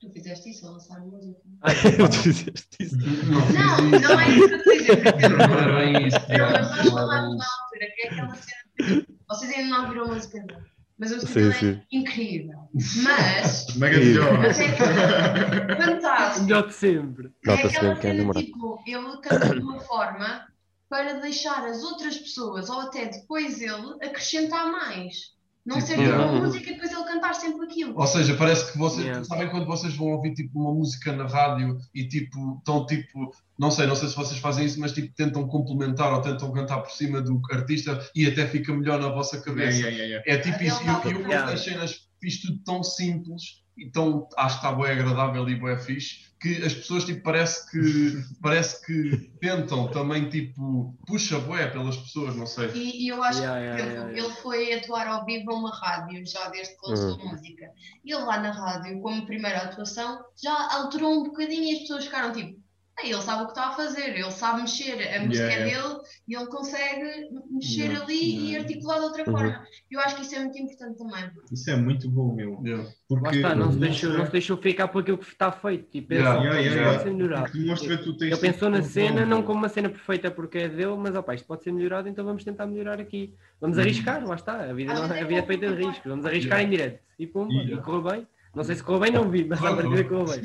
Tu 0.00 0.10
fizeste 0.10 0.50
isso 0.50 0.66
a 0.66 0.70
lançar 0.72 0.98
música. 1.02 1.38
Tu 1.62 2.12
fizeste 2.18 2.66
isso. 2.80 2.96
Não 2.98 3.38
Não, 3.38 3.90
fiz 3.92 4.02
não 4.02 4.20
é 4.20 4.28
isso 4.30 4.48
que 4.48 4.54
eu 4.54 4.58
estou 4.58 4.72
a 4.72 4.76
dizer. 4.76 5.02
porque- 5.12 5.28
Não 5.28 5.44
era 5.54 5.78
bem 5.78 6.06
isso. 6.08 6.18
Não, 6.18 6.50
mas 6.50 6.68
nós 6.68 6.84
Não 6.84 6.92
falámos 6.92 7.36
na 7.38 7.44
altura, 7.44 7.86
que 7.94 8.02
é 8.02 8.10
aquela 8.10 8.34
cena. 8.34 9.06
Vocês 9.28 9.52
ainda 9.52 9.70
não 9.70 9.84
ouviram 9.84 10.04
a 10.04 10.08
música 10.08 10.40
dele, 10.40 10.60
mas 10.98 11.12
a 11.12 11.14
música 11.14 11.32
Sim, 11.32 11.52
sim. 11.52 11.70
é 11.92 11.96
incrível. 11.96 12.58
Mas, 13.04 13.66
Maravilhoso. 13.76 14.32
mas 14.38 14.58
é 14.60 14.72
que- 14.72 15.82
fantástico. 15.84 16.44
Melhor 16.46 16.66
de 16.66 16.74
sempre. 16.74 17.26
É 17.46 17.50
Nota-se 17.50 17.76
aquela 17.76 17.94
que 17.94 18.06
é 18.08 18.16
cena, 18.16 18.32
tipo, 18.34 18.82
ele 18.84 19.16
canta 19.22 19.54
de 19.54 19.60
uma 19.60 19.78
forma 19.78 20.46
para 20.88 21.14
deixar 21.20 21.64
as 21.64 21.82
outras 21.82 22.16
pessoas, 22.18 22.68
ou 22.68 22.80
até 22.80 23.06
depois 23.06 23.60
ele, 23.60 23.94
acrescentar 24.02 24.70
mais. 24.70 25.34
Não 25.66 25.76
Tipo, 25.76 25.86
ser 25.86 25.92
tipo 25.94 26.04
yeah. 26.08 26.30
uma 26.30 26.40
música 26.42 26.70
e 26.70 26.74
depois 26.74 26.92
ele 26.92 27.04
cantar 27.04 27.34
sempre 27.34 27.64
aquilo. 27.64 27.98
Ou 27.98 28.06
seja, 28.06 28.36
parece 28.36 28.70
que 28.70 28.76
vocês 28.76 29.06
Yeah. 29.06 29.24
sabem 29.24 29.48
quando 29.48 29.64
vocês 29.64 29.96
vão 29.96 30.08
ouvir 30.08 30.34
tipo 30.34 30.60
uma 30.60 30.74
música 30.74 31.10
na 31.10 31.26
rádio 31.26 31.78
e 31.94 32.06
tipo 32.06 32.58
estão 32.58 32.84
tipo, 32.84 33.34
não 33.58 33.70
sei, 33.70 33.86
não 33.86 33.96
sei 33.96 34.10
se 34.10 34.14
vocês 34.14 34.38
fazem 34.38 34.66
isso, 34.66 34.78
mas 34.78 34.92
tipo 34.92 35.14
tentam 35.14 35.48
complementar 35.48 36.12
ou 36.12 36.20
tentam 36.20 36.52
cantar 36.52 36.80
por 36.80 36.90
cima 36.90 37.22
do 37.22 37.40
artista 37.50 37.98
e 38.14 38.26
até 38.26 38.46
fica 38.46 38.74
melhor 38.74 39.00
na 39.00 39.08
vossa 39.08 39.40
cabeça. 39.40 39.78
Yeah, 39.78 39.96
yeah, 39.96 40.22
yeah, 40.22 40.24
É 40.26 40.36
tipo 40.36 40.62
isso, 40.62 40.82
e 40.82 40.86
eu, 40.86 41.12
eu 41.12 41.20
Yeah. 41.28 41.46
quando 41.46 41.54
as 41.54 41.64
cenas 41.64 42.08
fiz 42.20 42.42
tudo 42.42 42.58
tão 42.62 42.82
simples 42.82 43.64
e 43.74 43.90
tão, 43.90 44.28
acho 44.36 44.60
que 44.60 44.66
está 44.66 44.76
bem 44.76 44.92
agradável 44.92 45.48
e 45.48 45.58
bem 45.58 45.78
fixe, 45.78 46.33
que 46.40 46.62
as 46.64 46.74
pessoas 46.74 47.04
tipo 47.04 47.22
parece 47.22 47.70
que 47.70 48.22
parece 48.42 48.84
que 48.84 49.30
tentam 49.40 49.88
também 49.88 50.28
tipo, 50.28 50.94
puxa 51.06 51.38
bué 51.38 51.66
pelas 51.68 51.96
pessoas, 51.96 52.36
não 52.36 52.46
sei. 52.46 52.70
E, 52.74 53.04
e 53.04 53.08
eu 53.08 53.22
acho 53.22 53.40
Yeah, 53.40 53.60
que 53.60 53.64
yeah, 53.64 53.82
ele, 53.82 53.92
yeah, 54.12 54.18
ele 54.28 54.34
foi 54.42 54.72
atuar 54.74 55.06
ao 55.06 55.24
vivo 55.24 55.52
a 55.52 55.54
uma 55.54 55.74
rádio 55.74 56.26
já 56.26 56.48
desde 56.50 56.74
que 56.78 56.86
lançou 56.90 57.16
Uhum. 57.18 57.28
a 57.28 57.32
música. 57.32 57.70
E 58.04 58.12
ele 58.12 58.24
lá 58.24 58.38
na 58.40 58.50
rádio, 58.52 59.00
como 59.00 59.24
primeira 59.26 59.58
atuação, 59.58 60.22
já 60.42 60.74
alterou 60.74 61.20
um 61.20 61.24
bocadinho 61.24 61.64
e 61.64 61.72
as 61.74 61.78
pessoas 61.80 62.04
ficaram 62.04 62.32
tipo. 62.32 62.63
"Ah, 62.96 63.04
ele 63.06 63.20
sabe 63.22 63.42
o 63.42 63.46
que 63.46 63.52
está 63.52 63.68
a 63.68 63.72
fazer, 63.72 64.10
ele 64.16 64.30
sabe 64.30 64.60
mexer, 64.62 64.92
a 64.92 65.20
música 65.24 65.44
Yeah, 65.46 65.54
é 65.54 65.66
yeah. 65.66 65.88
dele 65.88 66.00
e 66.28 66.34
ele 66.36 66.46
consegue 66.46 67.30
mexer 67.50 67.80
Yeah, 67.86 68.04
ali 68.04 68.14
e 68.14 68.46
yeah. 68.50 68.58
articular 68.64 68.98
de 68.98 69.04
outra 69.04 69.24
Uhum. 69.26 69.32
forma. 69.32 69.64
Eu 69.90 70.00
acho 70.00 70.16
que 70.16 70.22
isso 70.22 70.34
é 70.36 70.38
muito 70.40 70.58
importante 70.58 70.98
também. 70.98 71.30
Isso 71.52 71.70
é 71.70 71.76
muito 71.76 72.08
bom, 72.08 72.34
meu. 72.34 72.60
Yeah. 72.64 72.88
Porque 73.08 73.24
Lá 73.26 73.34
está, 73.34 73.54
não 73.56 73.72
se, 73.72 73.78
deixou, 73.78 74.12
não 74.12 74.26
se 74.26 74.32
deixou 74.32 74.56
ficar 74.58 74.88
por 74.88 75.02
aquilo 75.02 75.18
que 75.18 75.24
está 75.26 75.50
feito. 75.50 75.90
Tipo, 75.90 76.14
Yeah, 76.14 76.60
esse- 76.60 76.68
yeah, 76.68 76.90
pode 76.92 77.02
ser 77.02 77.10
melhorado. 77.12 77.52
demonstra 77.52 77.98
tu 77.98 78.16
tens 78.16 78.30
Ele 78.32 78.40
pensou 78.40 78.70
na 78.70 78.82
cena 78.82 79.20
bom, 79.22 79.26
não 79.26 79.42
como 79.42 79.58
uma 79.58 79.68
cena 79.68 79.88
perfeita 79.88 80.30
porque 80.30 80.58
é 80.58 80.68
dele, 80.68 80.96
mas 80.96 81.14
opa, 81.16 81.34
isto 81.34 81.46
pode 81.46 81.64
ser 81.64 81.72
melhorado, 81.72 82.08
então 82.08 82.24
vamos 82.24 82.44
tentar 82.44 82.66
melhorar 82.66 83.00
aqui. 83.00 83.34
Vamos 83.60 83.76
arriscar, 83.78 84.24
lá 84.26 84.36
está. 84.36 84.70
A 84.70 84.72
vida, 84.72 84.94
não- 84.94 85.04
a 85.04 85.24
vida 85.24 85.40
é 85.40 85.42
feita 85.42 85.66
de 85.68 85.74
riscos. 85.84 86.04
Vamos 86.06 86.24
arriscar 86.26 86.60
em 86.60 86.70
direto. 86.70 87.00
E 87.18 87.26
pum, 87.26 87.48
Yeah. 87.50 87.74
e 87.74 87.76
correu 87.82 88.02
bem. 88.02 88.26
Não 88.54 88.62
sei 88.64 88.76
se 88.76 88.82
correu 88.82 89.00
bem, 89.00 89.12
não 89.12 89.28
vi, 89.30 89.44
mas 89.44 89.62
à 89.64 89.74
partida 89.74 90.02
bem. 90.02 90.42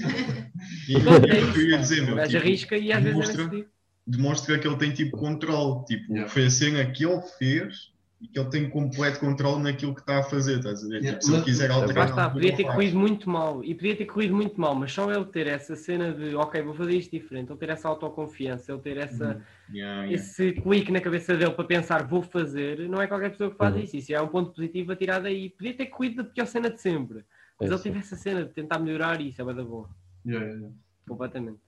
E 0.89 0.99
Pronto, 1.01 1.25
é 1.25 1.39
isso 1.39 1.53
que 1.53 1.59
eu 1.59 1.67
ia 1.69 1.77
dizer, 1.77 2.01
meu. 2.03 2.13
O 2.13 2.17
gajo 2.17 2.29
tipo, 2.31 2.43
arrisca 2.43 2.77
e 2.77 2.91
às 2.91 3.03
vezes 3.03 3.07
é 3.07 3.21
demonstra- 3.21 3.43
decidido. 3.45 3.69
demonstra 4.07 4.59
que 4.59 4.67
ele 4.67 4.77
tem 4.77 4.91
tipo 4.91 5.17
controle. 5.17 5.85
Tipo, 5.85 6.11
Yeah. 6.13 6.29
foi 6.31 6.45
a 6.45 6.49
cena 6.49 6.85
que 6.85 7.05
ele 7.05 7.21
fez 7.37 7.91
e 8.21 8.27
que 8.27 8.37
ele 8.37 8.49
tem 8.49 8.69
completo 8.69 9.19
controle 9.19 9.63
naquilo 9.63 9.93
que 9.95 10.01
está 10.01 10.19
a 10.19 10.23
fazer, 10.23 10.57
estás 10.57 10.83
a 10.83 10.87
ver? 10.87 11.01
Yeah, 11.03 11.11
Tipo, 11.11 11.21
se 11.23 11.29
ele 11.29 11.37
mas- 11.37 11.45
quiser 11.45 11.71
alterar. 11.71 12.03
Lá 12.03 12.09
está, 12.09 12.29
podia 12.29 12.55
ter 12.55 12.63
corrido 12.65 12.97
muito 12.99 13.29
mal. 13.29 13.63
E 13.63 13.73
podia 13.75 13.95
ter 13.95 14.05
corrido 14.05 14.35
muito 14.35 14.59
mal, 14.59 14.75
mas 14.75 14.91
só 14.91 15.09
ele 15.09 15.25
ter 15.25 15.47
essa 15.47 15.75
cena 15.75 16.11
de 16.11 16.35
ok, 16.35 16.61
vou 16.63 16.73
fazer 16.73 16.95
isto 16.97 17.11
diferente, 17.11 17.49
ele 17.51 17.59
ter 17.59 17.69
essa 17.69 17.87
autoconfiança, 17.87 18.71
ele 18.73 18.81
ter 18.81 18.97
essa, 18.97 19.41
Yeah, 19.71 20.03
yeah. 20.05 20.11
esse 20.11 20.51
clique 20.53 20.91
na 20.91 20.99
cabeça 20.99 21.37
dele 21.37 21.51
para 21.51 21.63
pensar 21.63 22.05
vou 22.07 22.21
fazer, 22.23 22.89
não 22.89 22.99
é 23.01 23.07
qualquer 23.07 23.29
pessoa 23.29 23.51
que 23.51 23.55
faz 23.57 23.75
Uhum. 23.75 23.81
isso. 23.83 23.95
Isso 23.95 24.13
é 24.13 24.21
um 24.21 24.27
ponto 24.27 24.51
positivo 24.51 24.91
a 24.91 24.95
tirar 24.95 25.19
daí. 25.19 25.51
Podia 25.51 25.73
ter 25.75 25.85
corrido 25.85 26.17
da 26.17 26.23
pior 26.25 26.47
cena 26.47 26.69
de 26.71 26.81
sempre. 26.81 27.19
Mas 27.59 27.69
É 27.69 27.73
ele 27.73 27.81
teve 27.83 27.99
essa 27.99 28.15
cena 28.15 28.45
de 28.45 28.53
tentar 28.53 28.79
melhorar 28.79 29.19
e 29.19 29.29
isso 29.29 29.41
é 29.41 29.45
bada 29.45 29.63
bom. 29.63 29.87
Yeah, 30.25 30.45
yeah. 30.47 30.69
Completamente. 31.07 31.59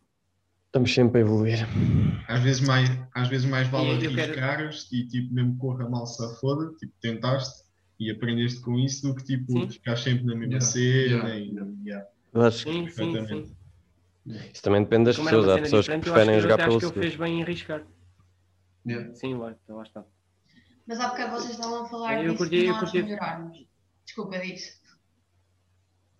Estamos 0.67 0.93
sempre 0.93 1.17
a 1.19 1.21
evoluir. 1.21 1.67
Às 2.27 2.41
vezes 2.41 2.61
mais, 2.65 2.89
às 3.13 3.27
vezes 3.27 3.49
mais 3.49 3.67
vale 3.67 3.87
E 3.89 4.05
eu 4.05 4.15
quero- 4.15 4.69
e 4.91 5.07
tipo, 5.07 5.33
mesmo 5.33 5.57
corra 5.57 5.89
mal 5.89 6.05
se 6.07 6.39
foda, 6.39 6.73
tipo, 6.77 6.93
tentaste 7.01 7.65
e 7.99 8.09
aprendeste 8.09 8.61
com 8.61 8.79
isso 8.79 9.05
do 9.07 9.15
que 9.15 9.23
tipo, 9.25 9.51
Sim. 9.51 9.69
ficar 9.69 9.97
sempre 9.97 10.23
na 10.25 10.35
mesma 10.35 10.53
Yeah, 10.59 10.65
cena 10.65 11.35
yeah, 11.35 11.69
e, 11.69 11.87
yeah. 11.87 12.07
acho 12.35 12.65
que 12.65 12.71
Sim, 12.71 12.87
sim, 12.87 12.89
sim. 12.89 13.11
Perfeitamente. 13.11 13.55
isso 14.53 14.63
também 14.63 14.83
depende 14.83 15.05
das 15.05 15.17
Como 15.17 15.29
pessoas. 15.29 15.49
Há 15.49 15.61
pessoas 15.61 15.87
que 15.89 15.97
preferem 15.99 16.39
jogar 16.39 16.57
pelo 16.57 16.69
acho 16.69 16.79
que 16.79 16.85
ele 16.85 16.93
seguro. 16.93 17.01
fez 17.01 17.15
bem 17.17 17.39
em 17.39 17.43
arriscar. 17.43 17.83
Yeah. 18.87 19.13
Sim, 19.13 19.33
lá, 19.35 19.53
lá 19.67 19.83
está. 19.83 20.05
Mas 20.87 20.99
há 21.01 21.09
bocado 21.09 21.31
vocês 21.35 21.51
estavam 21.51 21.83
a 21.83 21.89
falar 21.89 22.15
Eu 22.23 22.23
disso 22.31 22.37
curti- 22.37 22.59
de 22.59 22.65
eu 22.65 22.71
nós 22.71 22.79
curti- 22.79 23.03
melhorarmos. 23.03 23.65
Desculpa 24.05 24.39
disso. 24.39 24.80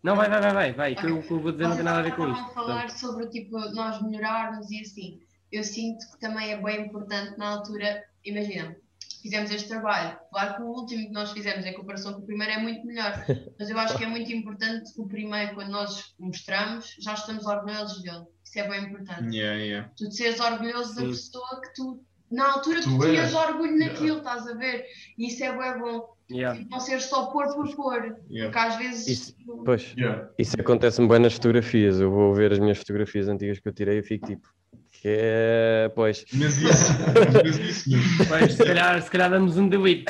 Não, 0.04 0.16
vai, 0.16 0.30
vai, 0.30 0.42
vai, 0.42 0.54
vai, 0.54 0.74
vai. 0.74 0.96
Que 0.96 1.08
o 1.08 1.22
que 1.22 1.32
eu 1.32 1.40
vou 1.40 1.52
dizer 1.52 1.68
não 1.68 1.76
tem 1.76 1.84
nada 1.84 2.00
a 2.00 2.04
ver 2.04 2.16
com 2.16 2.28
isto. 2.30 2.54
falar 2.54 2.90
sobre 2.90 3.28
tipo, 3.28 3.58
nós 3.74 4.02
melhorarmos 4.02 4.70
e 4.72 4.82
assim. 4.82 5.22
Eu 5.52 5.64
sinto 5.64 6.10
que 6.12 6.20
também 6.20 6.52
é 6.52 6.62
bem 6.62 6.88
importante 6.88 7.38
na 7.38 7.50
altura, 7.50 8.04
imagina, 8.24 8.76
fizemos 9.22 9.52
este 9.52 9.68
trabalho. 9.68 10.18
Claro 10.30 10.56
que 10.56 10.62
o 10.62 10.68
último 10.68 11.08
que 11.08 11.12
nós 11.12 11.32
fizemos 11.32 11.66
em 11.66 11.74
comparação 11.74 12.14
com 12.14 12.22
o 12.22 12.26
primeiro 12.26 12.54
é 12.54 12.58
muito 12.58 12.86
melhor, 12.86 13.14
mas 13.60 13.70
eu 13.70 13.78
acho 13.78 13.98
que 13.98 14.04
é 14.04 14.08
muito 14.08 14.32
importante 14.32 14.94
que 14.94 15.02
o 15.02 15.08
primeiro, 15.08 15.54
quando 15.54 15.70
nós 15.70 16.16
mostramos, 16.18 16.96
já 17.00 17.14
estamos 17.14 17.46
orgulhosos 17.46 18.02
dele. 18.02 18.26
Isso 18.44 18.60
é 18.60 18.68
bem 18.68 18.86
importante. 18.86 19.36
Yeah, 19.36 19.58
yeah. 19.62 19.92
Tu 19.96 20.10
de 20.10 20.16
seres 20.16 20.40
orgulhoso 20.40 20.96
da 20.96 21.02
pessoa 21.04 21.62
que 21.62 21.74
tu, 21.76 22.04
na 22.32 22.54
altura, 22.54 22.82
tu, 22.82 22.98
Tu 22.98 23.06
tinhas 23.06 23.34
orgulho 23.34 23.78
naquilo, 23.78 24.18
estás 24.18 24.48
a 24.48 24.54
ver? 24.54 24.86
E 25.18 25.28
isso 25.28 25.44
é 25.44 25.58
bem 25.58 25.80
bom. 25.80 26.16
Yeah. 26.32 26.60
Não 26.70 26.80
ser 26.80 27.00
só 27.02 27.28
pôr 27.28 27.46
por 27.54 27.76
pôr. 27.76 28.16
Yeah. 28.30 28.52
Porque 28.52 28.58
às 28.58 28.76
vezes. 28.78 29.08
Isso- 29.08 29.36
Pois, 29.66 29.94
Yeah. 29.98 30.30
isso 30.40 30.56
acontece-me 30.60 31.08
bem 31.08 31.20
nas 31.20 31.34
fotografias. 31.34 32.00
Eu 32.00 32.10
vou 32.12 32.34
ver 32.34 32.52
as 32.54 32.60
minhas 32.60 32.78
fotografias 32.78 33.28
antigas 33.28 33.60
que 33.60 33.68
eu 33.68 33.74
tirei 33.74 34.00
e 34.00 34.04
fico 34.04 34.26
tipo, 34.28 34.48
que 34.92 35.08
é. 35.08 35.92
Pois, 35.94 36.26
Mas 36.34 36.58
isso, 36.62 36.92
mas 37.34 37.58
isso, 37.60 37.90
Pois, 38.28 38.54
se 38.54 38.64
calhar, 38.66 39.02
se 39.02 39.10
calhar 39.12 39.30
damos 39.30 39.58
um 39.58 39.68
delete. 39.68 40.06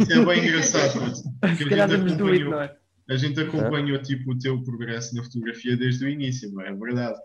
isso 0.00 0.12
é 0.12 0.24
bem 0.24 0.44
engraçado. 0.48 0.92
porque 1.40 1.56
Se 1.56 1.64
a 1.64 1.68
calhar 1.68 1.88
gente 1.88 1.98
damos 1.98 2.16
delete, 2.16 2.42
acompanhou- 2.42 2.50
não 2.50 2.60
é? 2.62 2.76
A 3.10 3.16
gente 3.16 3.40
acompanhou 3.40 4.02
tipo, 4.02 4.32
o 4.32 4.38
teu 4.38 4.62
progresso 4.62 5.14
na 5.16 5.22
fotografia 5.24 5.76
desde 5.76 6.04
o 6.04 6.08
início, 6.08 6.50
não 6.52 6.62
é 6.62 6.72
verdade? 6.74 7.18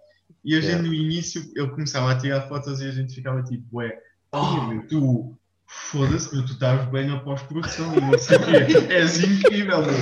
E 0.44 0.56
a 0.56 0.60
gente 0.62 0.70
Yeah. 0.70 0.88
no 0.88 0.94
início, 0.94 1.42
ele 1.56 1.70
começava 1.70 2.12
a 2.12 2.18
tirar 2.18 2.42
fotos 2.48 2.82
e 2.82 2.86
a 2.88 2.92
gente 2.92 3.14
ficava 3.14 3.44
tipo, 3.44 3.78
ué, 3.78 3.98
Oh. 4.32 4.82
tu 4.90 5.38
foda-se, 5.68 6.34
meu, 6.36 6.46
tu 6.46 6.54
estás 6.54 6.86
bem 6.90 7.08
na 7.08 7.20
pós-produção 7.20 7.94
e 7.98 8.02
não 8.02 8.18
sei 8.18 8.38
o 8.38 8.46
quê, 8.46 8.54
és 8.94 9.24
incrível, 9.24 9.82
meu. 9.86 9.96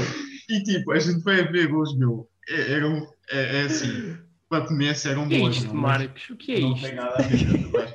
E 0.50 0.62
tipo, 0.64 0.92
a 0.92 1.00
gente 1.00 1.24
vai 1.24 1.44
ver 1.48 1.74
hoje, 1.74 1.98
meu, 1.98 2.28
é, 2.50 2.74
eram, 2.74 3.08
é, 3.32 3.62
é 3.62 3.62
assim, 3.62 4.18
para 4.50 4.66
começar 4.68 5.12
eram 5.12 5.26
O 5.26 5.30
que 5.30 5.36
é 5.36 5.40
boas. 5.40 5.56
isto, 5.56 5.68
não, 5.68 5.76
mas 5.76 5.98
Marcos? 6.00 6.30
O 6.30 6.36
que 6.38 6.52
é 6.54 6.60
Não 6.60 6.74
isto? 6.74 6.86
tem 6.86 6.96
nada 6.96 7.16
a 7.16 7.22
ver, 7.28 7.62
tu 7.64 7.72
vais, 7.72 7.94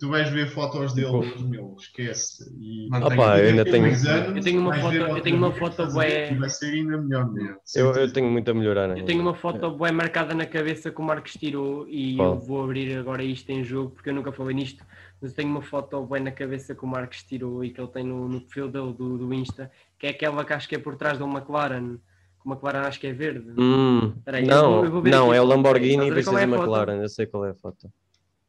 tu 0.00 0.08
vais 0.08 0.30
ver 0.30 0.48
fotos 0.50 0.94
dele 0.94 1.06
hoje, 1.08 1.44
meu, 1.44 1.76
esquece. 1.78 2.44
E, 2.58 2.88
Opa, 2.88 3.08
tenho- 3.10 3.22
eu 3.22 3.48
ainda 3.50 3.64
tenho- 3.66 3.84
anos, 3.84 4.04
Eu 4.36 4.42
tenho 4.42 4.60
uma 4.60 4.74
foto- 4.74 4.94
eu 4.96 5.20
tenho 5.22 5.36
uma 5.36 5.52
foto 5.52 5.86
bué- 5.92 6.34
vai 6.34 6.48
ser 6.48 6.72
ainda 6.72 6.96
melhor, 6.96 7.30
meu. 7.30 7.56
eu, 7.76 7.92
eu 7.92 8.12
tenho 8.12 8.30
muito 8.30 8.50
a 8.50 8.54
melhorar 8.54 8.84
ainda. 8.88 8.98
Eu 9.00 9.04
tenho 9.04 9.20
uma 9.20 9.34
foto 9.34 9.76
bem 9.76 9.92
marcada 9.92 10.34
na 10.34 10.46
cabeça 10.46 10.90
que 10.90 11.00
o 11.00 11.04
Marcos 11.04 11.34
tirou 11.34 11.86
e 11.86 12.16
Qual? 12.16 12.34
eu 12.34 12.40
vou 12.40 12.64
abrir 12.64 12.96
agora 12.96 13.22
isto 13.22 13.50
em 13.50 13.62
jogo 13.62 13.90
porque 13.90 14.08
eu 14.08 14.14
nunca 14.14 14.32
falei 14.32 14.56
nisto, 14.56 14.82
mas 15.20 15.30
eu 15.32 15.36
tenho 15.36 15.48
uma 15.50 15.62
foto 15.62 16.04
bem 16.06 16.22
na 16.22 16.32
cabeça 16.32 16.74
que 16.74 16.84
o 16.84 16.88
Marcos 16.88 17.22
tirou 17.22 17.64
e 17.64 17.70
que 17.72 17.80
ele 17.80 17.90
tem 17.90 18.04
no, 18.04 18.28
no 18.28 18.40
perfil 18.40 18.68
dele 18.70 18.92
do, 18.94 19.18
do 19.18 19.34
Insta, 19.34 19.70
que 19.98 20.06
é 20.06 20.10
aquela 20.10 20.44
que 20.44 20.52
acho 20.52 20.68
que 20.68 20.74
é 20.76 20.78
por 20.78 20.96
trás 20.96 21.18
de 21.18 21.24
uma 21.24 21.38
McLaren, 21.40 21.96
que 21.98 22.46
uma 22.46 22.54
McLaren 22.54 22.86
acho 22.86 23.00
que 23.00 23.06
é 23.06 23.12
verde. 23.12 23.46
Hum, 23.58 24.12
Espera 24.18 24.38
aí, 24.38 24.44
eu 24.48 24.48
não, 24.48 24.66
vou- 24.76 24.84
eu 24.84 24.90
vou 24.92 25.02
ver 25.02 25.10
não, 25.10 25.26
aqui. 25.26 25.34
é 25.36 25.40
o 25.40 25.44
Lamborghini 25.44 25.94
e 25.94 25.96
a 25.96 25.98
ver 26.00 26.08
depois 26.08 26.24
qual 26.24 26.36
tens 26.36 26.42
é 26.44 26.46
foto? 26.46 26.60
McLaren. 26.62 27.02
Eu 27.02 27.08
sei 27.08 27.26
qual 27.26 27.44
é 27.46 27.50
a 27.50 27.54
foto. 27.54 27.92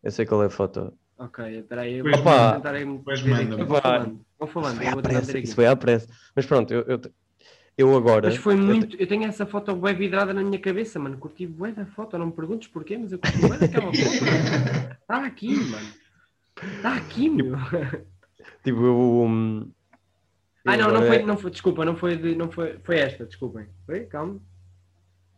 Eu 0.03 0.11
sei 0.11 0.25
qual 0.25 0.43
é 0.43 0.47
a 0.47 0.49
foto. 0.49 0.93
Ok, 1.17 1.39
espera 1.59 1.81
aí, 1.81 2.01
Pois 2.01 2.17
vou 2.17 2.23
tentar 2.55 2.73
aí 2.73 2.85
Pois 3.03 3.21
manda. 3.23 3.57
Vou 3.57 3.67
Vai. 3.67 3.81
falando, 3.81 4.25
vou 4.39 4.47
falando, 4.47 4.77
Foi 4.77 4.85
eu 4.85 4.91
à 4.91 4.93
vou 4.93 5.01
tentar 5.03 5.19
pressa, 5.19 5.37
isso 5.37 5.55
foi 5.55 5.67
à 5.67 5.75
pressa. 5.75 6.07
Mas 6.35 6.45
pronto, 6.45 6.73
eu, 6.73 6.81
eu, 6.87 7.01
eu 7.77 7.95
agora. 7.97 8.27
Mas 8.27 8.37
foi 8.37 8.53
eu 8.53 8.59
te- 8.59 8.65
muito. 8.65 8.95
Eu 8.97 9.07
tenho 9.07 9.25
essa 9.25 9.45
foto 9.45 9.75
bué 9.75 9.93
vidrada 9.93 10.33
na 10.33 10.43
minha 10.43 10.59
cabeça, 10.59 10.99
mano. 10.99 11.17
Curti 11.19 11.45
bué 11.47 11.71
da 11.71 11.85
foto, 11.85 12.17
não 12.17 12.27
me 12.27 12.31
perguntes 12.33 12.67
porquê, 12.69 12.97
mas 12.97 13.11
eu 13.11 13.19
curti 13.19 13.41
bué 13.43 13.57
daquela 13.59 13.93
foto. 13.93 14.25
Está 15.01 15.25
aqui, 15.25 15.63
mano. 15.65 15.93
Está 16.63 16.95
aqui, 16.95 17.29
meu. 17.29 17.55
Tipo, 18.63 18.85
eu. 18.85 18.95
hum, 19.23 19.71
Ah, 20.65 20.77
não, 20.77 20.91
não 20.91 21.01
foi, 21.07 21.23
não 21.23 21.37
foi, 21.37 21.51
desculpa, 21.51 21.83
não 21.85 21.95
foi, 21.95 22.15
de- 22.17 22.35
não 22.35 22.51
foi, 22.51 22.77
foi 22.83 22.99
esta, 22.99 23.25
desculpem. 23.25 23.65
Foi? 23.85 24.01
Calma. 24.01 24.39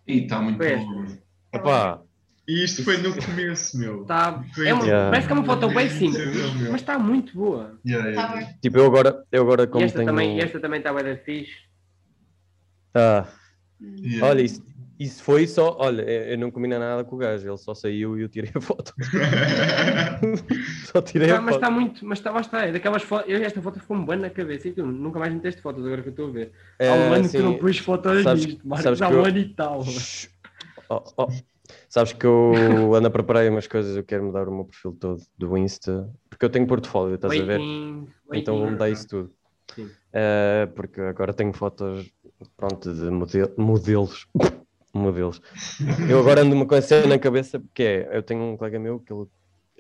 Ih, 0.08 0.24
está 0.24 0.42
muito 0.42 0.58
bom. 0.58 1.08
Opá, 1.56 2.02
E 2.46 2.64
isto 2.66 2.84
foi 2.84 2.98
no 2.98 3.16
começo, 3.16 3.78
meu. 3.78 4.04
Tá, 4.06 4.44
é 4.58 4.74
uma- 4.74 4.84
Yeah. 4.84 5.10
Parece 5.12 5.28
que 5.28 5.34
é 5.34 5.36
uma 5.38 5.46
foto 5.46 5.70
bem 5.70 5.90
simples, 5.90 6.36
mas 6.70 6.82
está 6.82 7.00
muito 7.00 7.34
boa. 7.38 7.80
Yeah, 7.88 8.14
Tá 8.14 8.22
yeah. 8.24 8.36
bem. 8.48 8.58
tipo, 8.62 8.78
eu 8.78 8.86
agora, 8.86 9.24
eu 9.32 9.44
agora 9.44 9.64
E 9.64 9.68
como 9.68 9.86
esta 9.86 10.00
tenho. 10.00 10.10
também, 10.10 10.40
esta 10.42 10.60
também 10.60 10.80
está 10.80 10.92
da 10.92 11.16
fixe. 11.18 11.54
Ah, 12.94 13.26
Yeah. 13.82 14.28
olha, 14.28 14.42
isso, 14.42 14.62
isso 15.00 15.24
foi 15.24 15.46
só. 15.48 15.76
Olha, 15.80 16.02
eu 16.04 16.38
não 16.38 16.50
combina 16.52 16.78
nada 16.80 17.04
com 17.04 17.16
o 17.16 17.20
gajo, 17.20 17.48
ele 17.48 17.58
só 17.58 17.74
saiu 17.74 18.18
e 18.18 18.22
eu 18.24 18.30
tirei 18.30 18.52
a 18.56 18.62
foto. 18.62 18.94
só 20.86 21.02
tirei 21.02 21.28
Tá, 21.30 21.38
a 21.38 21.42
mas 21.42 21.56
foto. 21.56 21.64
está 21.64 21.72
muito, 21.72 22.06
mas 22.06 22.20
está, 22.20 22.32
lá 22.32 22.42
está, 22.42 22.66
é 22.66 22.72
daquelas 22.72 23.04
fotos, 23.04 23.30
eu 23.32 23.42
esta 23.44 23.62
foto 23.62 23.80
ficou-me 23.80 24.06
bem 24.06 24.18
na 24.20 24.30
cabeça 24.30 24.68
e 24.68 24.74
tu 24.74 24.86
nunca 24.86 25.20
mais 25.20 25.34
meteste 25.34 25.62
fotos 25.62 25.86
agora 25.86 26.02
que 26.02 26.10
eu 26.10 26.12
estou 26.12 26.28
a 26.30 26.32
ver. 26.32 26.52
Há 26.80 26.84
um 26.84 26.88
É, 26.88 27.16
ano 27.16 27.30
que 27.30 27.38
não 27.40 27.58
pôs 27.58 27.78
fotos 27.78 28.24
sabes- 28.24 28.46
disto, 28.46 28.68
Marcos, 28.68 28.84
sabes 28.84 29.02
há 29.02 29.10
um 29.10 29.14
eu- 29.14 29.26
ano 29.26 29.38
e 29.38 29.54
tal. 29.54 29.84
Oh, 30.90 31.04
oh. 31.18 31.28
Sabes 31.90 32.12
que 32.14 32.26
eu 32.26 32.94
ando 32.94 33.08
a 33.08 33.12
preparar 33.12 33.50
umas 33.50 33.68
coisas, 33.68 33.96
eu 33.96 34.04
quero 34.04 34.24
mudar 34.26 34.48
o 34.48 34.54
meu 34.54 34.66
perfil 34.66 34.92
todo 35.00 35.22
do 35.38 35.58
Insta, 35.58 36.10
porque 36.30 36.46
eu 36.46 36.50
tenho 36.50 36.68
portfólio, 36.68 37.16
estás 37.16 37.34
a 37.34 37.44
ver? 37.44 37.60
Waiting, 37.60 38.08
Então 38.34 38.54
vou 38.56 38.64
waiting. 38.64 38.74
mudar 38.74 38.90
isso 38.90 39.08
tudo. 39.08 39.32
Sim. 39.74 39.90
Eh, 40.12 40.68
porque 40.76 41.00
agora 41.02 41.34
tenho 41.34 41.54
fotos, 41.54 42.12
pronto, 42.58 42.94
de 42.94 43.10
model- 43.10 43.54
modelos. 43.58 44.28
Modelos. 44.94 45.42
Eu 46.10 46.20
agora 46.20 46.42
ando 46.42 46.56
uma 46.56 46.66
coisa 46.68 47.06
na 47.08 47.18
cabeça, 47.18 47.60
porque 47.60 47.84
é, 47.84 48.10
eu 48.18 48.22
tenho 48.24 48.42
um 48.44 48.58
colega 48.58 48.80
meu 48.80 49.00
que 49.00 49.12
ele 49.12 49.26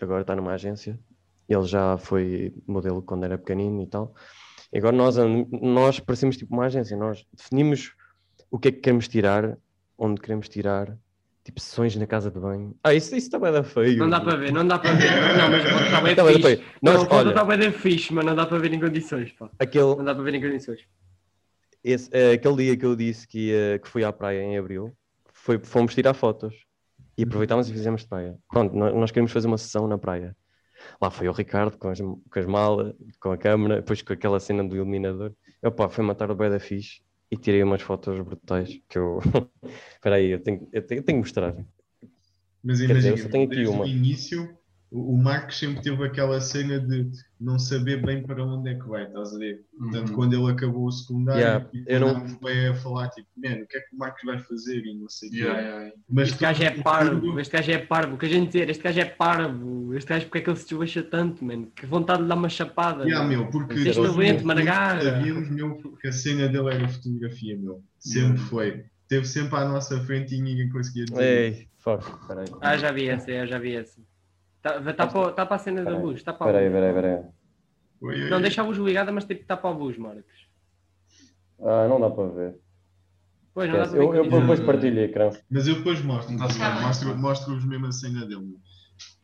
agora 0.01 0.21
está 0.21 0.35
numa 0.35 0.53
agência, 0.53 0.99
ele 1.47 1.63
já 1.65 1.97
foi 1.97 2.53
modelo 2.67 3.01
quando 3.01 3.23
era 3.25 3.37
pequenino 3.37 3.81
e 3.81 3.87
tal. 3.87 4.13
E 4.71 4.77
agora 4.79 4.95
nós, 4.95 5.15
nós 5.61 5.99
parecemos 5.99 6.35
tipo 6.35 6.53
uma 6.53 6.65
agência, 6.65 6.97
nós 6.97 7.25
definimos 7.31 7.93
o 8.49 8.57
que 8.57 8.69
é 8.69 8.71
que 8.71 8.79
queremos 8.79 9.07
tirar, 9.07 9.57
onde 9.97 10.19
queremos 10.19 10.49
tirar, 10.49 10.97
tipo 11.43 11.59
sessões 11.59 11.95
na 11.95 12.07
casa 12.07 12.31
de 12.31 12.39
banho. 12.39 12.75
Ah, 12.83 12.93
isso, 12.93 13.15
isso 13.15 13.29
também 13.29 13.51
dá 13.51 13.63
feio. 13.63 13.97
Não 13.99 14.09
dá 14.09 14.19
para 14.19 14.35
ver, 14.35 14.51
não 14.51 14.65
dá 14.65 14.79
para 14.79 14.93
ver. 14.93 15.11
Não, 15.37 15.49
mas 15.51 15.65
a 15.65 15.85
está 15.85 16.01
bem 16.01 16.15
Tá 16.15 16.23
tá 16.23 16.31
fixe. 16.33 16.41
bem. 16.55 16.65
Nós, 16.81 16.95
Não, 16.95 17.11
a 17.11 17.15
olha, 17.15 17.29
está 17.29 17.43
bem 17.43 17.71
fixe, 17.71 18.13
mas 18.13 18.25
não 18.25 18.33
dá 18.35 18.45
para 18.45 18.57
ver 18.57 18.73
em 18.73 18.79
condições, 18.79 19.31
pá. 19.33 19.49
aquele, 19.59 19.83
Não 19.95 20.03
dá 20.03 20.15
para 20.15 20.23
ver 20.23 20.33
em 20.35 20.41
condições. 20.41 20.79
Esse, 21.83 22.09
eh, 22.13 22.31
aquele 22.33 22.55
dia 22.55 22.77
que 22.77 22.85
eu 22.85 22.95
disse 22.95 23.27
que, 23.27 23.49
ia, 23.49 23.77
que 23.77 23.89
fui 23.89 24.03
à 24.05 24.11
praia 24.13 24.41
em 24.41 24.57
abril, 24.57 24.91
foi, 25.43 25.59
fomos 25.59 25.93
tirar 25.93 26.13
fotos 26.13 26.55
e 27.17 27.23
aproveitámos 27.23 27.69
e 27.69 27.73
fizemos 27.73 28.01
de 28.01 28.07
praia. 28.07 28.39
Pronto, 28.49 28.73
nós, 28.73 29.11
queríamos 29.11 29.33
fazer 29.33 29.47
uma 29.47 29.57
sessão 29.57 29.87
na 29.89 29.97
praia. 29.97 30.35
Lá 31.01 31.11
foi 31.11 31.27
o 31.27 31.33
Ricardo 31.33 31.77
com 31.77 31.89
as, 31.89 31.99
com 31.99 32.39
as 32.39 32.45
malas, 32.45 32.95
com 33.19 33.31
a 33.31 33.37
câmera, 33.37 33.75
depois 33.75 34.01
com 34.01 34.13
aquela 34.13 34.39
cena 34.39 34.63
do 34.63 34.73
iluminador. 34.73 35.33
Opa, 35.61 35.89
foi 35.89 36.03
matar 36.03 36.31
o 36.31 36.35
da 36.35 36.59
fixe 36.59 37.01
e 37.29 37.35
tirei 37.35 37.61
umas 37.61 37.81
fotos 37.81 38.17
brutais 38.21 38.79
que 38.87 38.97
eu. 38.97 39.19
Espera 39.93 40.15
aí, 40.15 40.31
eu 40.31 40.41
tenho, 40.41 40.67
eu, 40.71 40.81
tenho, 40.81 40.99
eu 40.99 41.03
tenho 41.03 41.17
que 41.17 41.27
mostrar. 41.27 41.53
Mas 42.63 42.79
Quer 42.79 42.95
dizer, 42.95 43.09
eu 43.09 43.15
imagina, 43.15 43.17
só 43.17 43.29
tenho 43.29 43.45
aqui 43.45 43.67
uma. 43.67 43.85
início, 43.85 44.57
o, 44.95 45.17
Marcos 45.17 45.57
sempre 45.57 45.81
teve 45.81 46.03
aquela 46.05 46.39
cena 46.39 46.79
de 46.79 47.09
não 47.41 47.57
saber 47.57 48.01
bem 48.05 48.21
para 48.21 48.43
onde 48.45 48.69
é 48.69 48.75
que 48.75 48.87
vai, 48.87 49.05
estás 49.05 49.33
a 49.33 49.37
ver? 49.39 49.65
Portanto, 49.77 50.09
Uhum. 50.09 50.15
quando 50.15 50.33
ele 50.33 50.51
acabou 50.51 50.85
o 50.85 50.91
secundário, 50.91 51.41
Yeah, 51.41 51.65
tipo, 51.65 51.89
eu 51.89 51.99
não- 51.99 52.37
bem 52.39 52.67
a 52.67 52.75
falar, 52.75 53.09
tipo, 53.09 53.27
mano, 53.35 53.63
o 53.63 53.67
que 53.67 53.77
é 53.77 53.81
que 53.81 53.95
o 53.95 53.97
Marcos 53.97 54.21
vai 54.23 54.39
fazer 54.39 54.85
e 54.85 54.93
não 54.93 55.09
sei 55.09 55.29
o. 55.29 55.33
Yeah, 55.33 55.59
yeah, 55.59 55.79
yeah. 55.83 55.95
Mas 56.09 56.29
Este 56.29 56.41
gajo 56.41 56.63
é 56.63 56.71
parvo, 56.71 57.39
este 57.39 57.51
gajo 57.57 57.71
é 57.71 57.77
parvo. 57.79 58.15
O 58.15 58.17
que 58.17 58.25
a 58.25 58.29
gente 58.29 58.47
dizer, 58.47 58.69
este 58.69 58.83
gajo 58.83 58.99
é 58.99 59.05
parvo. 59.05 59.93
Este 59.95 60.09
gajo, 60.09 60.25
porque 60.25 60.37
é 60.37 60.41
que 60.41 60.49
ele 60.49 60.57
se 60.57 60.67
desbaixa 60.69 61.03
tanto, 61.03 61.43
mano? 61.43 61.71
Que 61.75 61.85
vontade 61.85 62.21
de 62.23 62.27
dar 62.29 62.35
uma 62.35 62.49
chapada. 62.49 63.03
Yeah, 63.03 63.27
meu, 63.27 63.47
porque 63.49 63.73
Este 63.73 63.93
doente, 63.95 64.41
fundo 64.41 64.53
sabíamos 64.93 65.49
meu, 65.49 65.77
que 65.99 66.07
a 66.07 66.11
cena 66.11 66.47
dele 66.47 66.69
era 66.73 66.87
fotografia, 66.87 67.57
meu. 67.57 67.83
Sempre 67.99 68.21
Yeah. 68.27 68.43
foi. 68.49 68.85
Esteve 69.03 69.25
sempre 69.27 69.55
à 69.57 69.65
nossa 69.67 69.99
frente 70.05 70.33
e 70.33 70.41
ninguém 70.41 70.69
conseguia 70.69 71.05
dizer. 71.05 71.21
Ei, 71.23 71.67
fuck, 71.77 72.03
espera 72.21 72.41
aí. 72.41 72.47
Ah, 72.61 72.77
já 72.77 72.91
vi 72.91 73.07
essa, 73.09 73.29
eu 73.29 73.45
já 73.45 73.59
vi 73.59 73.75
essa. 73.75 74.01
Está 74.63 74.93
tá 74.93 75.07
para, 75.07 75.31
tá 75.33 75.45
para 75.45 75.55
a 75.55 75.59
cena 75.59 75.83
da 75.83 75.97
luz, 75.97 76.17
está 76.19 76.31
para 76.31 76.45
a 76.45 76.49
Espera 76.49 76.59
aí, 76.59 76.69
luz. 76.69 76.95
espera 76.95 77.07
aí, 77.09 77.19
espera 77.19 77.29
aí. 77.29 77.33
Oi, 78.01 78.23
oi, 78.23 78.29
Não, 78.29 78.41
deixa 78.41 78.61
a 78.61 78.65
luz 78.65 78.77
ligada, 78.77 79.11
mas 79.11 79.25
tipo, 79.25 79.41
está 79.41 79.57
para 79.57 79.69
a 79.69 79.73
luz, 79.73 79.97
Marcos. 79.97 80.47
Ah, 81.59 81.87
não 81.87 81.99
dá 81.99 82.09
para 82.09 82.27
ver. 82.29 82.55
Pois, 83.53 83.69
não 83.69 83.77
dá 83.77 83.83
para 83.87 83.91
ver. 83.91 84.03
Eu, 84.03 84.15
eu 84.15 84.39
depois 84.41 84.59
partilho 84.61 85.01
o 85.01 85.03
ecrã. 85.03 85.31
Mas 85.49 85.67
eu 85.67 85.75
depois 85.75 86.01
mostro, 86.03 86.37
Tá-se 86.37 86.57
bem. 86.59 86.81
mostro, 86.81 87.17
mostro-vos 87.17 87.65
mesmo 87.65 87.87
a 87.87 87.91
cena 87.91 88.25
dele. 88.25 88.55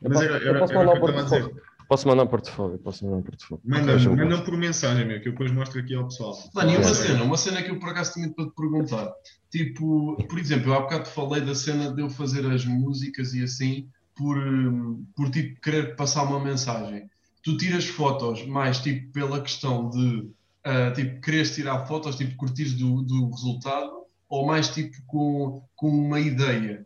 Mas 0.01 0.13
posso- 0.13 0.23
era, 0.25 0.37
eu 0.37 0.49
era, 0.49 0.59
posso 0.59 0.73
mandar 0.73 0.91
que 0.91 0.97
eu 0.97 1.03
um 1.03 1.05
estava 1.07 1.19
a 1.19 1.23
dizer. 1.23 1.39
portfólio. 1.41 1.69
Posso 1.89 2.07
mandar 2.07 2.23
um 2.23 2.27
portfólio, 2.27 2.77
posso 2.79 3.05
mandar 3.05 3.17
um 3.17 3.21
portfólio. 3.23 3.63
Manda, 3.65 3.97
ver. 3.97 4.09
manda 4.09 4.41
por 4.43 4.55
mensagem, 4.57 5.05
meu, 5.07 5.21
que 5.21 5.27
eu 5.29 5.31
depois 5.31 5.51
mostro 5.51 5.79
aqui 5.79 5.95
ao 5.95 6.03
pessoal. 6.03 6.33
Mano, 6.53 6.71
e 6.71 6.75
uma 6.77 6.93
cena, 6.93 7.23
uma 7.23 7.37
cena 7.37 7.63
que 7.63 7.71
eu 7.71 7.79
por 7.79 7.89
acaso 7.89 8.13
tinha 8.13 8.31
para 8.31 8.45
te 8.45 8.51
perguntar. 8.55 9.11
Tipo, 9.49 10.15
por 10.27 10.37
exemplo, 10.37 10.69
eu 10.69 10.75
há 10.75 10.81
bocado 10.81 11.07
falei 11.09 11.41
da 11.41 11.55
cena 11.55 11.91
de 11.93 12.01
eu 12.01 12.09
fazer 12.09 12.45
as 12.45 12.63
músicas 12.63 13.33
e 13.33 13.43
assim, 13.43 13.89
por, 14.19 14.37
hum, 14.37 15.05
por 15.15 15.31
tipo 15.31 15.61
querer 15.61 15.95
passar 15.95 16.23
uma 16.23 16.43
mensagem. 16.43 17.09
Tu 17.41 17.55
tiras 17.55 17.85
fotos 17.85 18.45
mais 18.45 18.79
tipo 18.79 19.13
pela 19.13 19.41
questão 19.41 19.89
de 19.89 20.29
ah, 20.63 20.91
tipo 20.91 21.21
quereres 21.21 21.55
tirar 21.55 21.85
fotos, 21.87 22.17
tipo 22.17 22.35
curtires 22.35 22.73
do, 22.73 23.01
do 23.01 23.29
resultado, 23.29 24.03
ou 24.27 24.45
mais 24.45 24.67
tipo 24.69 24.95
com, 25.07 25.63
com 25.75 25.87
uma 25.87 26.19
ideia? 26.19 26.85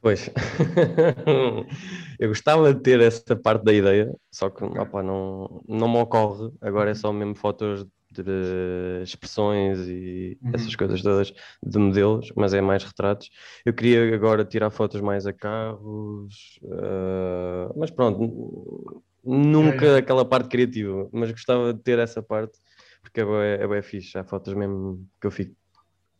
Pois, 0.00 0.30
eu 2.18 2.28
gostava 2.28 2.72
de 2.72 2.80
ter 2.80 3.00
essa 3.00 3.36
parte 3.36 3.64
da 3.64 3.72
ideia, 3.72 4.14
só 4.30 4.48
que 4.48 4.64
opá, 4.64 5.02
não, 5.02 5.62
não 5.68 5.88
me 5.88 5.98
ocorre. 5.98 6.50
Agora 6.60 6.90
é 6.90 6.94
só 6.94 7.12
mesmo 7.12 7.34
fotos 7.34 7.86
de 8.22 9.02
expressões 9.02 9.78
e 9.88 10.38
Uhum. 10.42 10.50
essas 10.54 10.74
coisas 10.76 11.02
todas 11.02 11.32
de 11.62 11.78
modelos, 11.78 12.32
mas 12.36 12.52
é 12.54 12.60
mais 12.60 12.84
retratos. 12.84 13.30
Eu 13.64 13.72
queria 13.72 14.14
agora 14.14 14.44
tirar 14.44 14.70
fotos 14.70 15.00
mais 15.00 15.26
a 15.26 15.32
carros, 15.32 16.60
ah, 16.72 17.72
mas 17.76 17.90
pronto, 17.90 19.02
nunca 19.24 19.96
aquela 19.98 20.24
parte 20.24 20.48
criativa, 20.48 21.08
mas 21.12 21.30
gostava 21.30 21.72
de 21.72 21.80
ter 21.82 21.98
essa 21.98 22.22
parte 22.22 22.58
porque 23.02 23.20
é 23.20 23.24
bué, 23.24 23.54
é 23.62 23.66
bué 23.66 23.82
fixe. 23.82 24.18
Há 24.18 24.24
fotos 24.24 24.52
mesmo 24.54 25.06
que 25.20 25.26
eu 25.26 25.30
fico, 25.30 25.54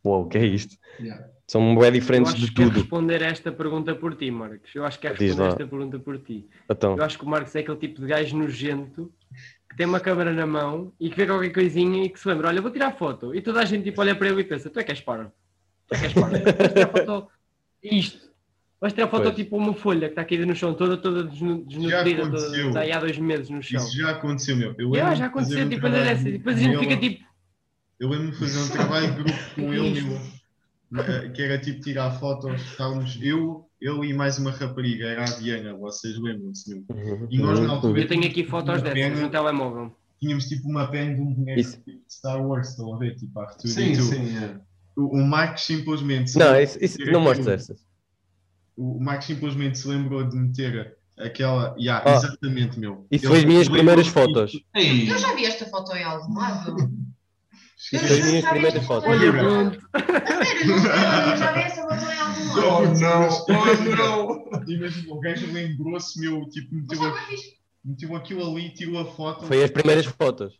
uau, 0.05 0.21
o 0.23 0.27
que 0.27 0.37
é 0.37 0.45
isto? 0.45 0.75
Yeah. 0.99 1.27
São 1.45 1.75
bem 1.75 1.85
Eu 1.85 1.91
diferentes 1.91 2.33
acho 2.33 2.41
de 2.41 2.47
que 2.47 2.53
quero 2.55 2.69
tudo. 2.69 2.79
responder 2.81 3.21
esta 3.21 3.51
pergunta 3.51 3.95
por 3.95 4.15
ti, 4.15 4.29
Marcos. 4.31 4.73
Eu 4.75 4.85
acho 4.85 4.99
que 4.99 5.09
Diz 5.09 5.19
responder 5.19 5.47
esta 5.49 5.67
pergunta 5.67 5.99
por 5.99 6.17
ti. 6.19 6.47
Então, 6.69 6.97
Eu 6.97 7.03
acho 7.03 7.17
que 7.17 7.23
o 7.25 7.27
Marcos 7.27 7.55
é 7.55 7.59
aquele 7.59 7.77
tipo 7.77 8.01
de 8.01 8.07
gajo 8.07 8.37
nojento 8.37 9.11
tem 9.77 9.85
uma 9.85 9.99
câmera 9.99 10.33
na 10.33 10.45
mão 10.45 10.91
e 10.99 11.09
que 11.09 11.15
vê 11.15 11.25
qualquer 11.27 11.51
coisinha 11.53 12.03
e 12.05 12.09
que 12.09 12.19
se 12.19 12.27
lembra, 12.27 12.47
olha, 12.47 12.61
vou 12.61 12.71
tirar 12.71 12.91
foto. 12.97 13.33
E 13.35 13.41
toda 13.41 13.61
a 13.61 13.65
gente 13.65 13.83
tipo, 13.83 14.01
olha 14.01 14.15
para 14.15 14.27
ele 14.27 14.41
e 14.41 14.43
pensa, 14.43 14.69
tu 14.69 14.79
é 14.79 14.83
que 14.83 14.91
és 14.91 14.99
parvo. 14.99 15.31
Tu 15.87 15.95
é 15.95 15.99
que 15.99 16.05
és 16.05 16.13
parvo. 16.13 16.31
Vais 16.31 16.73
tirar 16.73 16.89
foto 16.89 17.27
isto. 17.83 18.27
Vais 18.81 18.93
tirar 18.93 19.07
foto 19.07 19.23
Pois. 19.23 19.35
tipo 19.35 19.55
uma 19.57 19.73
folha 19.73 20.07
que 20.07 20.13
está 20.13 20.25
caída 20.25 20.45
no 20.45 20.55
chão, 20.55 20.73
toda, 20.73 20.97
toda 20.97 21.23
desnu- 21.23 21.63
desnutrida, 21.65 22.23
toda, 22.29 22.67
está 22.67 22.79
aí 22.81 22.91
há 22.91 22.99
dois 22.99 23.17
meses 23.17 23.49
no 23.49 23.61
chão. 23.61 23.79
Isso 23.83 23.97
já 23.97 24.11
aconteceu, 24.11 24.55
meu. 24.57 24.75
Eu 24.77 24.93
Yeah, 24.93 25.15
já 25.15 25.25
aconteceu, 25.27 25.65
um 25.65 25.69
tipo. 25.69 25.87
E 25.87 26.31
depois 26.31 26.57
a 26.57 26.59
gente 26.61 26.77
fica 26.79 26.97
tipo, 26.97 27.23
Eu 27.99 28.09
lembro-me 28.09 28.31
de 28.31 28.37
fazer 28.37 28.59
um 28.59 28.69
trabalho 28.69 29.07
de 29.07 29.23
grupo 29.23 29.39
com 29.55 29.73
ele, 29.73 30.19
eh, 30.97 31.29
que 31.29 31.41
era 31.41 31.57
tipo 31.59 31.81
tirar 31.81 32.11
fotos, 32.19 32.61
estávamos 32.61 33.17
eu, 33.21 33.66
eu 33.81 34.03
e 34.03 34.13
mais 34.13 34.37
uma 34.39 34.51
rapariga, 34.51 35.05
era 35.05 35.23
a 35.23 35.37
Diana, 35.37 35.73
vocês 35.75 36.17
lembram-se, 36.19 36.69
meu. 36.69 36.83
Uhum. 36.89 37.27
E 37.29 37.37
nós 37.37 37.59
na 37.59 37.73
altura 37.73 38.01
eu 38.01 38.07
tenho 38.07 38.25
aqui 38.25 38.43
fotos 38.45 38.81
dessas 38.81 39.19
no 39.19 39.29
telemóvel. 39.29 39.95
tínhamos 40.19 40.45
tipo 40.47 40.67
uma 40.69 40.87
pen 40.87 41.15
de 41.15 41.21
um 41.21 41.33
boneco 41.33 41.59
Isso. 41.59 41.77
de 41.85 41.99
Star 42.09 42.45
Wars, 42.45 42.69
estão 42.69 42.93
a 42.95 42.97
ver? 42.97 43.15
Tipo, 43.15 43.39
a 43.39 43.43
Arthur 43.43 43.67
Sim, 43.67 43.91
e 43.91 43.97
tu. 43.97 44.03
sim, 44.03 44.37
é. 44.37 44.59
O, 44.95 45.19
o 45.19 45.25
Marcos 45.25 45.63
simplesmente. 45.63 46.31
se 46.31 46.39
Não, 46.39 46.45
lembrou 46.47 46.63
isso, 46.63 46.77
isso 46.81 47.11
não 47.11 47.21
mostra 47.21 47.53
essas. 47.53 47.85
O 48.75 48.99
Marcos 48.99 49.27
simplesmente 49.27 49.77
se 49.77 49.87
lembrou 49.87 50.23
de 50.27 50.35
meter 50.35 50.97
aquela. 51.19 51.75
Yeah, 51.79 52.03
Ah. 52.09 52.15
exatamente, 52.15 52.79
meu. 52.79 53.05
Isso 53.11 53.25
Ele 53.25 53.29
foi 53.29 53.37
as 53.39 53.45
minhas 53.45 53.69
primeiras 53.69 54.07
fotos. 54.07 54.53
Eu 54.75 55.17
já 55.19 55.35
vi 55.35 55.45
esta 55.45 55.65
foto 55.65 55.95
em 55.95 56.03
algum 56.03 56.33
lado. 56.33 56.75
Foi 57.89 57.99
as 57.99 58.25
minhas 58.25 58.45
primeiras 58.49 58.85
fotos. 58.85 59.07
Olha, 59.09 59.31
pronto. 59.31 59.79
A 59.93 59.99
eu 61.31 61.37
já 61.37 61.51
vi 61.53 61.59
essa 61.61 61.81
foto 61.83 62.03
em 62.11 62.19
algum 62.19 62.55
lado. 62.55 62.67
oh 62.67 62.81
não, 62.99 63.29
oh 63.49 64.51
não. 64.51 64.63
Imagina, 64.67 65.13
o 65.13 65.19
gajo 65.19 65.53
lembrou-se, 65.53 66.19
meu, 66.19 66.49
tipo, 66.49 66.73
meteu, 66.73 67.13
fixe. 67.27 67.53
meteu 67.85 68.15
aquilo 68.15 68.49
ali, 68.51 68.69
tirou 68.71 68.99
a 68.99 69.05
foto. 69.05 69.45
Foi 69.45 69.63
as 69.63 69.69
primeiras 69.71 70.05
fotos. 70.05 70.59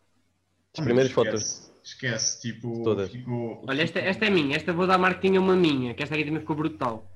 As 0.74 0.80
Ah, 0.80 0.84
primeiras 0.84 1.12
esquece, 1.12 1.30
fotos. 1.32 1.72
Esquece, 1.84 2.42
tipo. 2.42 2.84
Todas. 2.84 3.10
Ficou, 3.10 3.66
Olha, 3.68 3.82
esta, 3.82 4.00
esta 4.00 4.26
é 4.26 4.30
minha. 4.30 4.56
Esta 4.56 4.72
vou 4.72 4.86
dar 4.86 5.00
marquinha 5.00 5.42
uma 5.42 5.56
minha, 5.56 5.94
que 5.96 6.04
esta 6.04 6.14
aqui 6.14 6.24
também 6.24 6.42
ficou 6.42 6.56
brutal. 6.56 7.10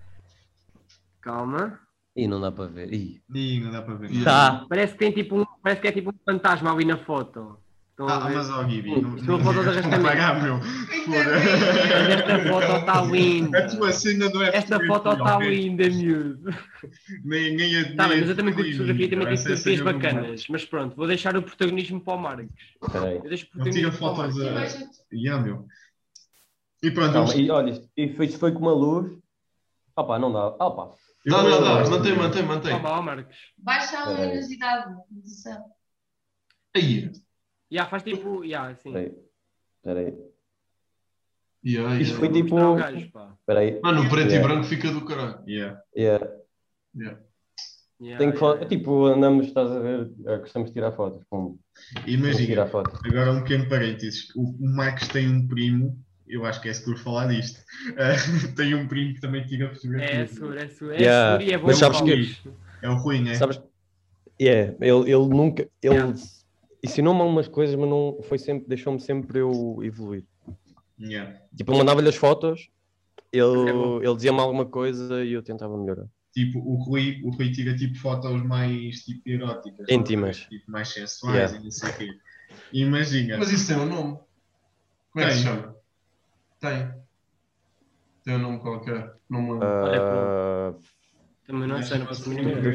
Calma. 1.21 1.79
Ih, 2.15 2.27
não 2.27 2.41
dá 2.41 2.51
para 2.51 2.65
ver. 2.67 2.91
Ih. 2.91 3.21
Ih, 3.33 3.59
não 3.59 3.71
dá 3.71 3.81
para 3.83 3.93
ver. 3.95 4.23
Tá. 4.23 4.65
Parece 4.67 4.93
que 4.93 4.99
tem 4.99 5.11
tipo 5.11 5.39
um, 5.39 5.45
parece 5.61 5.79
que 5.81 5.87
é 5.87 5.91
tipo 5.91 6.09
um 6.09 6.13
fantasma 6.25 6.71
ali 6.73 6.85
na 6.85 6.97
foto. 6.97 7.59
Estão 8.01 8.07
a 8.09 8.25
Ah, 8.27 8.29
mas 8.29 8.49
ó, 8.49 8.67
Gibi, 8.67 8.89
não, 9.01 9.17
é 9.17 9.21
da 9.21 9.31
não 9.31 9.63
Rastamento. 9.63 10.01
pagar, 10.03 10.41
meu. 10.43 10.59
Mas 11.07 11.27
esta 12.09 12.49
foto 12.49 12.75
está 12.79 13.01
linda. 13.03 13.57
A 13.59 13.67
tua 13.69 13.91
cena 13.91 14.29
não 14.29 14.41
é 14.41 14.55
Esta 14.55 14.85
foto 14.87 15.11
está 15.11 15.37
linda, 15.39 15.89
miúdo. 15.89 16.49
Nem, 17.23 17.55
nem 17.55 17.77
a, 17.79 17.95
Tá 17.95 18.07
bem, 18.07 18.21
mas 18.21 18.29
eu 18.29 18.35
também 18.35 18.53
curto 18.53 18.71
fotografia, 18.71 19.09
também 19.09 19.25
tenho 19.25 19.33
é 19.33 19.37
fotografias 19.37 19.77
do 19.79 19.83
bacanas. 19.85 20.45
Mas 20.49 20.65
pronto, 20.65 20.95
vou 20.95 21.07
deixar 21.07 21.35
o 21.37 21.43
protagonismo 21.43 22.01
para 22.01 22.13
o 22.13 22.17
Marcos. 22.17 22.55
Eu 22.81 23.21
deixo 23.29 23.47
o 23.53 23.57
Não 23.59 23.69
tira 23.69 23.91
protagonismo 23.91 23.91
para 23.99 24.11
o 24.11 24.15
fotos 24.15 24.37
Marcos. 24.53 24.75
a. 24.75 25.15
Yeah, 25.15 25.43
meu. 25.43 25.67
E 26.83 26.89
pronto, 26.91 27.13
vamos- 27.13 27.35
e 27.35 27.51
olha, 27.51 27.69
isto, 27.71 27.87
e 27.95 28.13
foi, 28.13 28.25
isto 28.25 28.39
foi 28.39 28.51
com 28.51 28.59
uma 28.59 28.73
luz. 28.73 29.15
Opa, 29.95 30.17
não 30.17 30.31
dá. 30.33 30.47
Opa. 30.47 30.95
Dá, 31.23 31.43
dá, 31.43 31.59
dá, 31.59 31.89
mantém, 31.89 32.15
mantém, 32.15 32.43
mantém. 32.43 32.71
Toma, 32.71 32.89
ó, 32.97 33.01
Marcos. 33.03 33.35
Baixa 33.55 33.99
a 33.99 34.09
luminosidade. 34.09 34.91
Aí, 36.75 37.11
Já, 37.71 37.85
faz 37.85 38.03
tipo. 38.03 38.45
Já, 38.45 38.67
assim. 38.69 38.89
Espera 38.89 38.99
aí. 39.05 39.13
Espera 39.77 39.99
aí. 39.99 40.13
yeah, 41.65 41.99
Isto 42.01 42.13
yeah. 42.15 42.19
foi 42.19 42.29
tipo- 42.29 42.57
ao 42.57 42.75
gajo. 42.75 43.11
Mano, 43.83 44.01
o 44.03 44.09
preto 44.09 44.27
e 44.29 44.33
Yeah. 44.33 44.47
branco 44.47 44.63
fica 44.67 44.91
do 44.91 45.05
caralho. 45.05 45.43
Yeah. 45.47 45.81
Yeah. 45.95 46.31
Yeah. 46.95 47.19
Yeah, 48.01 48.17
Tenho 48.17 48.33
que 48.33 48.43
yeah, 48.43 48.65
Tipo, 48.65 49.05
andamos, 49.05 49.45
estás 49.47 49.69
a 49.71 49.79
ver? 49.79 50.11
eh, 50.25 50.37
Gostamos 50.39 50.69
de 50.69 50.73
tirar 50.73 50.91
fotos. 50.91 51.23
Pum. 51.29 51.57
Imagina, 52.07 52.45
tirar 52.47 52.65
fotos. 52.67 52.99
agora 53.05 53.31
um 53.31 53.43
pequeno 53.43 53.69
parênteses. 53.69 54.29
O, 54.35 54.55
Max 54.59 55.07
tem 55.07 55.29
um 55.29 55.47
primo, 55.47 56.03
eu 56.27 56.43
acho 56.43 56.59
que 56.61 56.69
é 56.69 56.73
seguro 56.73 56.97
falar 56.97 57.27
disto. 57.27 57.59
Uh, 57.91 58.55
tenho 58.55 58.79
um 58.79 58.87
primo 58.87 59.13
que 59.13 59.21
também 59.21 59.43
tira 59.45 59.69
fotografia. 59.73 60.15
É 60.15 60.25
seguro, 60.25 60.57
é 60.57 60.67
seguro. 60.67 60.95
É 60.95 60.99
Yeah, 61.01 61.31
seguro 61.39 61.49
e 61.49 61.53
é 61.53 61.57
bom 61.59 61.67
mas 61.67 61.77
sabes 61.77 62.01
que- 62.01 62.49
É 62.81 62.89
o 62.89 62.95
Rui, 62.95 63.21
né? 63.21 63.35
Sabes? 63.35 63.61
Yeah, 64.41 64.75
ele, 64.81 65.11
ele 65.11 65.27
nunca. 65.27 65.69
Ele 65.83 65.93
Yeah. 65.93 66.13
Ensinou-me 66.83 67.21
algumas 67.21 67.47
coisas, 67.47 67.75
mas 67.75 67.89
não 67.89 68.19
foi 68.23 68.37
sempre, 68.37 68.67
deixou-me 68.67 68.99
sempre 68.99 69.39
eu 69.39 69.79
evoluir. 69.83 70.23
Yeah. 70.99 71.39
Tipo, 71.55 71.71
eu 71.73 71.77
mandava-lhe 71.77 72.09
as 72.09 72.15
fotos, 72.15 72.69
É 73.33 73.39
bom. 73.41 73.97
ele, 73.97 74.05
ele 74.07 74.15
dizia-me 74.15 74.39
alguma 74.39 74.65
coisa 74.65 75.23
e 75.23 75.33
eu 75.33 75.41
tentava 75.43 75.77
melhorar. 75.77 76.05
Tipo, 76.33 76.59
o 76.59 76.75
Rui, 76.75 77.19
o 77.23 77.29
Rui 77.31 77.51
tira 77.51 77.75
tipo 77.75 77.97
fotos 77.97 78.41
mais 78.43 79.03
tipo 79.03 79.21
eróticas. 79.27 79.85
Íntimas. 79.89 80.37
Tipo, 80.49 80.71
mais 80.71 80.87
sensuais 80.89 81.35
Yeah. 81.51 81.57
e 81.59 81.63
não 81.63 81.71
sei 81.71 81.89
o 81.89 81.93
quê. 81.97 82.07
Imagina. 82.73 83.37
Mas 83.37 83.51
isso 83.51 83.67
tem 83.67 83.77
um 83.77 83.85
nome. 83.85 84.17
Como 85.11 85.25
é 85.25 85.27
que 85.27 85.33
se 85.33 85.43
Tem. 85.43 85.53
chama? 85.53 85.75
Tem. 86.59 86.91
Tem 88.23 88.35
um 88.35 88.39
nome 88.39 88.59
qualquer. 88.59 89.13
Não 89.29 89.41
me 89.41 89.51
lembro. 89.53 89.67
Ah, 89.67 90.73
Também 91.47 91.67
não 91.67 91.81
sei, 91.81 91.97
não 91.99 92.05
posso 92.05 92.29
me 92.29 92.35
lembrar. 92.41 92.71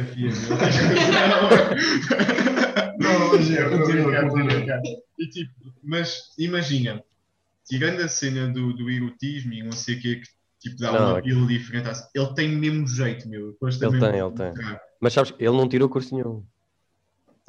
É, 3.56 3.64
Eu 3.64 3.70
continua, 3.78 4.20
continua. 4.30 4.82
E, 5.18 5.28
tipo, 5.28 5.52
mas 5.82 6.32
imagina, 6.38 7.02
tirando 7.64 8.00
a 8.02 8.08
cena 8.08 8.48
do, 8.52 8.72
do 8.72 8.90
erotismo 8.90 9.52
e 9.52 9.62
não 9.62 9.72
sei 9.72 9.96
o 9.96 10.00
que, 10.00 10.16
que 10.16 10.28
tipo, 10.60 10.76
dá 10.80 10.92
Não, 10.92 11.10
uma 11.10 11.18
é 11.18 11.22
pila 11.22 11.46
diferente, 11.46 11.88
à- 11.88 12.08
ele 12.14 12.34
tem 12.34 12.48
mesmo 12.50 12.86
jeito, 12.86 13.28
meu. 13.28 13.56
Ele 13.62 13.78
tem, 13.78 14.18
ele 14.18 14.30
tem. 14.32 14.48
mostrar. 14.48 14.80
mas 15.00 15.12
sabes, 15.12 15.34
ele 15.38 15.50
não 15.56 15.68
tirou 15.68 15.88
curso 15.88 16.14
nenhum. 16.14 16.44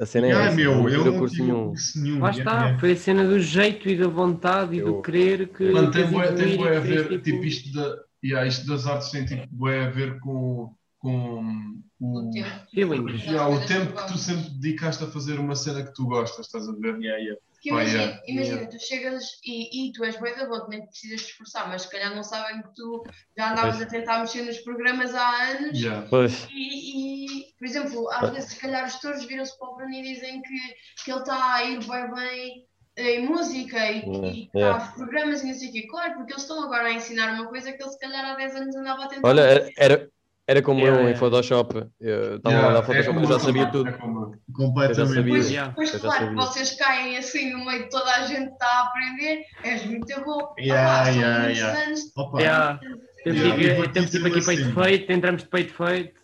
A 0.00 0.06
cena 0.06 0.28
é 0.28 0.32
Ah, 0.32 0.42
essa, 0.44 0.54
meu, 0.56 0.72
ele 0.72 0.80
não 0.80 0.88
tirou 0.90 1.04
não 1.06 1.18
curso 1.18 1.34
tive 1.34 1.46
nenhum. 1.48 1.68
curso 1.68 2.00
nenhum. 2.00 2.18
Lá 2.20 2.30
yeah, 2.30 2.38
está, 2.38 2.52
yeah. 2.62 2.78
foi 2.78 2.92
a 2.92 2.96
cena 2.96 3.24
do 3.26 3.40
jeito 3.40 3.88
e 3.88 3.96
da 3.96 4.06
vontade 4.06 4.76
e 4.76 4.80
do 4.80 4.88
Eu- 4.88 5.02
querer 5.02 5.48
que. 5.48 5.64
Mano, 5.72 5.90
tem 5.90 6.06
bué 6.06 6.76
a 6.76 6.80
ver, 6.80 7.20
tipo, 7.20 7.44
isto, 7.44 7.72
da, 7.72 7.96
yeah, 8.24 8.46
isto 8.46 8.66
das 8.66 8.86
artes 8.86 9.10
tem 9.10 9.24
tipo 9.24 9.46
bué 9.50 9.86
a 9.86 9.90
ver 9.90 10.20
com, 10.20 10.72
com 10.98 11.74
O 12.00 12.18
o, 12.26 12.30
tempo. 12.30 12.48
Yeah, 12.74 13.48
o 13.48 13.66
tempo 13.66 13.86
que 13.86 13.92
que 13.92 13.92
tu 13.92 14.12
gostas. 14.12 14.20
sempre 14.20 14.50
dedicaste 14.50 15.04
a 15.04 15.06
fazer 15.08 15.38
uma 15.40 15.54
cena 15.56 15.84
que 15.84 15.92
tu 15.94 16.06
gostas, 16.06 16.46
estás 16.46 16.68
a 16.68 16.72
ver? 16.72 16.98
Yeah, 17.00 17.18
yeah. 17.18 17.40
Porque 17.52 17.72
Oh, 17.72 17.74
imagina, 17.80 18.02
yeah. 18.02 18.22
imagina 18.28 18.56
Yeah. 18.56 18.70
tu 18.78 18.84
chegas 18.84 19.24
e, 19.44 19.88
e 19.88 19.92
tu 19.92 20.04
és 20.04 20.20
bem 20.20 20.36
da 20.36 20.46
boa, 20.46 20.60
tu 20.64 20.68
nem 20.70 20.86
precisas 20.86 21.22
te 21.22 21.30
esforçar, 21.32 21.68
mas 21.68 21.82
se 21.82 21.90
calhar 21.90 22.14
não 22.14 22.22
sabem 22.22 22.62
que 22.62 22.72
tu 22.76 23.02
já 23.36 23.50
andavas 23.50 23.82
a 23.82 23.86
tentar 23.86 24.20
mexer 24.20 24.42
nos 24.42 24.58
programas 24.58 25.12
há 25.14 25.50
anos 25.50 25.76
Yeah. 25.78 26.06
Pois, 26.08 26.46
e, 26.52 27.40
e, 27.40 27.52
por 27.58 27.66
exemplo, 27.66 28.08
às 28.10 28.30
vezes 28.30 28.50
se 28.50 28.60
calhar 28.60 28.86
os 28.86 28.94
tutores 28.94 29.24
viram-se 29.24 29.58
para 29.58 29.68
o 29.70 29.76
Bruno 29.76 29.92
e 29.92 30.02
dizem 30.02 30.40
que, 30.42 30.58
que 31.04 31.10
ele 31.10 31.20
está 31.20 31.54
a 31.54 31.64
ir 31.64 31.78
bem 31.84 32.14
bem 32.14 32.64
em 32.96 33.26
música 33.26 33.78
e, 33.92 33.98
e 33.98 34.02
que 34.02 34.46
está 34.46 34.58
yeah. 34.58 34.84
aos 34.84 34.94
programas 34.94 35.42
e 35.42 35.46
não 35.46 35.54
sei 35.54 35.68
o 35.68 35.72
quê. 35.72 35.86
Claro, 35.88 36.14
porque 36.14 36.32
eles 36.32 36.42
estão 36.42 36.62
agora 36.64 36.86
a 36.88 36.92
ensinar 36.92 37.32
uma 37.34 37.46
coisa 37.48 37.72
que 37.72 37.82
ele 37.82 37.90
se 37.90 37.98
calhar 37.98 38.24
há 38.24 38.34
10 38.36 38.54
anos 38.56 38.76
andava 38.76 39.04
a 39.04 39.08
tentar. 39.08 39.28
olha, 39.28 39.72
era- 39.76 40.07
era, 40.48 40.62
como 40.62 40.80
Yeah, 40.80 40.96
eu 40.96 41.02
em 41.02 41.06
yeah. 41.08 41.18
Photoshop. 41.20 41.74
Eu 42.00 42.36
estava 42.36 42.54
Yeah, 42.56 42.58
a 42.58 42.62
mandar 42.68 42.78
é 42.78 42.82
Photoshop, 42.86 43.14
como 43.14 43.20
eu 43.26 43.32
já 43.32 43.38
sabia 43.38 43.66
tudo. 43.66 43.88
é 43.88 43.92
como 43.92 44.20
eu. 44.22 44.38
Completamente. 44.54 45.14
sabia. 45.14 45.32
Pois, 45.34 45.50
Yeah. 45.50 45.72
pois 45.74 45.88
Eu 45.92 45.98
já 46.00 46.04
claro, 46.08 46.24
sabia. 46.24 46.36
vocês 46.42 46.76
caem 46.76 47.16
assim 47.18 47.52
no 47.52 47.64
meio 47.66 47.84
de 47.84 47.90
toda 47.90 48.10
a 48.10 48.26
gente 48.26 48.50
está 48.50 48.66
a 48.66 48.80
aprender, 48.86 49.44
és 49.62 49.84
muito 49.86 50.24
bom. 50.24 50.54
Yeah, 50.58 51.02
Ah, 51.02 51.08
yeah, 51.10 51.46
yeah. 51.48 51.82
anos, 51.84 52.12
Opa, 52.16 52.40
Yeah. 52.40 52.80
Temos, 53.24 53.40
Yeah, 53.40 53.62
e 53.62 53.74
vou 53.76 53.88
temos 53.88 54.10
tipo 54.10 54.26
aqui 54.26 54.36
uma 54.38 54.44
peito 54.46 54.72
feito, 54.74 55.12
entramos 55.12 55.42
de 55.42 55.48
peito 55.48 55.74
feito. 55.74 56.18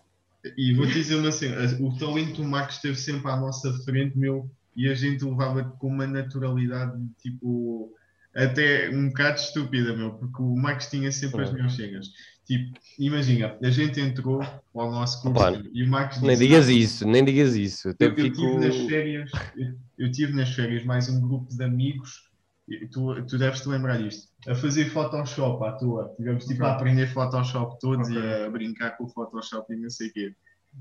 E 0.56 0.74
vou 0.74 0.86
dizer 0.86 1.14
uma 1.16 1.30
cena, 1.32 1.56
o 1.80 1.96
talento 1.98 2.42
do 2.42 2.44
Max 2.44 2.76
esteve 2.76 2.96
sempre 2.96 3.30
à 3.30 3.36
nossa 3.36 3.72
frente, 3.84 4.16
meu, 4.18 4.48
e 4.76 4.88
a 4.88 4.94
gente 4.94 5.24
levava 5.24 5.64
com 5.78 5.86
uma 5.88 6.06
naturalidade, 6.06 6.92
tipo, 7.22 7.90
até 8.34 8.90
um 8.90 9.08
bocado 9.08 9.38
estúpida, 9.40 9.96
meu, 9.96 10.12
porque 10.14 10.42
o 10.42 10.54
Max 10.56 10.88
tinha 10.90 11.10
sempre 11.12 11.42
as 11.44 11.52
melhores 11.52 11.76
cenas. 11.76 12.06
Tipo, 12.46 12.78
imagina, 12.98 13.56
a 13.62 13.70
gente 13.70 13.98
entrou 14.00 14.42
ao 14.74 14.90
nosso 14.90 15.22
curso 15.22 15.42
Opa, 15.42 15.62
e 15.72 15.82
o 15.82 15.88
Max 15.88 16.20
Nem 16.20 16.30
disse, 16.32 16.42
digas 16.42 16.68
isso, 16.68 17.06
nem 17.08 17.24
digas 17.24 17.56
isso. 17.56 17.88
Eu, 17.88 17.94
Eu 17.98 18.14
fico. 18.14 18.36
tive 18.36 18.56
nas 18.58 18.76
férias, 18.86 19.30
eu, 19.56 19.74
eu 19.98 20.12
tive 20.12 20.32
nas 20.34 20.54
férias 20.54 20.84
mais 20.84 21.08
um 21.08 21.20
grupo 21.22 21.48
de 21.56 21.64
amigos, 21.64 22.28
tu, 22.92 23.22
tu 23.24 23.38
deves 23.38 23.62
te 23.62 23.68
lembrar 23.68 23.96
disto, 23.96 24.28
a 24.46 24.54
fazer 24.54 24.90
Photoshop 24.90 25.64
à 25.64 25.72
toa. 25.72 26.12
Tivemos 26.16 26.44
tipo 26.44 26.64
a 26.64 26.72
aprender 26.72 27.06
Photoshop 27.06 27.78
todos 27.80 28.08
Ok. 28.08 28.20
e 28.20 28.44
a 28.44 28.50
brincar 28.50 28.90
com 28.98 29.04
o 29.04 29.08
Photoshop 29.08 29.72
e 29.72 29.76
não 29.76 29.88
sei 29.88 30.08
o 30.08 30.12
quê. 30.12 30.34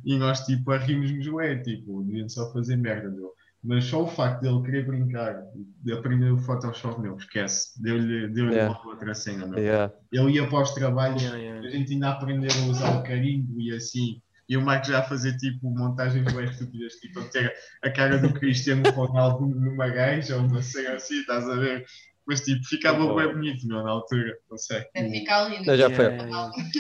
E 0.03 0.17
nós 0.17 0.41
tipo 0.41 0.69
a 0.71 0.77
rimos-nos, 0.77 1.27
ué, 1.27 1.55
tipo, 1.59 2.03
devíamos 2.03 2.33
só 2.33 2.51
fazer 2.51 2.75
merda, 2.75 3.09
meu. 3.09 3.31
Mas 3.63 3.85
só 3.85 4.03
o 4.03 4.07
facto 4.07 4.41
dele 4.41 4.61
querer 4.61 4.85
brincar, 4.85 5.41
de 5.83 5.93
aprender 5.93 6.29
o 6.31 6.37
Photoshop, 6.37 7.01
meu, 7.01 7.15
esquece. 7.15 7.81
Deu-lhe 7.81 8.27
deu 8.27 8.49
Yeah. 8.51 8.77
uma 8.77 8.91
outra 8.91 9.13
cena, 9.13 9.47
meu. 9.47 9.57
Yeah. 9.57 9.93
Ele 10.11 10.31
ia 10.33 10.47
para 10.47 10.63
os 10.63 10.71
trabalhos, 10.71 11.21
Yeah, 11.21 11.39
yeah. 11.39 11.67
a 11.67 11.71
gente 11.71 11.93
ainda 11.93 12.09
aprendeu 12.09 12.49
a 12.51 12.67
usar 12.67 12.97
o 12.97 13.03
carimbo 13.03 13.61
e 13.61 13.73
assim. 13.73 14.21
E 14.49 14.57
o 14.57 14.61
Marco 14.61 14.87
já 14.87 14.99
a 14.99 15.03
fazer 15.03 15.37
tipo 15.37 15.69
montagens 15.69 16.31
bem 16.33 16.43
estúpidas, 16.45 16.93
tipo 16.95 17.21
a 17.21 17.23
ter 17.23 17.53
a 17.81 17.89
cara 17.89 18.17
do 18.17 18.33
Cristiano 18.33 18.83
Ronaldo 18.91 19.47
numa 19.47 19.87
gaja 19.87 20.35
ou 20.35 20.43
uma 20.43 20.61
cena 20.61 20.95
assim, 20.95 21.21
estás 21.21 21.47
a 21.49 21.55
ver? 21.55 21.85
Mas 22.25 22.41
tipo, 22.41 22.63
ficava 22.63 23.03
Oh. 23.03 23.15
bem 23.15 23.27
bonito, 23.33 23.67
meu, 23.67 23.83
na 23.83 23.89
altura, 23.91 24.33
não 24.49 24.57
sei. 24.57 24.83
deve 24.95 25.09
ficar 25.11 25.49
lindo. 25.49 25.65
Não, 25.65 25.75
já 25.77 25.89
foi. 25.89 26.05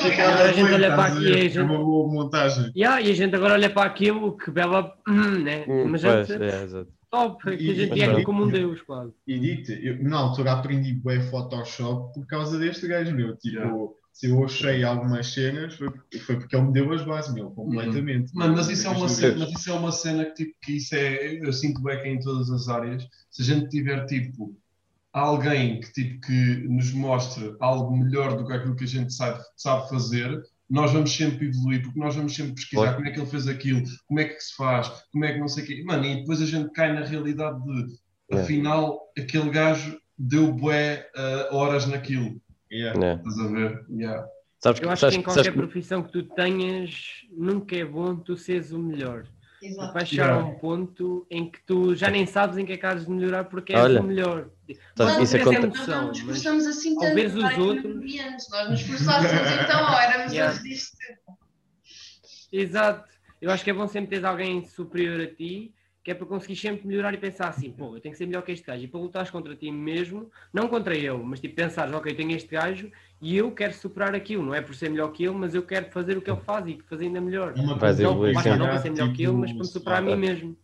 Ficava 0.00 0.32
Agora 0.32 0.50
a 0.50 0.52
gente 0.52 0.72
olha 0.72 0.94
para 0.94 1.04
aqui 1.06 1.24
e 1.24 1.32
É 1.32 1.38
gente- 1.48 1.58
uma 1.60 1.78
boa 1.78 2.12
montagem. 2.12 2.72
Yeah, 2.76 3.00
e 3.00 3.10
a 3.10 3.14
gente 3.14 3.34
agora 3.34 3.54
olha 3.54 3.70
para 3.70 3.86
aquilo 3.86 4.36
que 4.36 4.50
bela. 4.50 4.94
hum, 5.08 5.38
né? 5.42 5.64
Hum, 5.68 5.88
Mas 5.88 6.02
pois, 6.02 6.26
gente, 6.28 6.42
é, 6.42 6.62
exato. 6.64 6.88
top, 7.10 7.56
que 7.56 7.70
a 7.70 7.74
gente 7.74 8.00
é 8.02 8.22
como 8.22 8.44
um 8.44 8.48
deus, 8.48 8.82
quase. 8.82 9.12
E 9.26 9.38
digo-te, 9.38 9.80
eu 9.86 10.02
na 10.02 10.18
altura 10.18 10.52
aprendi 10.52 10.92
bem 10.92 11.20
Photoshop 11.22 12.12
por 12.14 12.26
causa 12.26 12.58
deste 12.58 12.86
gajo, 12.86 13.14
meu. 13.14 13.34
Tipo, 13.36 13.56
Yeah. 13.56 13.76
se 14.12 14.28
eu 14.30 14.44
achei 14.44 14.82
algumas 14.84 15.32
cenas, 15.32 15.74
foi, 15.74 15.88
foi 16.26 16.36
porque 16.38 16.54
ele 16.56 16.66
me 16.66 16.72
deu 16.72 16.92
as 16.92 17.02
bases, 17.02 17.32
meu, 17.34 17.50
completamente. 17.50 18.34
Mano, 18.34 18.56
mas 18.56 18.68
isso 18.68 18.86
é 18.86 18.90
uma 18.90 19.08
cena, 19.08 19.36
mas 19.38 19.58
isso 19.58 19.70
é 19.70 19.72
uma 19.72 19.92
cena 19.92 20.24
que 20.26 20.34
tipo 20.34 20.52
que 20.62 20.76
isso 20.76 20.94
é, 20.94 21.34
eu 21.46 21.52
sinto 21.52 21.82
bem 21.82 22.00
que 22.02 22.08
é 22.08 22.12
em 22.12 22.18
todas 22.20 22.50
as 22.50 22.68
áreas. 22.68 23.06
Se 23.30 23.42
a 23.42 23.44
gente 23.44 23.68
tiver 23.70 24.04
tipo 24.06 24.54
alguém 25.20 25.80
que 25.80 25.92
tipo 25.92 26.20
que 26.26 26.66
nos 26.68 26.92
mostre 26.92 27.54
algo 27.60 27.96
melhor 27.96 28.36
do 28.36 28.46
que 28.46 28.52
aquilo 28.52 28.76
que 28.76 28.84
a 28.84 28.88
gente 28.88 29.12
sabe, 29.12 29.42
sabe 29.56 29.88
fazer, 29.88 30.42
nós 30.68 30.92
vamos 30.92 31.14
sempre 31.14 31.46
evoluir, 31.48 31.82
porque 31.82 31.98
nós 31.98 32.14
vamos 32.16 32.34
sempre 32.34 32.54
pesquisar 32.54 32.82
Claro. 32.82 32.96
como 32.96 33.08
é 33.08 33.10
que 33.12 33.20
ele 33.20 33.30
fez 33.30 33.46
aquilo, 33.48 33.82
como 34.06 34.20
é 34.20 34.24
que 34.24 34.40
se 34.40 34.54
faz, 34.56 34.88
como 35.12 35.24
é 35.24 35.32
que 35.32 35.38
não 35.38 35.48
sei 35.48 35.64
o 35.64 35.66
quê. 35.66 35.82
Mano, 35.86 36.04
e 36.04 36.16
depois 36.16 36.42
a 36.42 36.46
gente 36.46 36.70
cai 36.72 36.92
na 36.92 37.04
realidade 37.04 37.58
de 37.64 37.96
É. 38.32 38.40
afinal 38.40 39.00
aquele 39.18 39.50
gajo 39.50 39.98
deu 40.18 40.52
bué 40.52 41.08
ah, 41.16 41.48
horas 41.52 41.86
naquilo. 41.86 42.40
Yeah. 42.72 43.06
É. 43.06 43.14
Estás 43.14 43.38
a 43.38 43.46
ver? 43.48 43.84
Yeah. 43.88 44.26
Sabes 44.58 44.80
Eu 44.80 44.86
que, 44.88 44.92
acho 44.92 45.00
sabes, 45.02 45.14
que 45.16 45.20
em 45.20 45.24
sabes 45.24 45.34
qualquer 45.36 45.52
que- 45.52 45.58
profissão 45.58 46.02
que 46.02 46.12
tu 46.12 46.22
tenhas, 46.34 46.90
nunca 47.30 47.76
é 47.76 47.84
bom 47.84 48.16
tu 48.16 48.36
seres 48.36 48.72
o 48.72 48.78
melhor. 48.78 49.24
Exato. 49.66 49.92
Vai 49.92 50.06
chegar 50.06 50.30
a 50.30 50.38
um 50.38 50.54
ponto 50.54 51.26
em 51.30 51.50
que 51.50 51.60
tu 51.66 51.94
já 51.94 52.10
nem 52.10 52.26
sabes 52.26 52.56
em 52.58 52.64
que 52.64 52.72
é 52.72 52.76
que 52.76 52.94
de 52.94 53.10
melhorar 53.10 53.44
porque 53.44 53.72
és 53.72 53.82
Olha, 53.82 54.00
o 54.00 54.04
melhor. 54.04 54.50
sabes, 54.96 55.14
Não, 55.16 55.22
isso 55.22 55.36
é 55.36 55.40
acontece. 55.40 55.66
Nós 55.66 55.88
não 55.88 56.08
nos 56.08 56.22
mas 56.22 56.36
esforçamos 56.36 56.66
assim 56.66 56.94
ao 56.94 57.00
tanto. 57.00 57.14
veres 57.14 57.34
os 57.34 57.40
para 57.42 57.50
aqui 57.50 57.60
outros-. 57.60 58.48
Nós 58.50 58.70
nos 58.70 58.80
esforçássemos 58.80 59.50
então, 59.64 59.84
ó, 59.84 60.00
éramos 60.00 60.32
Yeah. 60.32 60.62
disto. 60.62 60.96
Exato. 62.52 63.08
Eu 63.40 63.50
acho 63.50 63.64
que 63.64 63.70
é 63.70 63.74
bom 63.74 63.86
sempre 63.86 64.10
teres 64.10 64.24
alguém 64.24 64.64
superior 64.64 65.20
a 65.20 65.26
ti, 65.26 65.74
que 66.02 66.10
é 66.10 66.14
para 66.14 66.26
conseguir 66.26 66.56
sempre 66.56 66.86
melhorar 66.86 67.12
e 67.12 67.18
pensar 67.18 67.48
assim, 67.48 67.70
pô, 67.72 67.96
eu 67.96 68.00
tenho 68.00 68.12
que 68.12 68.18
ser 68.18 68.26
melhor 68.26 68.42
que 68.42 68.52
este 68.52 68.64
gajo. 68.66 68.82
E 68.84 68.88
para 68.88 69.00
lutares 69.00 69.30
contra 69.30 69.54
ti 69.56 69.70
mesmo, 69.70 70.30
não 70.52 70.68
contra 70.68 70.94
ele, 70.96 71.18
mas 71.24 71.40
tipo 71.40 71.54
pensares, 71.56 71.92
ok, 71.92 72.12
eu 72.12 72.16
tenho 72.16 72.30
este 72.32 72.48
gajo 72.48 72.90
e 73.20 73.36
eu 73.36 73.50
quero 73.52 73.72
superar 73.74 74.14
aquilo. 74.14 74.42
Não 74.44 74.54
é 74.54 74.60
por 74.60 74.74
ser 74.74 74.90
melhor 74.90 75.08
que 75.12 75.24
ele, 75.24 75.34
mas 75.34 75.54
eu 75.54 75.62
quero 75.62 75.90
fazer 75.90 76.16
o 76.16 76.22
que 76.22 76.30
ele 76.30 76.40
faz 76.40 76.66
e 76.66 76.78
fazer 76.88 77.06
ainda 77.06 77.20
melhor. 77.20 77.52
Uma 77.56 77.72
evoluir 77.74 78.34
Não, 78.34 78.34
basta 78.34 78.56
não 78.56 78.66
para 78.66 78.78
ser 78.80 78.90
melhor 78.90 79.12
que 79.12 79.22
ele, 79.22 79.32
mas 79.32 79.50
para 79.52 79.58
me 79.60 79.66
superar 79.66 79.98
a 79.98 80.02
mim 80.02 80.12
Ah, 80.12 80.16
mesmo. 80.16 80.56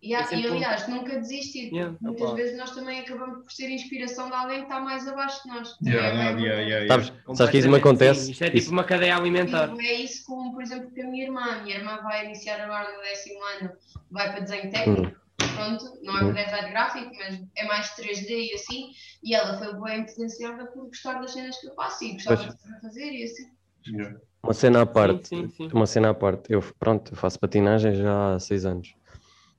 E, 0.00 0.14
há- 0.14 0.28
É 0.30 0.36
e 0.36 0.46
aliás, 0.46 0.86
nunca 0.88 1.18
desistir. 1.18 1.72
Yeah, 1.74 1.96
Muitas 2.00 2.22
opa. 2.28 2.36
vezes 2.36 2.56
nós 2.56 2.70
também 2.70 3.00
acabamos 3.00 3.42
por 3.42 3.50
ser 3.50 3.68
inspiração 3.68 4.28
de 4.28 4.34
alguém 4.36 4.58
que 4.58 4.62
está 4.62 4.78
mais 4.78 5.08
abaixo 5.08 5.42
de 5.42 5.48
nós. 5.48 5.76
Yeah, 5.84 6.06
É 6.06 6.12
yeah, 6.12 6.30
yeah, 6.40 6.62
importante. 6.62 6.68
yeah. 6.70 6.86
Sabes, 6.88 7.36
sabes 7.36 7.50
que 7.50 7.58
isso 7.58 7.68
me 7.68 7.76
acontece? 7.78 8.24
sim. 8.26 8.30
Isto 8.30 8.44
é 8.44 8.46
tipo 8.46 8.58
Isso- 8.58 8.70
uma 8.70 8.84
cadeia 8.84 9.16
alimentar. 9.16 9.74
E 9.76 9.86
é 9.86 9.94
isso 9.94 10.24
como, 10.24 10.52
por 10.52 10.62
exemplo, 10.62 10.88
com 10.94 11.02
a 11.02 11.04
minha 11.04 11.24
irmã. 11.24 11.40
A 11.42 11.62
minha 11.64 11.76
irmã 11.78 11.98
vai 12.04 12.26
iniciar 12.26 12.60
agora 12.60 12.94
no 12.96 13.02
décimo 13.02 13.40
ano, 13.60 13.70
vai 14.08 14.30
para 14.30 14.40
desenho 14.40 14.70
técnico. 14.70 15.16
Pronto, 15.58 15.84
não 16.04 16.16
é 16.18 16.24
Hum. 16.24 16.32
para 16.34 16.44
design 16.44 16.70
gráfico, 16.70 17.10
mas 17.18 17.40
é 17.56 17.64
mais 17.66 17.90
3D 17.96 18.50
e 18.50 18.54
assim. 18.54 18.90
E 19.22 19.34
ela 19.34 19.58
foi 19.58 19.80
bem 19.80 20.02
influenciada 20.02 20.66
por 20.66 20.86
gostar 20.86 21.20
das 21.20 21.32
cenas 21.32 21.58
que 21.60 21.66
eu 21.68 21.74
faço 21.74 22.04
e 22.04 22.12
gostava 22.12 22.36
Pois. 22.36 22.56
de 22.74 22.80
fazer 22.80 23.10
e 23.12 23.24
assim. 23.24 23.42
Yeah. 23.86 24.18
Uma 24.42 24.52
cena 24.54 24.82
à 24.82 24.86
parte. 24.86 25.28
Sim, 25.28 25.48
sim, 25.48 25.68
sim. 25.68 25.70
Uma 25.72 25.86
cena 25.86 26.10
à 26.10 26.14
parte. 26.14 26.52
Eu, 26.52 26.62
pronto, 26.78 27.12
eu 27.12 27.16
faço 27.16 27.38
patinagem 27.40 27.94
já 27.94 28.34
há 28.34 28.38
seis 28.38 28.64
anos. 28.64 28.94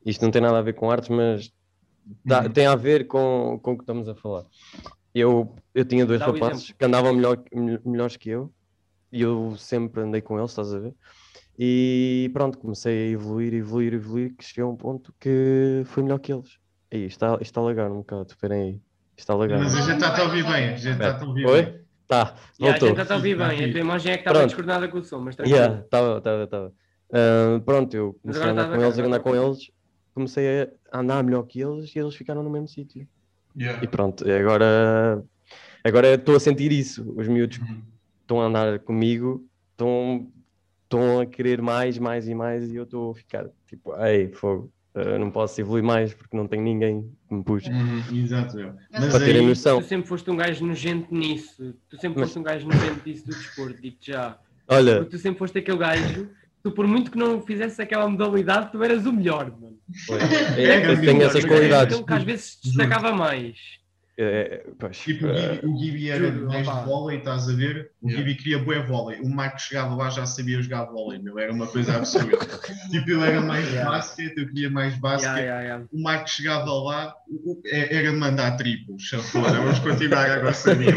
Isto 0.06 0.24
não 0.24 0.32
tem 0.32 0.42
nada 0.42 0.58
a 0.58 0.62
ver 0.62 0.74
com 0.74 0.90
artes, 0.90 1.10
mas 1.10 1.52
dá- 2.24 2.44
Uhum. 2.44 2.52
tem 2.52 2.66
a 2.68 2.76
ver 2.76 3.08
com, 3.08 3.60
com 3.62 3.72
o 3.74 3.76
que 3.78 3.84
estamos 3.84 4.08
a 4.08 4.16
falar. 4.16 4.46
Eu, 5.14 5.56
eu 5.74 5.84
tinha 5.86 6.06
dois 6.06 6.20
Dá 6.20 6.28
rapazes 6.28 6.64
exemplo. 6.64 6.76
que 6.78 6.86
andavam 6.86 7.14
melhor, 7.14 7.44
mel- 7.54 7.82
melhores 7.84 8.16
que 8.18 8.30
eu 8.30 8.54
e 9.12 9.22
eu 9.22 9.56
sempre 9.58 10.02
andei 10.02 10.22
com 10.22 10.38
eles, 10.38 10.52
estás 10.52 10.74
a 10.74 10.80
ver? 10.80 10.94
E 11.62 12.30
pronto, 12.32 12.58
comecei 12.58 13.10
a 13.10 13.12
evoluir, 13.12 13.54
evoluir, 13.54 13.94
evoluir, 13.94 14.34
que 14.36 14.46
cheguei 14.46 14.64
a 14.64 14.68
um 14.68 14.78
ponto 14.78 15.14
que 15.20 15.82
fui 15.86 16.02
melhor 16.04 16.20
que 16.20 16.32
eles. 16.32 16.58
Aí, 16.92 17.06
está, 17.06 17.38
está 17.42 17.60
a 17.60 17.64
lagar 17.66 17.92
um 17.92 17.98
bocado, 17.98 18.28
esperem 18.30 18.62
aí. 18.62 18.82
Está 19.18 19.36
legal. 19.36 19.60
Mas 19.60 19.76
a 19.76 19.82
gente 19.82 19.96
está 19.96 20.18
a 20.18 20.24
ouvir 20.24 20.44
bem. 20.44 20.70
A 20.70 20.78
gente 20.78 20.92
está 20.94 21.18
a 21.20 21.26
ouvir 21.26 21.44
bem. 21.44 21.52
Oi? 21.52 21.80
Tá, 22.08 22.34
E 22.60 22.66
a 22.68 22.72
gente 22.72 23.00
está 23.02 23.14
a 23.14 23.18
ouvir 23.18 23.38
bem, 23.38 23.66
a 23.66 23.72
tua 23.72 23.80
imagem 23.82 24.14
é 24.14 24.18
que 24.18 24.24
bem 24.24 24.34
Pronto. 24.34 24.46
descoordenada 24.48 24.88
com 24.88 24.98
o 24.98 25.04
som, 25.04 25.20
mas 25.20 25.36
tranquilo. 25.36 25.60
Yeah, 25.60 25.82
estava, 25.84 26.18
estava, 26.18 26.44
estava. 26.46 26.74
Ah, 27.14 27.62
pronto, 27.66 27.94
eu 27.94 28.20
comecei 28.24 28.44
a 28.44 28.50
andar 28.52 28.70
com 28.70 28.82
eles, 28.82 28.98
a 29.00 29.04
andar 29.04 29.20
com 29.20 29.36
eles, 29.36 29.72
comecei 30.16 30.70
a 30.92 31.00
andar 31.00 31.24
melhor 31.24 31.44
que 31.44 31.62
eles 31.62 31.94
e 31.96 32.00
eles 32.00 32.16
ficaram 32.16 32.42
no 32.42 32.50
mesmo 32.50 32.68
sítio. 32.68 33.08
Yeah. 33.56 33.84
E 33.84 33.88
pronto, 33.88 34.24
agora 34.32 35.24
agora 35.84 36.14
estou 36.16 36.36
a 36.36 36.40
sentir 36.40 36.72
isso. 36.72 37.14
Os 37.16 37.28
miúdos 37.28 37.60
Uhum. 37.60 37.82
estão 38.22 38.42
a 38.42 38.46
andar 38.46 38.80
comigo, 38.80 39.46
estão, 39.72 40.32
estão 40.90 41.20
a 41.20 41.26
querer 41.26 41.62
mais, 41.62 42.00
mais 42.00 42.28
e 42.28 42.34
mais, 42.34 42.70
e 42.72 42.76
eu 42.76 42.84
estou 42.84 43.12
a 43.12 43.16
ficar 43.16 43.46
tipo, 43.68 43.96
ei, 44.04 44.30
fogo, 44.30 44.72
ah, 44.96 45.20
não 45.20 45.30
posso 45.30 45.62
evoluir 45.62 45.84
mais 45.84 46.14
porque 46.16 46.36
não 46.36 46.48
tenho 46.48 46.64
ninguém 46.64 47.08
que 47.28 47.34
me 47.36 47.44
puxe. 47.44 47.70
Uhum. 47.70 48.04
Exato. 48.12 48.56
meu. 48.58 48.74
Mas 48.92 49.12
Para 49.12 49.20
terem 49.20 49.42
aí, 49.42 49.48
noção. 49.48 49.80
Tu 49.82 49.88
sempre 49.88 50.08
foste 50.08 50.32
um 50.32 50.36
gajo 50.36 50.66
nojento 50.66 51.14
nisso. 51.14 51.76
Tu 51.90 51.98
sempre 52.02 52.20
Mas- 52.20 52.30
foste 52.30 52.40
um 52.40 52.44
gajo 52.44 52.68
nojento 52.68 53.00
disso 53.06 53.26
do 53.28 53.32
desporto, 53.36 53.80
digo-te 53.80 54.12
já. 54.12 54.38
Olha, 54.68 54.98
Porque 54.98 55.12
tu 55.12 55.20
sempre 55.20 55.38
foste 55.40 55.60
aquele 55.60 55.78
gajo, 55.78 56.30
tu 56.64 56.72
por 56.72 56.88
muito 56.88 57.12
que 57.12 57.18
não 57.18 57.40
fizesse 57.42 57.80
aquela 57.82 58.10
modalidade, 58.10 58.72
tu 58.72 58.84
eras 58.84 59.06
o 59.06 59.14
melhor, 59.14 59.52
mano. 59.52 59.78
é, 60.58 60.92
eu 60.92 61.00
tenho 61.02 61.22
essas 61.24 61.46
qualidades. 61.46 61.96
Aquele 61.96 62.08
que 62.08 62.14
às 62.14 62.24
vezes 62.24 62.46
se 62.54 62.64
destacava 62.64 63.12
mais. 63.12 63.58
É, 64.22 64.66
pois, 64.78 64.98
Tipo, 64.98 65.28
o 65.28 65.34
Gibi, 65.34 65.66
o 65.66 65.78
Gibi 65.78 66.10
era 66.10 66.28
opá. 66.28 66.80
de 66.82 66.86
vôlei, 66.86 67.18
estás 67.20 67.48
a 67.48 67.54
ver? 67.54 67.92
O 68.02 68.10
Yeah. 68.10 68.28
Gibi 68.28 68.36
queria 68.44 68.60
bué 68.60 68.84
vôlei. 68.84 69.22
O 69.22 69.30
Marco 69.30 69.58
chegava 69.62 69.96
lá 69.96 70.10
já 70.10 70.26
sabia 70.26 70.62
jogar 70.62 70.84
vôlei, 70.88 71.20
meu. 71.20 71.40
Era 71.40 71.54
uma 71.54 71.66
coisa 71.68 71.96
absurda. 71.96 72.38
tipo, 72.92 73.10
ele 73.12 73.22
era 73.24 73.40
mais 73.40 73.66
Yeah. 73.72 73.90
basquete, 73.90 74.38
eu 74.38 74.48
queria 74.48 74.70
mais 74.70 74.94
basquete. 74.98 75.24
Yeah, 75.40 75.42
yeah, 75.42 75.62
yeah. 75.64 75.86
O 75.94 76.02
Marco 76.04 76.30
chegava 76.30 76.66
lá, 76.70 77.16
é- 77.66 77.96
era 77.96 78.12
mandar 78.12 78.58
triplos. 78.58 79.04
Chafona, 79.04 79.54
vamos 79.54 79.80
continuar 79.80 80.30
agora 80.30 80.54
sabia. 80.54 80.90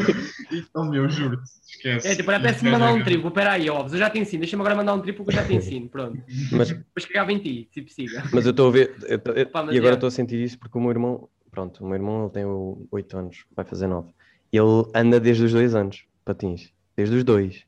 Então, 0.51 0.91
meu, 0.91 1.09
juro-te, 1.09 1.45
esquece. 1.71 2.09
É, 2.09 2.17
tipo, 2.17 2.29
olha, 2.29 2.39
apetece-me 2.39 2.73
mandar 2.73 2.93
um 2.93 3.05
triplo, 3.05 3.29
espera 3.29 3.53
aí, 3.53 3.71
óbvio, 3.71 3.95
eu 3.95 3.99
já 4.01 4.11
te 4.11 4.19
ensino, 4.19 4.41
deixa-me 4.41 4.63
agora 4.63 4.75
mandar 4.75 4.95
um 4.95 5.01
triplo 5.01 5.25
que 5.25 5.31
eu 5.31 5.35
já 5.37 5.45
te 5.45 5.55
ensino, 5.55 5.89
pronto. 5.89 6.21
mas, 6.51 6.69
Depois 6.71 7.07
cagava 7.07 7.33
em 7.33 7.39
ti, 7.39 7.69
tipo, 7.73 7.89
siga. 7.89 8.25
mas 8.33 8.45
eu 8.45 8.51
estou 8.51 8.67
a 8.69 8.73
ver, 8.73 8.95
eu 9.03 9.21
eu- 9.33 9.49
mas 9.55 9.75
e 9.75 9.79
agora 9.79 9.93
é. 9.93 9.95
estou 9.95 10.09
a 10.09 10.11
sentir 10.11 10.43
isso 10.43 10.59
porque 10.59 10.77
o 10.77 10.81
meu 10.81 10.91
irmão, 10.91 11.29
pronto, 11.53 11.85
o 11.85 11.87
meu 11.87 11.95
irmão 11.95 12.23
ele 12.25 12.33
tem 12.33 12.45
8 12.91 13.17
anos, 13.17 13.45
vai 13.55 13.65
fazer 13.65 13.87
9. 13.87 14.13
Ele 14.51 14.91
anda 14.95 15.21
desde 15.21 15.45
os 15.45 15.53
2 15.53 15.75
anos, 15.75 16.05
patins, 16.25 16.73
desde 16.97 17.15
os 17.17 17.23
2. 17.25 17.65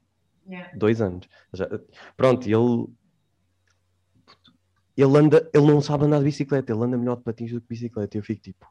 Yeah. 0.47 0.71
dois 0.77 1.01
anos. 1.01 1.27
Já- 1.55 1.69
pronto, 2.19 2.47
ele. 2.47 2.87
Ele 4.97 5.17
anda, 5.19 5.51
ele 5.55 5.67
não 5.67 5.81
sabe 5.81 6.05
andar 6.05 6.19
de 6.19 6.25
bicicleta, 6.25 6.71
ele 6.73 6.85
anda 6.85 6.99
melhor 6.99 7.17
de 7.17 7.23
patins 7.23 7.51
do 7.53 7.61
que 7.63 7.67
bicicleta. 7.69 8.17
Eu 8.19 8.23
fico 8.23 8.43
tipo, 8.43 8.67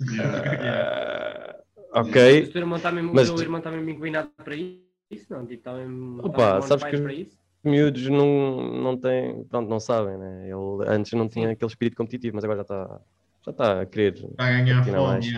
Yeah. 0.00 0.38
"Ah, 1.92 2.02
Mas 2.02 2.08
ok, 2.08 2.42
o 2.44 2.52
teu 2.52 2.60
irmão 2.60 2.76
está 2.76 2.90
mesmo, 2.92 3.12
Mas 3.14 3.28
está 3.28 3.70
mesmo 3.70 3.90
inclinado 3.90 4.30
para 4.36 4.54
isso? 4.56 5.26
Não, 5.30 5.40
tipo, 5.46 5.54
está 5.54 5.74
mesmo. 5.74 6.20
Opa, 6.20 6.30
está 6.30 6.54
mesmo 6.54 6.62
sabes 6.68 6.84
que- 6.84 7.02
para 7.02 7.12
isso? 7.12 7.38
miúdos 7.64 8.08
não, 8.08 8.62
não 8.82 8.96
têm, 8.96 9.44
pronto, 9.44 9.68
não 9.68 9.80
sabem, 9.80 10.16
né? 10.16 10.44
Ele 10.44 10.86
antes 10.88 11.12
não 11.12 11.28
tinha 11.28 11.50
aquele 11.50 11.68
espírito 11.70 11.96
competitivo, 11.96 12.36
mas 12.36 12.44
agora 12.44 12.58
já 12.58 12.62
está 12.62 13.00
já 13.44 13.50
está 13.50 13.80
a 13.80 13.86
querer. 13.86 14.14
Está 14.14 14.44
a 14.46 14.50
ganhar 14.52 14.84
fome. 14.84 15.32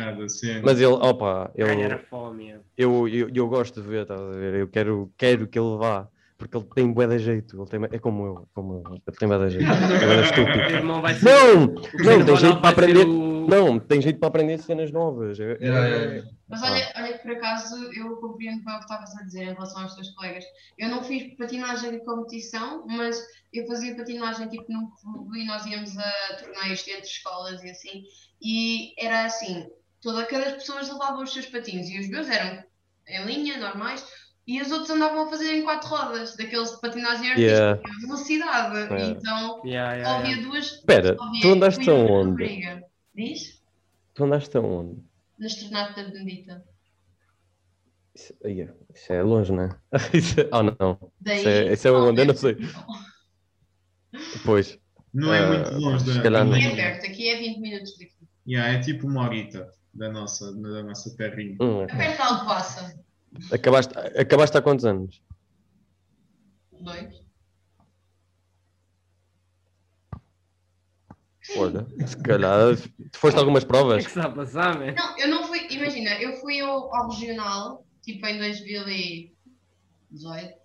Mas 0.65 0.77
ele, 0.81 0.87
opa, 0.87 1.51
Ganhar 1.57 1.93
a 1.93 1.95
ele, 1.97 2.05
fome. 2.07 2.51
é. 2.51 2.61
eu, 2.77 3.09
eu, 3.09 3.31
eu 3.35 3.49
gosto 3.49 3.81
de 3.81 3.87
ver, 3.89 4.03
estás 4.03 4.21
a 4.21 4.31
ver? 4.31 4.55
Eu 4.55 4.69
quero, 4.69 5.13
quero 5.17 5.47
que 5.47 5.59
ele 5.59 5.77
vá, 5.77 6.09
porque 6.39 6.57
ele 6.57 6.67
tem 6.75 6.91
bué 6.93 7.07
de 7.07 7.19
jeito, 7.19 7.57
ele 7.61 7.69
tem, 7.69 7.85
é 7.97 7.99
como 7.99 8.27
eu, 8.27 8.49
como 8.55 8.83
eu, 8.87 8.95
ele 8.95 9.17
tem 9.19 9.29
bué 9.29 9.39
de 9.39 9.51
jeito, 9.51 9.67
ele 10.03 10.13
é 10.13 10.23
estúpido. 10.23 11.15
ser. 11.15 11.25
Não! 11.25 11.67
Não, 12.19 12.25
tem 12.25 12.37
jeito 12.37 12.61
para 12.61 12.71
aprender. 12.71 13.07
o- 13.07 13.31
Não, 13.49 13.79
tem 13.79 14.01
jeito 14.01 14.19
para 14.19 14.29
aprender 14.29 14.59
cenas 14.59 14.91
novas. 14.93 15.39
É- 15.41 15.59
é-. 15.61 16.23
Mas 16.49 16.63
olha, 16.63 16.93
olha 16.97 17.13
que 17.13 17.19
por 17.23 17.31
acaso 17.33 17.75
eu 17.95 18.17
compreendo 18.17 18.65
bem 18.65 18.75
o 18.75 18.79
que 18.79 18.85
estavas 18.85 19.17
a 19.17 19.23
dizer 19.23 19.43
em 19.43 19.53
relação 19.53 19.83
aos 19.83 19.95
teus 19.95 20.11
colegas. 20.11 20.45
Eu 20.79 20.89
não 20.89 21.03
fiz 21.03 21.35
patinagem 21.37 21.91
de 21.93 22.05
competição, 22.05 22.85
mas 22.89 23.21
eu 23.53 23.67
fazia 23.67 23.97
patinagem 23.97 24.49
tipo 24.49 24.65
num 24.73 24.89
clube 24.91 25.41
e 25.41 25.47
nós 25.47 25.65
íamos 25.67 25.97
a 25.99 26.37
torneios 26.39 26.87
entre 26.87 27.01
escolas 27.03 27.63
e 27.63 27.71
assim. 27.71 28.05
E 28.41 28.95
era 29.05 29.25
assim, 29.25 29.69
toda, 30.01 30.25
cada 30.27 30.53
pessoa 30.53 30.81
levava 30.81 31.23
os 31.23 31.33
seus 31.33 31.47
patins 31.47 31.89
e 31.89 31.99
os 32.01 32.09
meus 32.09 32.29
eram 32.29 32.63
em 33.09 33.25
linha, 33.25 33.59
normais, 33.59 34.07
e 34.47 34.61
os 34.63 34.71
outros 34.71 34.91
andavam 34.91 35.23
a 35.27 35.29
fazer 35.29 35.53
em 35.53 35.63
quatro 35.63 35.89
rodas, 35.89 36.37
daqueles 36.37 36.71
de 36.71 36.81
patinagem 36.81 37.29
artística, 37.31 37.41
Yeah. 37.57 37.83
velocidade. 38.01 38.77
Yeah. 38.77 39.07
Então, 39.11 39.63
Yeah, 39.65 39.95
yeah, 39.95 40.05
só 40.05 40.11
yeah. 40.11 40.29
havia 40.29 40.43
duas. 40.49 40.67
Espera, 40.73 41.17
havia 41.21 41.41
tu 41.43 41.49
andaste 41.53 41.91
aonde? 41.91 42.83
Diz? 43.15 43.63
Tu 44.15 44.25
andaste 44.25 44.57
aonde? 44.57 45.03
Na 45.39 45.47
Estrenata 45.47 46.05
da 46.05 46.11
Benedita. 46.11 46.65
Isso, 48.15 48.35
aí 48.45 48.61
é- 48.63 48.75
isso 48.95 49.13
é 49.13 49.23
longe, 49.23 49.53
não 49.53 49.63
é? 49.65 49.77
Isso 50.15 50.41
é- 50.41 50.49
Ah, 50.53 50.63
não. 50.63 51.13
Daí, 51.21 51.39
Isso 51.39 51.49
é- 51.49 51.73
isso 51.73 51.89
é 51.89 51.93
onde? 51.93 52.21
Eu 52.21 52.27
não 52.27 52.35
sei. 52.37 52.57
Pois. 54.45 54.79
Não 55.13 55.33
é 55.33 55.41
Ah, 55.41 55.49
muito 55.49 55.71
longe 55.81 56.05
da. 56.05 56.13
se 56.13 56.23
calhar 56.23 56.49
da 56.49 56.59
é 56.59 56.77
perto, 56.77 57.07
aqui 57.07 57.29
é 57.29 57.37
20 57.39 57.59
minutos 57.59 57.99
daqui. 57.99 58.15
Yeah, 58.47 58.75
é 58.75 58.81
tipo 58.81 59.07
uma 59.07 59.23
horita 59.25 59.71
da 59.93 60.09
nossa, 60.11 60.53
da 60.53 60.83
nossa 60.83 61.15
terrinha. 61.17 61.57
Hum, 61.61 61.83
É 61.83 61.87
perto 61.87 62.21
Alcobaça. 62.23 63.01
acabaste, 63.53 63.99
acabaste 63.99 64.57
há 64.57 64.63
quantos 64.63 64.85
anos? 64.85 65.21
Dois. 66.81 67.21
Olha, 71.57 71.85
se 72.07 72.17
calhar. 72.19 72.77
Tu 73.11 73.19
foste 73.19 73.37
a 73.37 73.41
algumas 73.41 73.65
O 73.65 73.67
que 73.67 73.73
é 73.73 73.77
provas? 73.77 74.03
que 74.05 74.11
está 74.11 74.27
a 74.27 74.31
passar, 74.31 74.79
man? 74.79 74.93
Não, 74.95 75.19
eu 75.19 75.29
não 75.29 75.43
fui, 75.45 75.67
imagina, 75.71 76.11
eu 76.21 76.37
fui 76.37 76.61
ao, 76.61 76.95
ao 76.95 77.11
regional, 77.11 77.85
tipo 78.03 78.25
em 78.27 78.39
2018. 78.39 80.60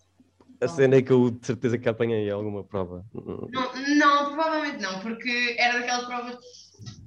A 0.61 0.67
cena 0.67 0.95
é 0.95 1.01
que 1.01 1.11
eu 1.11 1.29
de 1.31 1.45
certeza 1.45 1.77
que 1.77 1.87
apanhei 1.89 2.29
alguma 2.29 2.63
prova. 2.63 3.03
Não, 3.13 3.95
não, 3.97 4.25
provavelmente 4.33 4.81
não, 4.81 4.99
porque 5.01 5.55
era 5.59 5.79
daquelas 5.79 6.05
provas. 6.05 6.37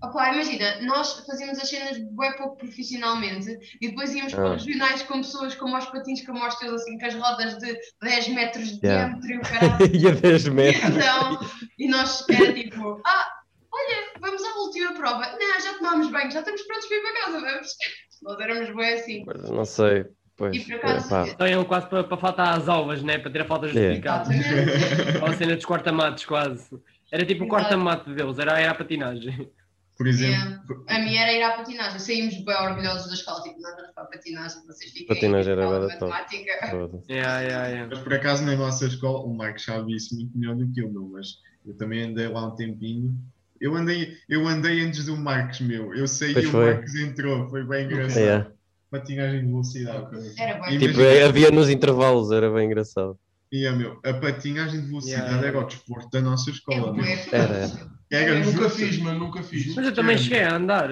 Opá, 0.02 0.32
imagina, 0.32 0.80
nós 0.82 1.24
fazíamos 1.26 1.58
as 1.58 1.68
cenas 1.68 1.98
bem 1.98 2.36
pouco 2.36 2.56
profissionalmente 2.56 3.56
e 3.80 3.88
depois 3.88 4.12
íamos 4.14 4.32
para 4.34 4.48
Ah. 4.50 4.54
os 4.56 4.64
regionais 4.64 5.02
com 5.02 5.18
pessoas 5.18 5.54
como 5.54 5.74
aos 5.76 5.86
patins, 5.86 6.24
como 6.24 6.42
aos 6.42 6.54
teus, 6.56 6.80
assim, 6.82 6.98
com 6.98 7.06
as 7.06 7.14
rodas 7.14 7.58
de 7.58 7.76
10 8.02 8.28
metros 8.28 8.78
de 8.80 8.86
Yeah. 8.86 9.08
diâmetro 9.20 9.30
e 9.30 9.38
o 9.38 9.40
caralho. 9.42 9.78
E 9.94 10.08
a 10.08 10.10
10 10.12 10.48
metros. 10.48 10.84
Então, 10.96 11.40
e 11.78 11.88
nós 11.88 12.24
era 12.30 12.54
tipo, 12.54 13.00
ah, 13.04 13.28
olha, 13.72 14.08
vamos 14.20 14.42
à 14.42 14.54
última 14.58 14.94
prova. 14.94 15.36
Não, 15.38 15.60
já 15.60 15.74
tomámos 15.78 16.10
banho, 16.10 16.30
já 16.30 16.40
estamos 16.40 16.62
prontos 16.62 16.86
para 16.86 16.96
ir 16.96 17.02
para 17.02 17.20
casa, 17.24 17.40
vamos. 17.40 17.68
Nós 18.20 18.40
éramos 18.40 18.74
bem 18.74 18.94
assim. 18.94 19.24
Não 19.48 19.64
sei. 19.64 20.06
Pois. 20.38 20.56
E 20.56 20.60
por 20.60 20.74
acaso, 20.76 21.06
epá. 21.06 21.28
Então 21.28 21.48
iam 21.48 21.64
quase 21.64 21.88
para, 21.88 22.04
para 22.04 22.16
faltar 22.16 22.56
às 22.56 22.68
aulas, 22.68 23.02
né? 23.02 23.18
Para 23.18 23.30
ter 23.32 23.40
a 23.40 23.44
falta 23.44 23.66
justificada. 23.66 24.32
Exatamente. 24.32 25.18
Ou 25.20 25.26
a 25.26 25.32
cena 25.34 25.56
dos 25.56 25.64
corta-matos, 25.64 26.24
quase. 26.24 26.70
Era 27.12 27.26
tipo 27.26 27.44
o 27.44 27.48
corta-mato 27.48 28.14
deles, 28.14 28.38
era, 28.38 28.58
era 28.58 28.70
a 28.70 28.74
patinagem. 28.74 29.50
Por 29.96 30.06
exemplo, 30.06 30.84
A 30.86 31.00
minha 31.00 31.22
era 31.22 31.32
ir 31.32 31.42
à 31.42 31.56
patinagem. 31.56 31.98
Saímos 31.98 32.36
bem 32.44 32.54
orgulhosos 32.54 33.08
da 33.08 33.14
escola, 33.14 33.42
tipo, 33.42 33.60
nós 33.60 33.74
vamos 33.74 33.90
para 33.92 34.04
a 34.04 34.06
patinagem, 34.06 34.64
vocês 34.64 34.92
fiquem 34.92 35.08
Patinagem 35.08 35.52
era 35.54 35.66
top. 35.66 35.88
matemática. 35.88 36.68
Foda-se. 36.70 37.12
Yeah, 37.12 37.40
yeah, 37.40 37.66
yeah. 37.66 37.88
mas 37.90 37.98
por 37.98 38.14
acaso 38.14 38.44
na 38.44 38.54
nossa 38.54 38.86
escola, 38.86 39.24
o 39.24 39.34
Marcos 39.34 39.64
sabe 39.64 39.96
isso 39.96 40.14
muito 40.14 40.38
melhor 40.38 40.54
do 40.54 40.70
que 40.72 40.80
eu, 40.80 40.88
meu, 40.88 41.08
mas 41.08 41.38
eu 41.66 41.74
também 41.76 42.04
andei 42.04 42.28
lá 42.28 42.46
um 42.46 42.54
tempinho. 42.54 43.12
Eu 43.60 43.74
andei, 43.74 44.16
eu 44.28 44.46
andei 44.46 44.84
antes 44.84 45.06
do 45.06 45.16
Marcos, 45.16 45.60
meu. 45.62 45.92
Eu 45.92 46.06
saí 46.06 46.32
Pois 46.32 46.44
e 46.44 46.48
o. 46.48 46.52
Marcos 46.52 46.94
entrou, 46.94 47.48
foi 47.48 47.64
bem 47.64 47.86
engraçado. 47.86 48.20
Yeah. 48.20 48.52
Patinagem 48.90 49.40
de 49.40 49.46
velocidade. 49.46 50.06
Era 50.38 50.60
bem. 50.60 50.78
Tipo, 50.78 51.00
Imagina- 51.00 51.26
havia 51.26 51.50
nos 51.50 51.68
intervalos, 51.68 52.30
era 52.32 52.50
bem 52.50 52.66
engraçado. 52.66 53.18
E 53.52 53.64
é, 53.66 53.72
meu, 53.72 53.98
a 54.04 54.12
patinagem 54.14 54.80
de 54.82 54.86
velocidade 54.88 55.26
Yeah. 55.28 55.46
era 55.48 55.58
o 55.60 55.64
desporto 55.66 56.08
da 56.10 56.20
nossa 56.20 56.50
escola. 56.50 56.94
É 57.04 57.36
Era. 57.36 57.70
Era 58.10 58.30
Eu 58.38 58.44
nunca 58.44 58.70
fiz, 58.70 58.98
mano, 58.98 59.18
nunca 59.18 59.42
fiz. 59.42 59.74
Mas 59.74 59.86
eu 59.86 59.94
também 59.94 60.16
cheguei 60.18 60.40
a 60.42 60.54
andar. 60.56 60.90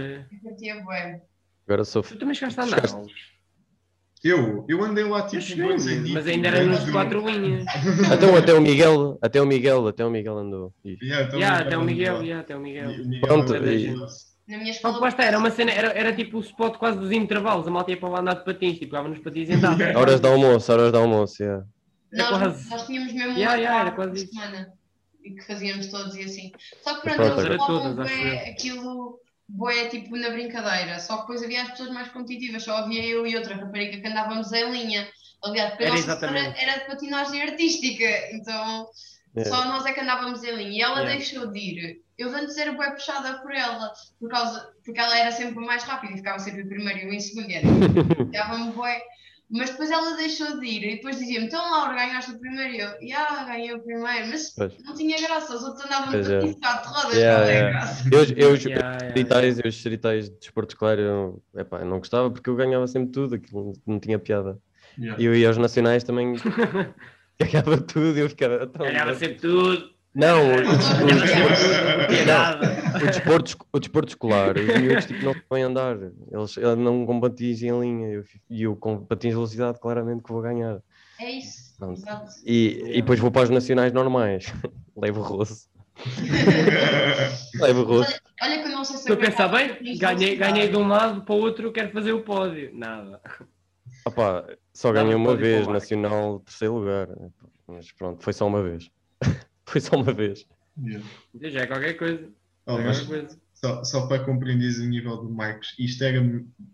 Agora 1.67 1.85
sou. 1.85 2.03
Tu 2.03 2.17
também 2.19 2.35
chegaste 2.35 2.61
a 2.61 2.65
andar. 2.65 2.87
Chegaste. 2.89 3.13
Eu, 4.25 4.65
eu 4.69 4.83
andei 4.83 5.05
lá 5.05 5.23
tipo 5.27 5.43
cheguei, 5.43 5.67
dois 5.67 5.85
mas, 5.85 5.93
aninhos, 5.93 6.11
mas 6.13 6.27
ainda 6.27 6.49
era 6.49 6.65
nos 6.65 6.85
do- 6.85 6.91
quatro 6.93 7.25
linhas. 7.31 7.65
Então 8.13 8.35
até 8.37 8.53
o 8.55 8.61
Miguel, 8.61 9.19
até 9.23 9.41
o 9.41 9.47
Miguel, 9.47 9.87
até 9.87 10.05
o 10.05 10.11
Miguel 10.11 10.39
andou. 10.39 10.75
Yeah, 10.85 11.27
também 11.27 11.41
Yeah, 11.41 11.59
era 11.59 11.67
até 11.67 11.79
o 11.79 11.83
Miguel, 11.85 12.23
yeah, 12.23 12.41
até 12.41 12.57
o 12.57 12.61
Miguel. 12.61 12.91
O 12.91 12.99
Miguel 13.07 13.21
Pronto, 13.21 13.55
era 13.55 13.73
e-. 13.73 13.95
Na 14.49 14.59
minha 14.59 14.73
Só 14.73 14.91
escola. 14.91 15.09
está, 15.09 15.25
era 15.25 15.39
uma 15.39 15.51
cena, 15.51 15.73
era, 15.73 15.89
era 15.89 16.13
tipo 16.15 16.39
o 16.39 16.41
spot 16.41 16.77
quase 16.77 16.99
dos 16.99 17.11
intervalos, 17.11 17.67
a 17.67 17.71
malta 17.71 17.91
ia 17.91 17.97
para 17.97 18.09
lá 18.09 18.21
andar 18.21 18.35
de 18.35 18.45
patins, 18.45 18.79
tipo, 18.79 18.97
nos 19.03 19.19
patins 19.19 19.49
e 19.49 19.53
andava. 19.55 19.77
Horas 19.99 20.21
de 20.21 20.29
almoço, 20.29 20.73
horas 20.73 20.93
de 20.93 20.99
almoço, 20.99 21.43
yeah. 21.43 21.65
Nós, 22.13 22.27
Era 22.29 22.39
quase- 22.39 22.71
nós 22.71 22.87
tínhamos 22.87 23.13
mesmo 23.13 23.33
Yeah, 23.33 23.55
uma 23.57 23.61
yeah, 23.61 23.81
era 23.81 23.93
prova 23.93 24.11
quase 24.11 24.27
semana 24.29 24.73
e 25.25 25.31
que 25.35 25.43
fazíamos 25.47 25.87
todos 25.89 26.15
e 26.17 26.23
assim. 26.23 26.53
Só 26.83 26.95
que 26.95 27.01
pronto, 27.03 27.17
pronto, 27.17 27.41
eles 27.41 27.51
era 27.51 27.95
bué 27.95 28.51
aquilo 28.51 29.19
boé 29.49 29.87
tipo 29.89 30.17
na 30.17 30.31
brincadeira. 30.31 31.01
Só 31.01 31.17
que 31.17 31.21
depois 31.23 31.43
havia 31.43 31.63
as 31.63 31.71
pessoas 31.71 31.91
mais 31.91 32.09
competitivas, 32.09 32.63
só 32.63 32.77
havia 32.77 33.05
eu 33.05 33.27
e 33.27 33.37
outra 33.37 33.57
rapariga 33.57 34.01
que 34.01 34.07
andávamos 34.07 34.53
em 34.53 34.71
linha. 34.71 35.09
Aliás, 35.45 35.71
porque 35.71 35.85
a 35.85 35.87
Era 35.89 35.97
nossa 35.97 36.27
era 36.61 36.79
de 36.79 36.87
patinagem 36.87 37.43
artística, 37.43 38.05
então 38.33 38.87
É. 39.37 39.45
Só 39.45 39.65
nós 39.67 39.85
é 39.85 39.93
que 39.93 40.01
andávamos 40.01 40.43
em 40.45 40.55
linha 40.55 40.71
e 40.71 40.81
ela 40.81 41.01
Yeah. 41.01 41.17
deixou 41.17 41.47
de 41.53 41.59
ir. 41.59 42.06
Eu 42.19 42.29
antes 42.35 42.57
era 42.57 42.73
bem 42.73 42.91
puxada 42.93 43.39
por 43.41 43.53
ela, 43.53 43.93
por 44.19 44.29
causa, 44.31 44.69
porque 44.85 44.99
ela 44.99 45.19
era 45.19 45.31
sempre 45.31 45.65
mais 45.65 45.83
rápida 45.85 46.15
e 46.15 46.17
ficava 46.17 46.39
sempre 46.39 46.63
em 46.63 46.69
primeiro 46.69 46.99
e 47.01 47.03
eu 47.05 47.13
em 47.13 47.21
segundo. 47.21 47.51
e 47.51 47.55
Era, 47.55 47.67
ficava-me 48.27 48.73
bué. 48.73 49.01
Mas 49.49 49.71
depois 49.71 49.91
ela 49.93 50.17
deixou 50.17 50.59
de 50.59 50.67
ir 50.67 50.83
e 50.85 50.97
depois 50.97 51.19
dizia-me: 51.19 51.47
Então, 51.47 51.61
Laura, 51.71 51.95
ganhaste 51.95 52.33
o 52.33 52.39
primeiro. 52.41 52.73
E 52.75 52.81
eu, 52.81 52.91
yeah, 53.01 53.45
ganhei 53.45 53.73
o 53.75 53.81
primeiro. 53.81 54.27
Mas 54.29 54.51
Pois. 54.57 54.73
não 54.83 54.93
tinha 54.95 55.21
graça, 55.21 55.55
os 55.55 55.63
outros 55.63 55.85
andavam 55.87 56.11
Pois 56.11 56.27
todos 56.27 56.45
é. 56.45 56.49
em 56.49 56.53
bocado 56.55 56.83
de 56.83 56.89
rodas, 56.89 57.15
Yeah, 57.15 57.45
a 57.45 57.49
yeah. 57.49 57.71
graça? 57.71 58.09
Eu, 58.11 58.19
eu, 58.49 58.53
os 58.55 58.65
Yeah, 58.65 58.91
yeah, 58.91 59.05
distritais, 59.15 59.59
eu, 59.61 59.69
os 59.69 59.75
distritais 59.75 60.29
de 60.31 60.37
desporto 60.39 60.75
escolar, 60.75 60.99
eu, 60.99 61.41
epá, 61.55 61.79
eu 61.79 61.87
não 61.87 61.99
gostava 61.99 62.29
porque 62.29 62.51
eu 62.51 62.57
ganhava 62.57 62.89
sempre 62.89 63.13
tudo, 63.13 63.37
aquilo 63.37 63.73
não 63.87 64.01
tinha 64.01 64.19
piada. 64.19 64.59
Yeah. 64.99 65.23
E 65.23 65.27
eu 65.27 65.35
ia 65.37 65.47
aos 65.47 65.59
nacionais 65.59 66.03
também, 66.03 66.35
ganhava 67.39 67.77
tudo 67.81 68.17
e 68.19 68.21
eu 68.23 68.29
ficava. 68.29 68.65
"Então, 68.65 68.85
Ganhava 68.85 69.11
mas-" 69.11 69.19
sempre 69.19 69.37
tudo. 69.37 69.96
Não, 70.17 70.47
o, 70.49 70.57
o 70.57 71.07
não 72.25 73.03
o, 73.03 73.07
desporto, 73.07 73.57
o 73.71 73.79
desporto 73.79 74.09
escolar, 74.09 74.57
os 74.57 74.67
miúdos 74.79 75.05
tipo, 75.05 75.23
não 75.23 75.35
sabem 75.35 75.65
andar, 75.65 75.95
eles 76.33 76.57
andam 76.57 77.05
com 77.05 77.21
patins 77.21 77.63
em 77.63 77.79
linha 77.79 78.09
eu- 78.09 78.25
e 78.49 78.63
eu 78.63 78.75
com 78.75 79.05
patins 79.05 79.31
de 79.33 79.35
velocidade, 79.35 79.79
claramente 79.79 80.23
que 80.23 80.33
vou 80.33 80.41
ganhar. 80.41 80.81
É 81.21 81.31
isso, 81.33 81.75
Pronto. 81.79 81.99
exato. 81.99 82.33
E, 82.47 82.81
e 82.87 83.03
depois 83.03 83.21
vou 83.21 83.31
para 83.31 83.43
os 83.43 83.51
nacionais 83.51 83.93
normais, 83.93 84.47
levo 84.97 85.21
roço. 85.21 85.69
levo 87.61 87.83
roço. 87.85 88.19
Olha 88.43 88.63
que 88.63 88.69
eu 88.69 88.73
não 88.73 88.85
sei 88.87 88.97
se 88.97 89.03
Estou 89.03 89.17
a 89.17 89.19
pensar 89.31 89.49
bem, 89.49 89.99
ganhei, 89.99 90.35
ganhei 90.37 90.69
de 90.71 90.77
um 90.79 90.89
lado 90.89 91.21
para 91.27 91.35
o 91.35 91.39
outro, 91.39 91.71
quero 91.73 91.91
fazer 91.93 92.13
o 92.13 92.23
pódio. 92.23 92.71
Nada. 92.73 93.21
Opa, 94.07 94.47
só 94.73 94.93
ganhei 94.93 95.15
uma 95.15 95.37
vez, 95.37 95.67
nacional, 95.67 96.41
terceiro 96.41 96.75
lugar. 96.75 97.09
Mas 97.69 97.93
pronto, 97.93 98.23
foi 98.25 98.33
só 98.33 98.47
uma 98.47 98.63
vez. 98.63 98.91
foi 99.67 99.81
só 99.81 99.97
uma 99.97 100.13
vez. 100.13 100.47
Yeah. 100.79 101.05
Já 101.43 101.61
é 101.61 101.67
qualquer 101.67 101.95
coisa. 101.95 102.29
Oh, 102.67 102.79
é 102.79 102.83
qualquer 102.83 103.07
coisa. 103.07 103.39
só, 103.55 103.83
só 103.85 104.07
para 104.07 104.25
compreenderes 104.25 104.79
o 104.79 104.85
nível 104.87 105.17
do 105.17 105.31
Marcos, 105.31 105.75
isto 105.79 106.03
era, 106.05 106.19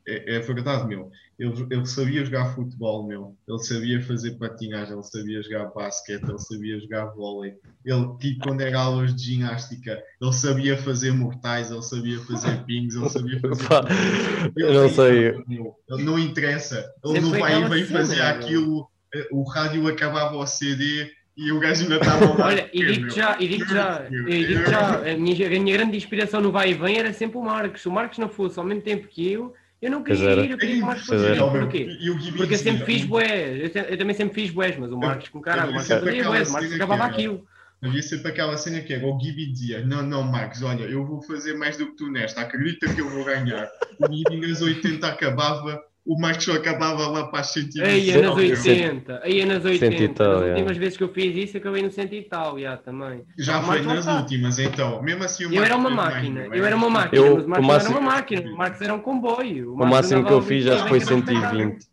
é, 0.08 0.36
é 0.36 0.40
verdade, 0.40 0.86
meu. 0.88 1.10
Ele, 1.38 1.66
ele 1.70 1.86
sabia 1.86 2.24
jogar 2.24 2.54
futebol, 2.54 3.06
meu. 3.06 3.36
Ele 3.48 3.58
sabia 3.60 4.00
fazer 4.02 4.32
patinagem, 4.38 4.94
ele 4.94 5.02
sabia 5.02 5.42
jogar 5.42 5.66
basquete, 5.72 6.22
ele 6.22 6.38
sabia 6.38 6.80
jogar 6.80 7.06
vôlei. 7.06 7.54
Ele, 7.84 8.16
tipo, 8.18 8.40
quando 8.46 8.60
era 8.60 8.78
aulas 8.80 9.14
de 9.14 9.22
ginástica, 9.24 10.02
ele 10.20 10.32
sabia 10.32 10.76
fazer 10.76 11.12
mortais, 11.12 11.70
ele 11.70 11.82
sabia 11.82 12.18
fazer 12.20 12.64
pings, 12.64 12.94
ele 12.94 13.08
sabia 13.08 13.40
fazer. 13.56 14.52
Eu 14.56 14.74
não 14.74 14.88
sei. 14.88 15.28
Ele 15.88 16.04
não 16.04 16.18
interessa. 16.18 16.92
Ele 17.04 17.14
Sempre 17.14 17.30
não 17.30 17.38
vai 17.40 17.62
e 17.64 17.68
vem 17.68 17.86
cena, 17.86 17.98
fazer 17.98 18.20
aquilo. 18.22 18.88
eh, 19.14 19.28
O 19.32 19.42
rádio 19.42 19.86
acabava 19.88 20.36
o 20.36 20.46
CD 20.46 21.10
e 21.36 21.50
o 21.52 21.58
gajo 21.60 21.82
ainda 21.82 21.96
estava 21.96 22.34
lá. 22.38 22.46
Olha, 22.46 22.70
e 22.72 22.84
digo 22.84 23.10
já, 23.10 23.36
e 23.40 23.48
digo 23.48 23.64
já, 23.66 24.06
e 24.10 24.46
digo 24.46 24.70
já, 24.70 24.98
a 24.98 25.16
minha, 25.16 25.46
a 25.46 25.50
minha 25.50 25.76
grande 25.76 25.96
inspiração 25.96 26.40
no 26.40 26.52
vai 26.52 26.70
e 26.70 26.74
vem 26.74 26.98
era 26.98 27.12
sempre 27.12 27.38
o 27.38 27.42
Marcos. 27.42 27.82
Se 27.82 27.88
o 27.88 27.92
Marcos 27.92 28.18
não 28.18 28.28
fosse 28.28 28.58
ao 28.58 28.64
mesmo 28.64 28.82
tempo 28.82 29.08
que 29.08 29.30
eu, 29.32 29.54
eu 29.80 29.90
não 29.90 30.02
queria 30.02 30.32
ir, 30.44 30.50
eu 30.50 30.58
queria 30.58 30.76
que 30.76 30.82
o 30.82 30.86
Marcos 30.86 31.06
fosse. 31.06 31.24
era. 31.26 31.46
Porquê? 31.50 31.98
Porque 32.36 32.54
eu 32.54 32.58
sempre 32.58 32.84
fiz 32.84 33.04
bués, 33.04 33.70
eu, 33.74 33.96
também 33.98 34.14
sempre 34.14 34.34
fiz 34.34 34.50
bués, 34.50 34.76
mas 34.78 34.92
o 34.92 34.98
Marcos 34.98 35.28
com 35.28 35.40
caralho, 35.40 35.70
o 35.70 35.74
Marcos 35.74 35.88
sempre 35.88 36.04
fazia 36.06 36.24
bués, 36.24 36.48
o 36.48 36.52
Marcos 36.52 36.72
acabava 36.74 37.02
era- 37.04 37.12
aquilo. 37.12 37.46
Havia 37.84 38.00
sempre 38.02 38.28
aquela 38.28 38.56
cena 38.56 38.80
que 38.80 38.92
era 38.92 39.04
o 39.04 39.18
Gibi 39.18 39.46
dizia: 39.50 39.84
Não, 39.84 40.02
não, 40.04 40.22
Marcos, 40.22 40.62
olha, 40.62 40.84
eu 40.84 41.04
vou 41.04 41.20
fazer 41.20 41.54
mais 41.54 41.76
do 41.76 41.86
que 41.86 41.96
tu 41.96 42.08
nesta, 42.12 42.40
acredita 42.40 42.86
que 42.94 43.00
eu 43.00 43.10
vou 43.10 43.24
ganhar. 43.24 43.68
O 43.98 44.06
Gibi 44.12 44.36
nas 44.46 44.62
80 44.62 45.04
acabava, 45.08 45.82
o 46.04 46.20
Marcos 46.20 46.44
só 46.44 46.52
acabava 46.54 47.06
lá 47.08 47.28
para 47.28 47.40
as 47.40 47.52
120. 47.52 47.84
Aí 47.88 48.10
é 48.10 48.20
nas 48.20 48.34
Cento- 48.34 48.38
80, 48.40 49.20
aí 49.22 49.40
é 49.40 49.44
nas 49.46 49.64
80. 49.64 49.78
cento 49.98 50.02
e 50.02 50.08
tal, 50.14 50.26
As 50.32 50.38
yeah. 50.40 50.50
últimas 50.58 50.76
vezes 50.76 50.96
que 50.96 51.04
eu 51.04 51.12
fiz 51.12 51.36
isso, 51.36 51.56
acabei 51.56 51.82
no 51.82 51.90
cento 51.92 52.12
e 52.14 52.22
tal, 52.22 52.58
já, 52.58 52.76
também. 52.76 53.24
Já 53.38 53.60
O 53.60 53.62
foi 53.62 53.82
nas 53.82 54.06
últimas, 54.06 54.58
então. 54.58 55.00
Mesmo 55.02 55.22
assim, 55.24 55.46
o 55.46 55.54
Eu 55.54 55.62
era 55.64 55.76
uma 55.76 55.90
máquina, 55.90 56.48
eu 56.52 56.64
era 56.64 56.74
uma 56.76 56.90
máquina, 56.90 57.22
Eu- 57.24 57.34
mas 57.34 57.42
o 57.42 57.44
o 57.44 57.48
Marcos 57.48 57.66
máximo- 57.66 57.90
era 57.96 58.00
uma 58.00 58.10
máquina, 58.10 58.50
o 58.50 58.56
Marcos 58.56 58.80
era 58.82 58.94
um 58.94 58.98
comboio. 59.00 59.72
O 59.74 59.76
Marcos 59.76 59.96
máximo 59.96 60.24
que 60.26 60.32
eu 60.32 60.42
fiz 60.42 60.64
que 60.64 60.70
foi 60.88 60.98
bem, 60.98 61.22
que 61.22 61.30
era 61.34 61.50
120. 61.50 61.86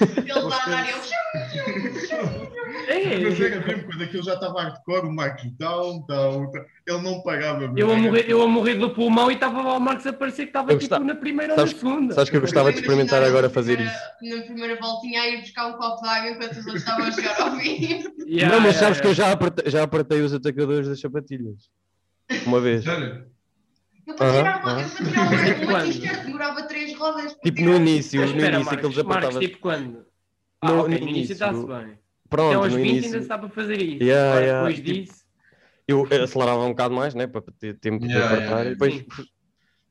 Ele 0.00 0.30
está 0.30 0.56
a 0.56 0.66
andar 0.66 0.86
e 0.86 0.90
eu. 0.92 2.61
É, 2.92 3.18
Mas 3.20 3.40
era 3.40 3.66
mesmo 3.66 3.84
quando 3.86 4.02
aquilo 4.02 4.22
já 4.22 4.34
estava 4.34 4.62
hardcore, 4.62 5.06
o 5.06 5.12
Marcos 5.12 5.50
down, 5.58 6.04
down, 6.06 6.50
down. 6.50 6.64
Ele 6.86 6.98
não 7.00 7.22
pagava. 7.22 7.68
meu. 7.68 7.76
Eu 7.78 7.92
a, 7.92 7.96
morrer, 7.96 8.24
eu 8.28 8.42
a 8.42 8.46
morrer 8.48 8.74
do 8.74 8.90
pulmão 8.90 9.30
e 9.30 9.34
estava 9.34 9.62
lá 9.62 9.76
o 9.76 9.80
Marcos 9.80 10.06
a 10.06 10.12
parecer 10.12 10.42
que 10.42 10.48
estava 10.50 10.68
tipo 10.68 10.80
gostava- 10.80 11.04
na 11.04 11.14
primeira 11.14 11.52
ou 11.52 11.58
sabes- 11.58 11.72
na 11.74 11.78
segunda. 11.80 12.14
Sabes 12.14 12.30
que 12.30 12.36
eu 12.36 12.40
gostava 12.40 12.72
de 12.72 12.80
experimentar 12.80 13.22
agora 13.22 13.48
fazer 13.48 13.78
Na 13.78 13.84
isso. 13.84 13.94
primeira- 14.18 14.40
Na 14.40 14.46
primeira 14.46 14.80
voltinha 14.80 15.22
a 15.22 15.28
ir 15.28 15.40
buscar 15.40 15.66
um 15.68 15.72
copo 15.74 16.02
de 16.02 16.08
água 16.08 16.30
enquanto 16.30 16.50
os 16.52 16.56
outros 16.58 16.74
estavam 16.76 17.04
a 17.06 17.10
jogar 17.10 17.40
ao 17.40 17.56
fim. 17.58 18.04
Yeah, 18.32 18.54
Não, 18.54 18.62
mas 18.62 18.74
yeah, 18.76 18.78
sabes 18.78 19.00
que 19.00 19.06
eu 19.06 19.10
yeah. 19.12 19.24
já 19.26 19.32
apertei, 19.32 19.70
já 19.70 19.82
apertei 19.82 20.20
os 20.22 20.32
atacadores 20.32 20.88
das 20.88 21.00
sapatilhas. 21.00 21.68
Uma 22.46 22.60
vez. 22.60 22.82
Sério? 22.84 23.26
Eu 24.06 24.14
para 24.16 24.32
tirar 24.32 24.62
uma, 24.64 24.74
para 24.74 24.84
tirar 24.88 25.22
uma, 25.22 25.66
uma 25.70 25.82
t-shirt 25.84 26.24
demorava 26.24 26.62
três 26.64 26.94
rodas. 26.98 27.32
para 27.34 27.42
Tipo 27.42 27.60
no 27.62 27.76
início, 27.76 28.20
no 28.20 28.26
início 28.26 28.40
que 28.42 28.50
Marcos, 28.64 28.72
eles 28.72 28.82
Marcos, 28.96 28.98
apertavam. 29.06 29.40
tipo 29.40 29.58
quando? 29.58 30.06
Ah, 30.60 30.68
No- 30.72 30.88
no 30.88 30.94
início 30.96 31.32
está-se 31.34 31.66
bem. 31.66 31.98
Pronto, 32.32 32.56
aos 32.58 32.72
no 32.72 32.76
20 32.78 32.86
ainda 32.88 32.98
início. 33.06 33.22
se 33.22 33.28
dá 33.28 33.38
para 33.38 33.48
fazer 33.48 33.80
isso. 33.80 34.02
Yeah, 34.02 34.30
Agora, 34.30 34.44
yeah, 34.44 34.68
depois 34.68 34.84
tipo, 34.86 35.00
disso, 35.06 35.22
Eu 35.88 36.22
acelerava 36.24 36.64
um 36.64 36.68
bocado 36.70 36.94
mais, 36.94 37.14
né? 37.14 37.26
Para 37.26 37.42
ter 37.58 37.74
tempo 37.78 38.00
de 38.06 38.12
Yeah, 38.12 38.26
apertar 38.34 38.48
yeah, 38.50 38.70
e 38.70 38.72
depois. 38.72 38.94
Sim. 38.94 39.06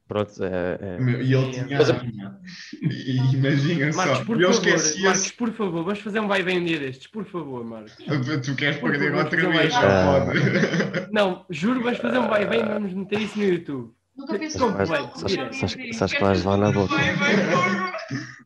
Pronto, 0.07 0.43
é. 0.43 0.77
é- 0.81 0.99
Meu, 0.99 1.21
E 1.21 1.33
ele 1.33 1.51
tinha 1.51 1.77
Mas- 1.77 1.89
imagina 3.33 3.93
Marcos, 3.95 4.17
só. 4.17 4.25
por 4.25 4.41
Eu 4.41 4.51
favor, 4.53 4.67
esquecia. 4.67 5.05
Marcos, 5.05 5.31
por 5.31 5.51
favor, 5.53 5.83
vamos 5.85 5.99
fazer 5.99 6.19
um 6.19 6.27
vai 6.27 6.43
dia 6.43 6.79
destes, 6.79 7.07
por 7.07 7.25
favor, 7.25 7.63
Marcos. 7.63 7.95
Tu 8.45 8.55
queres 8.55 8.77
Por 8.77 8.91
perder 8.91 9.13
outra 9.15 9.41
não 9.41 9.51
vez, 9.51 9.73
não 9.73 9.81
Ah. 9.81 10.25
pode. 10.25 11.11
Não, 11.13 11.45
juro, 11.49 11.81
vamos 11.81 11.99
fazer 11.99 12.17
um 12.17 12.27
vai 12.27 12.43
e 12.43 12.45
vem 12.45 12.59
e 12.61 12.65
vamos 12.65 12.93
meter 12.93 13.21
isso 13.21 13.37
no 13.37 13.45
YouTube. 13.45 13.93
Nunca 14.21 14.85
vai? 14.85 15.01
não, 15.01 15.13
Sabes- 15.15 15.75
que 16.13 16.19
vais 16.23 16.39
isso. 16.39 16.49
lá 16.49 16.57
na 16.57 16.71
boca. 16.71 16.95
Vai, 16.95 17.15
vai, 17.15 17.35
porra. 17.51 17.93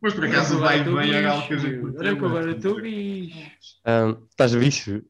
Mas 0.02 0.14
por 0.14 0.26
acaso 0.26 0.60
vai 0.60 0.80
e 0.80 0.84
vem 0.84 1.14
era 1.16 1.32
algo 1.32 1.48
que 1.48 1.54
a 1.54 1.58
gente 1.58 1.86
Olha 1.86 2.16
que 2.16 2.26
agora 2.26 2.52
estou 2.52 2.82
bicho. 2.82 3.52
Estás 4.30 4.56
bicho? 4.56 5.02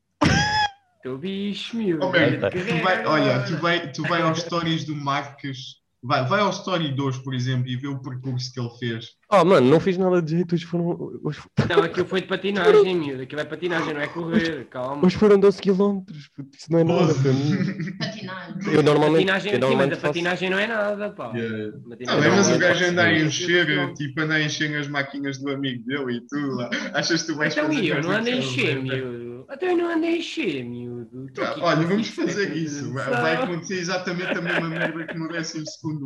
Estou 0.97 1.17
bicho, 1.17 1.77
meu. 1.77 1.99
Oh, 2.01 2.09
merda, 2.09 2.47
Olha, 2.47 2.65
tu 2.65 2.83
vai, 2.83 3.05
olha, 3.05 3.43
tu 3.45 3.57
vai, 3.57 3.91
tu 3.91 4.01
vai 4.03 4.21
aos 4.21 4.39
stories 4.39 4.85
do 4.85 4.95
Marcos, 4.95 5.81
vai, 6.05 6.25
vai 6.27 6.39
ao 6.41 6.49
story 6.51 6.89
2, 6.93 7.17
por 7.19 7.33
exemplo, 7.33 7.67
e 7.67 7.75
vê 7.75 7.87
o 7.87 7.99
percurso 7.99 8.53
que 8.53 8.59
ele 8.59 8.69
fez. 8.79 9.07
Oh, 9.31 9.43
mano, 9.43 9.67
não 9.69 9.79
fiz 9.79 9.97
nada 9.97 10.21
de 10.21 10.31
jeito. 10.35 10.53
Hoje 10.53 10.65
foram, 10.65 10.87
hoje, 11.23 11.39
Não, 11.67 11.83
aquilo 11.83 12.05
foi 12.05 12.21
de 12.21 12.27
patinagem, 12.27 12.95
miúdo. 12.95 13.23
Aquilo 13.23 13.41
é 13.41 13.45
patinagem, 13.45 13.93
não 13.93 14.01
é 14.01 14.07
correr. 14.07 14.65
Calma. 14.69 15.03
hoje 15.05 15.17
foram 15.17 15.39
12 15.39 15.61
km. 15.61 16.03
Isso 16.57 16.71
não 16.71 16.79
é 16.79 16.83
nada 16.83 17.13
para 17.15 17.31
mim. 17.33 17.95
Patinagem. 17.97 18.73
Eu 18.73 18.83
normalmente. 18.83 19.25
Patinagem, 19.25 19.51
eu 19.51 19.55
sim, 19.55 19.59
mas 19.59 19.59
normalmente 19.61 19.93
a 19.93 19.95
faço- 19.97 20.13
patinagem 20.13 20.49
não 20.49 20.59
é 20.59 20.67
nada, 20.67 21.09
pá. 21.09 21.31
Yeah. 21.35 21.73
Ah, 21.75 21.89
Patinagem 21.89 22.21
bem, 22.21 22.31
mas 22.31 22.47
não 22.47 22.53
o 22.53 22.55
é 22.55 22.59
gajo 22.59 22.85
anda 22.85 23.03
a 23.03 23.19
Sim, 23.19 23.25
encher, 23.25 23.65
sim, 23.67 23.87
sim. 23.87 23.93
tipo, 23.95 24.21
anda 24.21 24.33
a 24.35 24.41
encher 24.43 24.75
as 24.79 24.87
máquinas 24.87 25.37
do 25.39 25.49
amigo 25.51 25.83
dele 25.85 26.17
e 26.17 26.21
tudo 26.27 26.55
lá. 26.55 26.69
Achas 26.93 27.21
que 27.23 27.27
tu 27.31 27.35
vais 27.37 27.53
Então 27.53 27.65
fazer 27.67 27.81
e 27.81 27.89
eu 27.89 28.01
não 28.03 28.11
ando 28.11 28.19
a 28.29 28.31
que 28.31 28.37
encher, 28.37 28.85
vai- 28.85 29.01
miúdo. 29.47 29.65
Eu 29.65 29.77
não 29.77 29.89
ando 29.89 30.05
a 30.05 30.11
encher, 30.11 30.63
miúdo. 30.63 31.27
Ah, 31.39 31.55
Olha, 31.61 31.87
vamos 31.87 32.07
fazer 32.09 32.55
isso. 32.55 32.93
Vai, 32.93 33.35
acontecer 33.35 33.75
exatamente 33.75 34.37
a 34.37 34.41
mesma 34.41 34.67
merda 34.69 35.05
que 35.05 35.17
no 35.17 35.27
12 35.27 35.63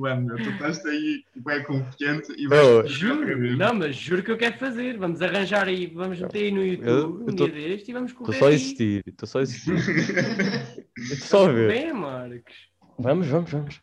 ano. 0.08 0.36
Tu 0.36 0.50
estás 0.50 0.86
aí 0.86 1.24
bem 1.36 1.64
confiante 1.64 2.32
e 2.38 2.48
vais. 2.48 2.68
Oh, 2.68 2.88
Juro, 2.88 3.58
não, 3.58 3.74
mas 3.74 3.96
juro 3.96 4.24
que 4.24 4.32
eu 4.32 4.38
quero 4.38 4.58
fazer. 4.58 4.98
Vamos 4.98 5.22
arranjar 5.22 5.68
aí, 5.68 5.88
vamos 5.88 6.20
meter 6.20 6.44
aí 6.46 6.52
no 6.52 6.64
YouTube 6.66 6.88
Eu- 6.88 7.16
um 7.16 7.28
eu 7.28 7.36
tô- 7.36 7.48
dia 7.50 7.68
deste 7.70 7.90
e 7.90 7.94
vamos 7.94 8.12
Estou 8.12 8.26
correr 8.26 8.40
só 8.40 8.48
a 8.48 8.52
existir. 8.52 9.04
Estou 9.08 9.28
só 9.28 9.40
a 9.40 9.42
existir. 9.42 9.74
Estou 10.98 11.18
só 11.28 11.50
a 11.50 11.52
ver. 11.52 11.68
Bem, 11.70 11.94
Marcos. 11.94 12.54
Vamos, 12.98 13.28
vamos, 13.28 13.52
vamos. 13.52 13.82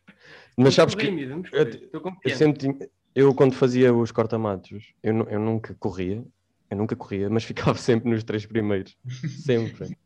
Mas 0.59 0.75
sabes 0.75 0.95
que 0.95 1.11
miúdo, 1.11 1.33
eu- 1.33 1.51
correr. 1.51 1.69
Estou 1.69 1.89
eu 1.95 2.01
confiante. 2.01 2.37
sempre 2.39 2.59
tinha. 2.61 2.89
Eu 3.15 3.35
quando 3.35 3.55
fazia 3.55 3.95
os 3.95 4.13
cortamatos, 4.13 4.93
eu, 5.03 5.15
eu 5.31 5.41
nunca 5.41 5.75
corria. 5.79 6.23
Eu 6.71 6.77
nunca 6.77 6.97
corria, 6.97 7.29
mas 7.31 7.45
ficava 7.73 7.77
sempre 7.79 8.11
nos 8.11 8.25
três 8.25 8.45
primeiros. 8.47 8.97
Sempre. 9.45 9.97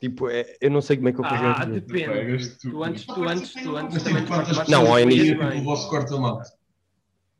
tipo, 0.00 0.28
é- 0.28 0.56
eu 0.60 0.70
não 0.70 0.80
sei 0.80 0.96
como 0.96 1.08
é 1.08 1.12
que 1.12 1.20
eu 1.20 1.24
fazia 1.24 1.50
Ah, 1.52 1.64
depende. 1.64 2.48
Tu. 2.58 2.70
Tu 2.70 2.82
antes, 2.84 3.04
tu 3.06 3.22
antes, 3.28 3.52
tu 3.52 3.76
antes 3.76 3.94
Mas 3.94 4.02
também 4.02 4.22
tipo, 4.22 4.34
quantas 4.34 4.48
te 4.48 4.58
pessoas 4.60 4.68
Não, 4.68 4.86
ao 4.92 5.00
início- 5.00 5.38
tipo, 5.38 5.44
o 5.44 5.62
vosso 5.64 5.88
corta-mato? 5.90 6.48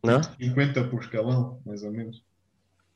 Não? 0.03 0.23
50 0.23 0.85
por 0.85 1.01
escalão, 1.01 1.61
mais 1.67 1.83
ou 1.83 1.91
menos. 1.91 2.23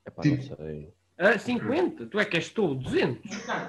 Epá, 0.07 0.22
Tipo- 0.22 0.36
não 0.51 0.57
sei. 0.57 0.92
Ah, 1.17 1.39
50? 1.39 2.07
Tu 2.07 2.19
é 2.19 2.25
que 2.25 2.37
és 2.37 2.49
tu, 2.51 2.75
200. 2.75 3.23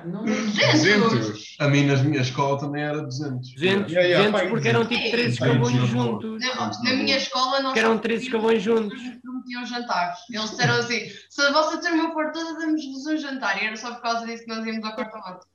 200! 0.05 1.55
A 1.59 1.67
mim, 1.67 1.85
na 1.85 1.95
minha 2.03 2.21
escola, 2.21 2.59
também 2.59 2.81
era 2.83 3.01
200. 3.03 3.53
200, 3.53 3.91
Yeah, 3.91 4.07
yeah, 4.07 4.17
200 4.29 4.31
pai, 4.31 4.49
porque 4.49 4.67
eram 4.67 4.85
tipo 4.87 5.11
13 5.11 5.39
pai, 5.39 5.49
escalões 5.49 5.77
pai, 5.77 5.87
juntos. 5.87 6.41
Na, 6.43 6.71
na 6.83 6.93
minha 6.95 7.17
escola 7.17 7.59
nós 7.61 7.73
Que 7.73 7.79
eram 7.79 7.93
só 7.95 7.99
três 7.99 8.27
prometiam- 8.27 8.57
escalões 8.57 8.63
juntos. 8.89 9.21
prometiam 9.21 9.65
jantares. 9.65 10.19
Eles 10.31 10.49
disseram 10.49 10.73
assim: 10.75 10.99
se 11.29 11.41
a 11.41 11.51
vossa 11.51 11.77
turma 11.81 12.13
for 12.13 12.31
toda, 12.31 12.59
damos-vos 12.59 13.05
um 13.05 13.17
jantar. 13.17 13.61
E 13.61 13.67
era 13.67 13.75
só 13.77 13.93
por 13.93 14.01
causa 14.01 14.25
disso 14.25 14.43
que 14.43 14.49
nós 14.49 14.65
íamos 14.65 14.83
ao 14.83 14.95
corta-mato. 14.95 15.45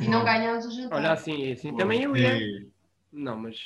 E 0.00 0.08
não 0.08 0.24
ganhámos 0.24 0.66
o 0.66 0.70
jantar. 0.70 0.96
Olha, 0.96 1.12
assim, 1.12 1.52
assim 1.52 1.74
também 1.76 2.02
eu 2.02 2.14
ia. 2.16 2.34
E- 2.36 2.68
Não, 3.12 3.36
mas. 3.36 3.56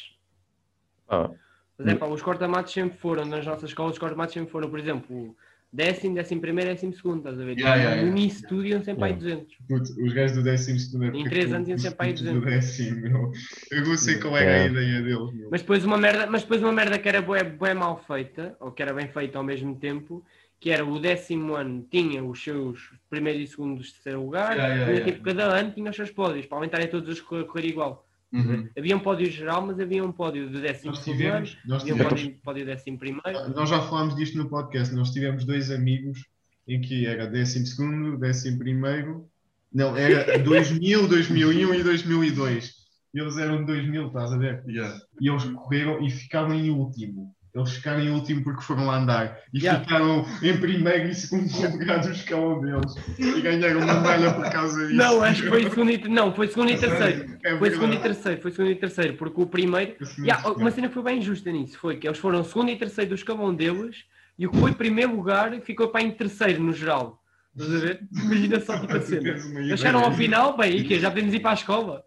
Ah, 1.08 1.30
Mas 1.78 1.88
é 1.88 1.94
pá, 1.94 2.06
os 2.06 2.22
cortamatos 2.22 2.72
sempre 2.72 2.96
foram, 2.98 3.24
nas 3.24 3.44
nossas 3.44 3.70
escolas, 3.70 3.92
os 3.94 3.98
cortamatos 3.98 4.32
sempre 4.34 4.50
foram, 4.50 4.68
por 4.70 4.78
exemplo, 4.78 5.36
décimo, 5.72 6.14
décimo 6.14 6.40
primeiro, 6.40 6.70
décimo 6.70 6.94
segundo, 6.94 7.18
estás 7.18 7.38
a 7.40 7.44
ver? 7.44 7.58
Yeah, 7.58 7.76
yeah, 7.76 7.96
no 7.96 8.02
yeah. 8.08 8.18
início 8.20 8.48
tudo 8.48 8.66
iam 8.66 8.82
sempre 8.82 9.04
Yeah. 9.04 9.14
aí 9.16 9.36
200. 9.36 9.56
Puto, 9.68 10.04
os 10.04 10.12
gajos 10.12 10.36
do 10.36 10.42
décimo 10.42 10.78
segundo 10.78 11.04
é 11.04 11.08
Em 11.08 11.12
porque 11.12 11.28
três 11.28 11.48
tu- 11.50 11.54
anos 11.56 11.68
iam 11.68 11.78
sempre 11.78 12.06
aí 12.06 12.12
do 12.12 12.18
200. 12.18 12.44
décimo, 12.44 13.00
meu. 13.00 13.32
Eu 13.70 13.84
não 13.86 13.96
sei 13.96 14.18
qual 14.18 14.36
era 14.36 14.50
a 14.50 14.54
Yeah. 14.64 14.72
ideia 14.72 15.02
deles, 15.02 15.32
meu. 15.34 15.48
Mas 15.50 15.60
depois 15.60 15.84
uma 15.84 15.98
merda, 15.98 16.26
mas 16.26 16.42
depois 16.42 16.62
uma 16.62 16.72
merda 16.72 16.98
que 16.98 17.08
era 17.08 17.20
bué, 17.20 17.44
bué 17.44 17.74
mal 17.74 18.02
feita, 18.06 18.56
ou 18.60 18.72
que 18.72 18.82
era 18.82 18.94
bem 18.94 19.08
feita 19.08 19.38
ao 19.38 19.44
mesmo 19.44 19.74
tempo, 19.76 20.24
que 20.58 20.70
era 20.70 20.84
o 20.86 20.98
décimo 20.98 21.54
ano 21.54 21.86
tinha 21.90 22.24
os 22.24 22.42
seus 22.42 22.90
primeiro 23.10 23.40
e 23.40 23.46
segundo 23.46 23.80
e 23.80 23.84
terceiro 23.84 24.22
lugar, 24.24 24.56
Yeah, 24.56 24.74
yeah, 24.74 24.92
e 24.92 24.94
yeah. 24.96 25.12
tipo, 25.12 25.24
cada 25.24 25.44
ano 25.44 25.72
tinha 25.72 25.90
os 25.90 25.96
seus 25.96 26.10
pódios, 26.10 26.46
para 26.46 26.56
aumentarem 26.56 26.88
todos 26.88 27.08
os 27.10 27.20
correr 27.20 27.66
igual. 27.66 28.05
Uhum. 28.36 28.68
Havia 28.76 28.96
um 28.96 29.00
pódio 29.00 29.30
geral, 29.30 29.66
mas 29.66 29.80
havia 29.80 30.04
um 30.04 30.12
pódio 30.12 30.50
do 30.50 30.60
décimo 30.60 30.92
Nós 30.92 31.04
tivemos, 31.04 31.58
nós 31.64 31.82
havia 31.82 31.94
um 31.94 31.96
tivemos, 31.96 32.22
pódio, 32.22 32.38
pódio 32.42 32.66
décimo 32.66 32.98
primeiro. 32.98 33.48
nós 33.54 33.68
já 33.68 33.80
falámos 33.80 34.14
disto 34.14 34.36
no 34.36 34.48
podcast, 34.48 34.94
nós 34.94 35.10
tivemos 35.10 35.44
dois 35.44 35.70
amigos 35.70 36.24
em 36.68 36.80
que 36.80 37.06
era 37.06 37.26
décimo 37.26 37.66
segundo, 37.66 38.18
décimo 38.18 38.58
primeiro, 38.58 39.28
não, 39.72 39.96
era 39.96 40.38
2000, 40.42 41.08
2001 41.08 41.74
e 41.74 41.82
2002. 41.82 42.74
E 43.14 43.20
Eles 43.20 43.36
eram 43.38 43.58
de 43.58 43.66
2000, 43.66 44.06
estás 44.06 44.32
a 44.32 44.38
ver? 44.38 44.62
Yeah. 44.66 44.98
E 45.20 45.28
eles 45.28 45.44
correram 45.44 46.04
e 46.04 46.10
ficaram 46.10 46.54
em 46.54 46.70
último. 46.70 47.34
Eles 47.56 47.72
ficaram 47.72 48.00
em 48.00 48.10
último 48.10 48.44
porque 48.44 48.60
foram 48.62 48.86
lá 48.86 48.98
andar. 48.98 49.38
E 49.52 49.58
Yeah. 49.58 49.82
ficaram 49.82 50.26
em 50.42 50.56
primeiro 50.58 51.08
e 51.08 51.14
segundo 51.14 51.48
lugar 51.72 52.00
do 52.00 52.10
escalão 52.12 52.60
deles. 52.60 52.94
E 53.18 53.40
ganharam 53.40 53.80
uma 53.80 53.94
medalha 53.94 54.34
por 54.34 54.50
causa 54.50 54.86
disso. 54.86 54.94
Não, 54.94 55.22
acho 55.22 55.42
que 55.42 55.48
foi 55.48 55.62
segundo 55.62 55.90
e, 55.90 56.08
não, 56.08 56.34
foi 56.34 56.48
segundo 56.48 56.70
e 56.70 56.76
terceiro. 56.78 57.38
É 57.42 57.56
Foi 57.56 57.70
segundo 57.70 57.94
e 57.94 57.98
terceiro, 57.98 58.42
foi 58.42 58.50
segundo 58.50 58.70
e 58.70 58.74
terceiro, 58.76 59.14
porque 59.14 59.40
o 59.40 59.46
primeiro. 59.46 59.96
Yeah, 60.18 60.46
uma 60.50 60.70
cena 60.70 60.88
que 60.88 60.94
foi 60.94 61.02
bem 61.02 61.18
injusta 61.18 61.50
nisso 61.50 61.78
foi 61.78 61.96
que 61.96 62.06
eles 62.06 62.18
foram 62.18 62.44
segundo 62.44 62.70
e 62.70 62.76
terceiro 62.76 63.08
do 63.10 63.14
escalão 63.14 63.54
deles 63.54 64.04
e 64.38 64.46
o 64.46 64.50
que 64.50 64.58
foi 64.58 64.72
primeiro 64.72 65.16
lugar 65.16 65.58
ficou 65.62 65.88
para 65.88 66.02
em 66.02 66.10
terceiro 66.10 66.62
no 66.62 66.74
geral. 66.74 67.22
Estás 67.56 67.74
a 67.74 67.78
ver? 67.86 68.00
Imagina 68.12 68.60
só 68.60 68.78
tipo 68.78 68.94
a 68.94 69.00
cena. 69.00 69.28
Eles 69.30 69.80
chegaram 69.80 70.04
ao 70.04 70.12
final, 70.12 70.54
bem, 70.58 70.76
e 70.76 70.84
que 70.84 71.00
já 71.00 71.08
podemos 71.10 71.32
ir 71.32 71.40
para 71.40 71.52
a 71.52 71.54
escola. 71.54 72.04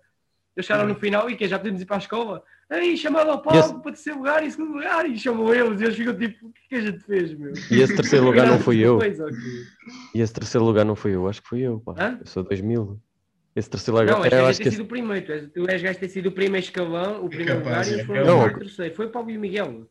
Eles 0.55 0.67
chegaram 0.67 0.87
no 0.87 0.93
final 0.95 1.27
e 1.27 1.35
que 1.35 1.47
já 1.47 1.57
podemos 1.57 1.81
ir 1.81 1.85
para 1.85 1.95
a 1.95 1.99
escola. 1.99 2.43
Aí 2.69 2.95
chamaram 2.95 3.31
ao 3.31 3.37
Yes. 3.37 3.65
palco 3.65 3.81
para 3.81 3.91
terceiro 3.93 4.19
lugar 4.19 4.45
e 4.45 4.51
segundo 4.51 4.73
lugar 4.73 5.09
e 5.09 5.17
chamam 5.17 5.51
eles 5.53 5.81
e 5.81 5.83
eles 5.85 5.95
ficam 5.95 6.15
tipo, 6.15 6.47
o 6.47 6.51
que 6.51 6.59
é 6.61 6.67
que 6.69 6.75
a 6.75 6.81
gente 6.91 7.03
fez, 7.03 7.33
meu? 7.33 7.51
E 7.71 7.81
esse 7.81 7.95
terceiro 7.95 8.25
lugar 8.25 8.45
não 8.45 8.59
fui 8.59 8.79
eu. 8.79 8.99
E 10.13 10.21
esse 10.21 10.33
terceiro 10.33 10.65
lugar 10.65 10.85
não 10.85 10.95
fui 10.95 11.15
eu. 11.15 11.27
Acho 11.27 11.41
que 11.41 11.49
fui 11.49 11.61
eu, 11.61 11.79
pá. 11.79 11.95
Hã? 11.97 12.17
Eu 12.19 12.27
sou 12.27 12.43
2000. 12.43 12.99
Esse 13.55 13.69
terceiro 13.69 13.99
lugar. 13.99 14.19
Não, 14.19 14.25
eu 14.25 14.45
acho 14.45 14.59
ter 14.59 14.65
que 14.65 14.69
sido 14.71 14.81
esse... 14.81 14.81
o 14.81 14.85
primeiro. 14.85 15.25
Tu 15.25 15.31
és, 15.31 15.49
tu 15.51 15.69
és 15.69 15.81
gajo 15.81 15.99
ter 15.99 16.09
sido 16.09 16.25
o 16.27 16.31
primeiro 16.31 16.63
escalão, 16.63 17.25
o 17.25 17.29
primeiro 17.29 17.63
capaz, 17.63 17.65
lugar 17.65 17.85
e 17.87 17.89
é 17.89 17.93
eles 17.93 18.05
foram 18.05 18.25
capaz. 18.25 18.55
o 18.55 18.59
terceiro. 18.59 18.95
Foi 18.95 19.07
para 19.07 19.21
o 19.21 19.25
Miguel. 19.25 19.89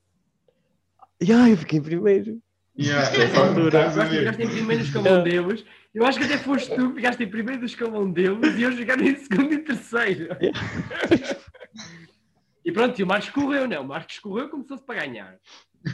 Yeah, 1.21 1.51
eu 1.51 1.57
fiquei 1.57 1.81
em 1.81 1.83
primeiro. 1.83 2.41
Yeah, 2.79 3.11
Nessa 3.19 3.41
altura. 3.41 3.89
estás 3.89 3.97
Eu 3.97 4.03
acho 4.03 4.11
que 4.11 4.19
ficaste 4.19 4.43
em 4.43 4.49
primeiro 4.49 4.83
no 4.83 4.89
escalão 4.89 5.23
deles. 5.25 5.65
Eu 5.93 6.07
acho 6.07 6.19
que 6.19 6.25
até 6.27 6.39
foste 6.39 6.75
tu 6.77 6.89
que 6.91 6.95
ficaste 6.95 7.23
em 7.25 7.29
primeiro 7.29 7.61
do 7.61 7.67
escalão 7.67 8.09
deles 8.13 8.57
e 8.57 8.63
eles 8.63 8.79
ficaram 8.79 9.03
em 9.03 9.17
segundo 9.17 9.53
e 9.53 9.59
terceiro. 9.59 10.29
E 12.69 12.73
pronto, 12.73 13.01
e 13.01 13.03
o 13.03 13.07
Marcos 13.07 13.31
correu, 13.31 13.67
não. 13.67 13.81
O 13.81 13.89
Marcos 13.89 14.19
correu 14.19 14.45
e 14.45 14.51
começou-se 14.51 14.85
para 14.85 15.01
ganhar. 15.01 15.39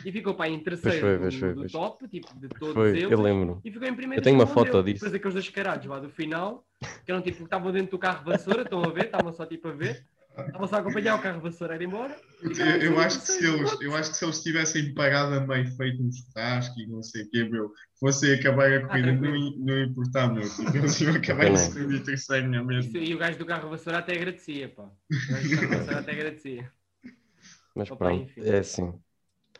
E 0.05 0.11
ficou 0.11 0.35
para 0.35 0.51
em 0.51 0.59
terceiro 0.59 0.99
foi, 0.99 1.19
do, 1.19 1.39
foi, 1.39 1.55
do 1.55 1.67
top, 1.69 2.09
tipo, 2.09 2.37
de 2.37 2.49
todos 2.49 2.75
Foi, 2.75 2.89
eles. 2.91 3.13
eu 3.13 3.21
lembro. 3.21 3.61
E 3.65 3.71
ficou 3.71 3.87
em 3.87 3.95
primeiro 3.95 4.21
Eu 4.21 4.25
tenho 4.25 4.37
uma 4.37 4.47
foto 4.47 4.83
disso. 4.83 5.05
Depois 5.05 5.15
aqueles 5.15 5.35
dois 5.35 5.49
carados 5.51 5.87
lá 5.87 6.01
do 6.01 6.09
final, 6.09 6.67
que 7.05 7.13
eram 7.13 7.23
tipo, 7.23 7.45
estavam 7.45 7.71
dentro 7.71 7.93
do 7.93 7.99
carro 7.99 8.25
vassoura, 8.25 8.63
estão 8.63 8.83
a 8.83 8.89
ver, 8.89 9.05
estavam 9.05 9.33
só 9.33 9.47
tipo 9.47 9.69
a 9.69 9.73
ver. 9.73 10.05
Estavam 10.37 10.67
só 10.67 10.77
a 10.77 10.79
acompanhar 10.81 11.15
o 11.17 11.23
carro 11.23 11.41
vassoura 11.41 11.75
a 11.75 11.77
ir 11.77 11.83
embora. 11.83 12.17
Eu, 12.43 12.93
eu 12.93 12.99
acho 13.01 13.21
que 13.21 13.27
se 13.27 13.47
eles, 13.47 13.81
eu 13.81 13.95
acho 13.95 14.11
que 14.11 14.17
se 14.17 14.25
eles 14.25 14.43
tivessem 14.43 14.93
parado 14.95 15.35
a 15.35 15.41
meio, 15.47 15.67
feito 15.77 16.03
um 16.03 16.11
churrasco 16.13 16.79
e 16.81 16.87
não 16.87 17.03
sei 17.03 17.23
o 17.23 17.31
quê, 17.31 17.45
meu, 17.45 17.71
fossem 18.01 18.35
acabar 18.35 18.73
a 18.73 18.87
corrida, 18.87 19.13
não, 19.13 19.21
tranquilo. 19.21 19.37
ia- 19.37 19.59
não 19.59 19.79
ia 19.79 19.85
importar, 19.85 20.33
meu. 20.33 20.43
Tipo, 20.43 20.77
eles 20.77 21.01
iam 21.01 21.15
acabar 21.15 21.47
em 21.47 21.51
Não. 21.51 21.57
segundo 21.57 21.95
e 21.95 22.01
terceiro, 22.01 22.49
não 22.49 22.59
é 22.59 22.65
mesmo? 22.65 22.91
Isso- 22.97 23.11
e 23.13 23.15
o 23.15 23.19
gajo 23.19 23.39
do 23.39 23.47
carro 23.47 23.71
vassoura 23.71 23.99
até 23.99 24.13
agradecia, 24.15 24.69
pá. 24.69 24.83
O 24.83 25.33
gajo 25.33 25.49
do 25.49 25.57
carro 25.57 25.69
vassoura 25.79 26.01
até 26.01 26.13
agradecia. 26.13 26.73
Mas 27.75 27.91
Opa, 27.91 28.05
pronto, 28.05 28.23
enfim. 28.25 28.41
é 28.49 28.59
assim. 28.59 28.95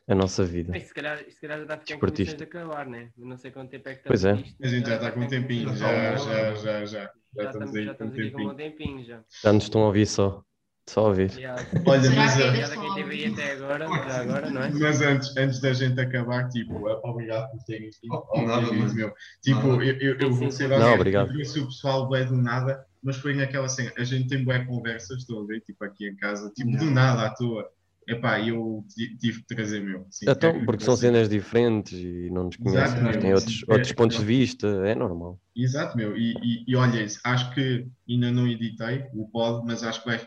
A 0.07 0.15
nossa 0.15 0.45
vida. 0.45 0.71
Mas 0.73 0.83
se 0.83 0.93
calhar, 0.95 1.19
se 1.19 1.41
calhar 1.41 1.57
já 1.59 1.63
está 1.63 1.75
a 1.75 1.79
ficar 1.79 1.99
condições 1.99 2.37
de 2.37 2.45
acabar, 2.45 2.87
né? 2.87 3.11
Eu 3.17 3.25
não 3.25 3.39
sei 3.39 3.51
quanto 3.51 3.71
tempo 3.71 3.89
é 3.89 3.95
que 3.95 4.03
Pois 4.07 4.23
estamos 4.23 4.41
é. 4.41 4.43
nisto, 4.45 4.63
A 4.63 4.67
gente 4.69 4.87
já 4.87 4.95
está 4.97 5.13
com 5.13 5.21
um 5.21 5.29
tempinho, 5.29 5.77
já, 5.77 6.17
já, 6.17 6.55
já, 6.57 6.85
já. 6.85 7.11
Já 7.37 7.43
Já 7.43 7.51
estamos 7.51 7.75
estamos, 7.75 7.85
já 7.87 7.95
com 7.95 8.05
um 8.05 8.09
estamos 8.09 8.15
aqui 8.15 8.31
com 8.31 8.43
um 8.45 8.55
tempinho 8.55 9.05
já. 9.05 9.25
Já 9.43 9.53
nos 9.53 9.65
estão 9.65 9.83
a 9.83 9.87
ouvir 9.87 10.07
só. 10.07 10.45
Só 10.87 11.01
a 11.07 11.09
ouvir. 11.09 11.31
Já. 11.31 11.55
Olha, 11.87 12.11
mas, 12.11 12.35
até 12.35 13.53
agora, 13.53 14.51
não 14.51 14.63
é? 14.63 14.71
mas 14.71 15.01
antes, 15.01 15.35
antes 15.37 15.61
da 15.61 15.73
gente 15.73 15.99
acabar, 16.01 16.49
tipo, 16.49 16.87
obrigado 17.05 17.51
por 17.51 17.63
terem 17.65 17.91
vindo. 18.03 18.23
Oh, 18.33 18.43
nada, 18.43 18.73
mano. 18.73 18.95
meu. 18.95 19.13
Tipo, 19.43 19.67
Nada. 19.69 19.85
eu, 19.85 19.97
eu, 19.99 20.19
eu 20.19 20.33
vou 20.33 20.51
ser 20.51 20.69
Não, 20.69 20.95
obrigado. 20.95 21.29
eu 21.29 21.35
trouxe 21.35 21.61
o 21.61 21.67
pessoal 21.67 22.09
bem 22.09 22.27
do 22.27 22.37
nada, 22.37 22.85
mas 23.03 23.17
foi 23.17 23.35
naquela 23.35 23.69
cena, 23.69 23.93
a 23.97 24.05
gente 24.05 24.29
tem 24.29 24.45
boas 24.45 24.67
conversas, 24.67 25.19
estou 25.19 25.43
a 25.43 25.47
ver, 25.47 25.61
tipo, 25.61 25.83
aqui 25.85 26.09
em 26.09 26.17
casa, 26.17 26.51
tipo, 26.55 26.71
do 26.71 26.77
Yeah. 26.77 26.95
nada 26.95 27.27
à 27.27 27.31
toa. 27.35 27.67
Epá, 28.07 28.39
eu 28.39 28.85
ti- 28.95 29.17
tive 29.17 29.39
que 29.41 29.47
trazer 29.55 29.81
meu. 29.81 30.07
Sim, 30.11 30.27
é 30.29 30.33
Então, 30.33 30.53
que- 30.53 30.67
porque 30.67 30.85
são 30.85 30.95
cenas 30.95 31.27
diferentes 31.27 31.99
e 31.99 32.29
não 32.31 32.45
nos 32.45 32.57
conhecem, 32.57 32.99
Exato, 33.01 33.19
têm 33.19 33.33
outros, 33.33 33.65
É, 33.67 33.73
outros 33.73 33.93
pontos 33.93 34.17
é. 34.17 34.21
de 34.21 34.27
vista, 34.27 34.67
é 34.87 34.95
normal. 34.95 35.39
Exato, 35.57 35.97
meu. 35.97 36.15
E, 36.15 36.35
e, 36.43 36.65
e 36.69 36.77
olha, 36.77 37.03
acho 37.25 37.55
que 37.55 37.87
ainda 38.07 38.31
não 38.31 38.47
editei 38.47 39.07
o 39.15 39.27
pod, 39.31 39.65
mas 39.67 39.83
acho 39.83 40.03
que 40.03 40.07
vai. 40.11 40.21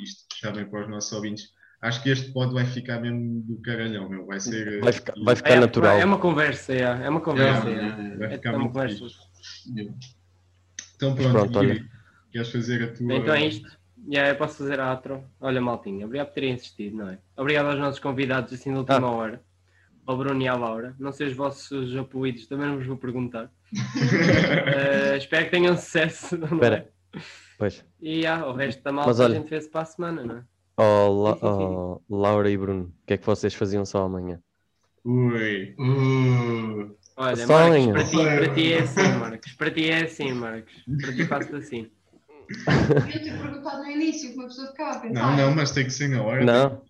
Isto 0.00 0.24
já 0.40 0.50
bem 0.50 0.64
para 0.66 0.82
os 0.84 0.88
nossos 0.90 1.12
ouvintes. 1.12 1.54
Acho 1.82 2.02
que 2.02 2.08
este 2.10 2.32
pod 2.32 2.52
vai 2.54 2.64
ficar 2.64 3.00
mesmo 3.00 3.42
do 3.42 3.60
caralhão, 3.60 4.08
meu. 4.08 4.24
Vai 4.26 4.40
ser. 4.40 4.80
Vai 4.80 4.92
ficar, 4.92 5.14
vai 5.22 5.36
ficar 5.36 5.50
É, 5.50 5.60
natural. 5.60 5.98
É 5.98 6.04
uma 6.04 6.18
conversa, 6.18 6.72
é, 6.72 6.80
é 6.80 7.08
uma 7.08 7.20
conversa. 7.20 7.68
É, 7.68 7.74
é. 7.74 8.16
Vai 8.16 8.26
É 8.28 8.30
ficar 8.30 8.50
uma 8.50 8.58
muito 8.60 8.72
conversa. 8.72 9.04
Então 10.96 11.14
pronto, 11.14 11.30
pronto, 11.32 11.58
olha. 11.58 11.84
Queres 12.32 12.50
fazer 12.50 12.82
a 12.82 12.92
tua. 12.92 13.14
Então 13.14 13.34
é 13.34 13.46
isto. 13.46 13.76
Yeah, 14.08 14.30
eu 14.30 14.36
posso 14.36 14.58
fazer 14.58 14.78
a 14.80 14.92
outro. 14.92 15.24
Olha, 15.40 15.60
maltinha, 15.60 16.06
obrigado 16.06 16.28
por 16.28 16.34
terem 16.34 16.54
assistido, 16.54 16.96
não 16.96 17.08
é? 17.10 17.18
Obrigado 17.36 17.66
aos 17.66 17.78
nossos 17.78 17.98
convidados 18.00 18.52
assim 18.52 18.70
na 18.70 18.78
última 18.78 18.98
Ah. 19.06 19.10
hora. 19.10 19.42
Ao 20.06 20.16
Bruno 20.16 20.40
e 20.40 20.46
à 20.46 20.54
Laura. 20.54 20.94
Não 21.00 21.10
sei 21.12 21.26
os 21.26 21.32
vossos 21.34 21.96
apelidos, 21.96 22.46
também 22.46 22.68
não 22.68 22.76
vos 22.78 22.86
vou 22.86 22.96
perguntar. 22.96 23.50
Eh, 24.76 25.16
espero 25.16 25.44
que 25.46 25.50
tenham 25.50 25.76
sucesso. 25.76 26.36
é? 26.36 26.54
Espera. 26.54 26.88
Pois. 27.58 27.84
E 28.00 28.26
ah, 28.26 28.46
o 28.46 28.52
resto 28.52 28.82
da 28.82 28.92
malta 28.92 29.10
Mas 29.10 29.20
a 29.20 29.24
olha. 29.24 29.40
gente 29.40 29.48
vê-se 29.50 29.68
para 29.68 29.82
a 29.82 29.84
semana, 29.84 30.24
não 30.24 30.36
é? 30.38 30.44
Oh, 30.78 31.08
La- 31.22 31.38
oh, 31.42 32.02
Laura 32.08 32.50
e 32.50 32.56
Bruno, 32.56 32.84
o 33.02 33.06
que 33.06 33.14
é 33.14 33.18
que 33.18 33.24
vocês 33.26 33.54
faziam 33.54 33.84
só 33.86 34.04
amanhã? 34.04 34.40
Ui. 35.04 35.74
Uh, 35.78 36.94
Olha, 37.16 37.36
Só 37.36 37.54
Marcos, 37.54 37.78
amanhã. 37.78 37.92
para 37.94 38.04
ti, 38.04 38.16
para 38.16 38.54
ti 38.54 38.72
é 38.72 38.80
assim, 38.80 39.02
Marcos. 39.18 39.52
Para 39.54 39.70
ti 39.70 39.88
é 39.90 40.02
assim, 40.04 40.32
Marcos. 40.32 40.72
Para 41.00 41.12
ti 41.12 41.24
faço 41.24 41.56
assim. 41.56 41.90
Eu 42.48 43.12
ter 43.12 43.38
perguntado 43.38 43.82
no 43.82 43.90
início, 43.90 44.30
que 44.30 44.36
uma 44.36 44.46
pessoa 44.48 44.68
ficava 44.68 44.98
a 44.98 45.00
pensar. 45.00 45.36
Não, 45.36 45.36
não, 45.48 45.54
mas 45.54 45.70
tem 45.72 45.84
que 45.84 45.90
ser 45.90 46.08
na 46.08 46.22
hora. 46.22 46.44
Não? 46.44 46.82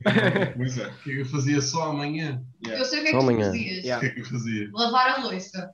Pois 0.56 0.78
é. 0.78 0.86
o 0.88 0.98
que 0.98 1.10
é 1.10 1.14
que 1.14 1.20
eu 1.20 1.26
fazia 1.26 1.60
só 1.60 1.90
amanhã? 1.90 2.42
Eu 2.62 2.84
sei 2.84 3.00
o 3.00 3.02
que 3.04 3.08
é 3.08 3.12
Só 3.12 3.18
que 3.18 3.24
tu 3.24 3.30
amanhã. 3.30 3.46
fazias. 3.46 3.78
O 3.78 3.80
que 3.82 3.86
Yeah. 3.86 4.06
é 4.06 4.10
que 4.10 4.20
eu 4.20 4.24
fazia? 4.24 4.70
Lavar 4.72 5.08
a 5.10 5.24
louça. 5.24 5.70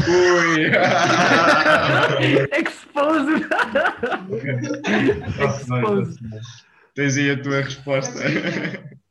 Ui. 0.00 0.70
Expose! 2.58 3.46
Expose. 5.44 6.18
Tens 6.94 7.16
aí 7.16 7.30
a 7.30 7.42
tua 7.42 7.60
resposta. 7.62 8.20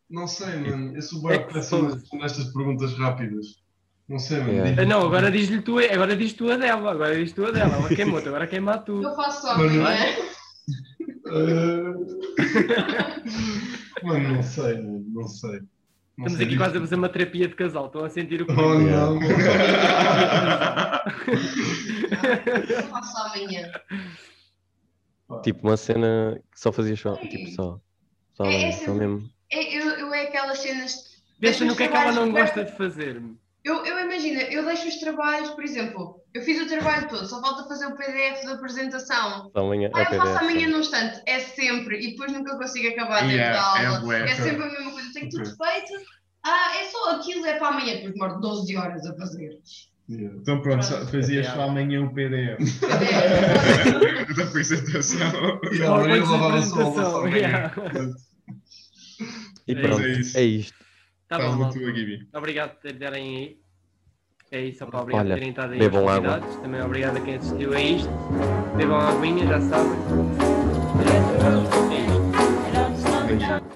Não 0.09 0.27
sei, 0.27 0.55
mano. 0.57 0.95
Eu 0.95 1.01
sou 1.01 1.21
bem 1.23 1.31
É 1.33 1.39
que 1.39 1.53
péssimo 1.53 1.81
sou. 1.89 1.93
responder 1.95 2.25
estas 2.25 2.45
perguntas 2.53 2.97
rápidas. 2.97 3.45
Não 4.09 4.19
sei, 4.19 4.39
mano. 4.39 4.51
Yeah. 4.51 4.71
Diz- 4.75 4.87
Não, 4.89 5.01
agora 5.05 5.31
diz-lhe 5.31 5.61
tu, 5.61 5.77
agora 5.79 6.15
diz 6.15 6.33
tu 6.33 6.51
a 6.51 6.57
dela, 6.57 6.91
agora 6.91 7.15
diz 7.15 7.31
tu 7.31 7.45
a 7.45 7.51
dela. 7.51 7.75
Ela 7.75 7.87
queimou-te, 7.89 8.27
agora 8.27 8.47
queima 8.47 8.77
tu. 8.79 9.01
Eu 9.01 9.15
faço 9.15 9.41
só 9.41 9.57
Mas 9.57 9.71
não 9.71 9.81
amanhã. 9.85 10.15
Uh, 11.27 12.07
Mano, 14.03 14.35
não 14.35 14.43
sei, 14.43 14.73
mano. 14.81 15.05
Não 15.13 15.27
sei. 15.27 15.61
Não 16.17 16.27
Estamos 16.27 16.47
aqui 16.47 16.57
quase 16.57 16.77
a 16.77 16.81
fazer 16.81 16.95
uma 16.95 17.09
terapia 17.09 17.47
de 17.47 17.55
casal, 17.55 17.85
estão 17.87 18.03
a 18.03 18.09
sentir 18.09 18.41
o 18.41 18.45
que 18.45 18.51
Oh, 18.51 18.79
não. 18.79 19.19
Eu 22.67 22.83
faço 22.83 23.17
amanhã. 23.17 23.71
Tipo, 25.43 25.67
uma 25.67 25.77
cena 25.77 26.41
que 26.51 26.59
só 26.59 26.71
fazias 26.71 26.99
só, 26.99 27.15
tipo, 27.15 27.49
só. 27.51 27.79
Só, 28.33 28.45
É, 28.45 28.63
é 28.69 28.71
só 28.73 28.85
sempre- 28.85 29.07
mesmo. 29.07 29.29
É, 29.51 29.77
eu, 29.77 29.89
eu 29.91 30.13
é 30.13 30.27
aquelas 30.27 30.59
cenas. 30.59 30.95
Pensa 31.39 31.65
no 31.65 31.71
os 31.71 31.77
que 31.77 31.83
é 31.83 31.87
que 31.87 31.95
ela 31.97 32.11
não 32.11 32.31
gosta 32.31 32.63
de 32.65 32.71
fazer. 32.77 33.21
Eu, 33.63 33.85
eu 33.85 33.99
imagino, 34.05 34.39
eu 34.41 34.65
deixo 34.65 34.87
os 34.87 34.95
trabalhos, 34.95 35.51
por 35.51 35.63
exemplo, 35.63 36.19
eu 36.33 36.41
fiz 36.41 36.59
o 36.61 36.67
trabalho 36.67 37.07
todo, 37.07 37.27
só 37.27 37.39
falta 37.39 37.67
fazer 37.67 37.85
o 37.85 37.95
PDF 37.95 38.43
da 38.43 38.53
apresentação. 38.53 39.51
Amanhã 39.53 39.89
Ah, 39.93 39.99
é 39.99 40.01
eu 40.01 40.05
faço 40.17 40.21
PDF. 40.33 40.41
amanhã 40.41 40.67
num 40.69 40.79
instante. 40.79 41.21
É 41.27 41.39
sempre, 41.39 41.99
e 42.03 42.11
depois 42.11 42.31
nunca 42.31 42.57
consigo 42.57 42.87
acabar 42.89 43.21
dentro 43.21 43.35
Yeah, 43.37 43.73
da 43.73 43.81
é 43.81 43.85
aula. 43.85 43.99
bué. 43.99 44.23
É, 44.31 44.35
sempre 44.35 44.63
a 44.63 44.71
mesma 44.71 44.91
coisa, 44.91 45.13
tenho 45.13 45.29
tudo 45.29 45.45
feito. 45.45 45.93
Ah, 46.43 46.75
é 46.81 46.85
só 46.85 47.11
aquilo, 47.15 47.45
é 47.45 47.53
para 47.59 47.67
amanhã, 47.67 47.93
depois 47.97 48.13
demoro 48.13 48.39
12 48.41 48.75
horas 48.77 49.05
a 49.05 49.15
fazer. 49.15 49.59
Yeah. 50.09 50.37
Então 50.41 50.61
pronto, 50.61 50.83
só- 50.83 51.05
fazias 51.05 51.45
Yeah. 51.45 51.53
só 51.53 51.61
amanhã 51.69 52.01
o 52.01 52.13
PDF 52.13 52.57
PDF. 52.57 52.81
da 54.37 54.43
apresentação. 54.43 55.59
Yeah, 55.71 55.85
Só 55.85 55.95
amanhã 55.95 56.15
eu 56.15 56.25
coisas 56.25 56.27
de 56.27 56.31
lavava 56.31 56.61
só 56.63 56.79
a 56.79 56.81
apresentação, 56.81 57.11
louça 57.21 57.37
yeah. 57.37 57.73
amanhã. 57.75 58.13
E 59.67 59.75
pronto, 59.75 60.01
é 60.01 60.07
isso. 60.09 60.37
é 60.37 60.43
isto. 60.43 60.73
Tá 61.31 61.37
bom, 61.37 61.43
Fala 61.43 61.55
malta. 61.55 61.79
tu, 61.79 61.93
Gibi. 61.95 62.27
Obrigado 62.33 62.71
por 62.71 62.91
terem 62.91 63.37
aí. 63.37 63.57
É 64.51 64.65
isso, 64.65 64.83
opa, 64.83 64.99
obrigado 64.99 65.27
Olha, 65.27 65.29
por 65.29 65.39
terem 65.39 65.49
estado 65.51 65.71
aí 65.71 65.79
bebam 65.79 66.09
água. 66.09 66.41
Também 66.61 66.81
obrigado 66.81 67.15
a 67.15 67.21
quem 67.21 67.35
assistiu 67.35 67.73
a 67.73 67.79
isto. 67.79 68.09
Bebam 68.75 68.99
aguinha, 68.99 69.47
já 69.47 69.61
sabem. 69.61 69.97
É 73.29 73.33
isto. 73.33 73.71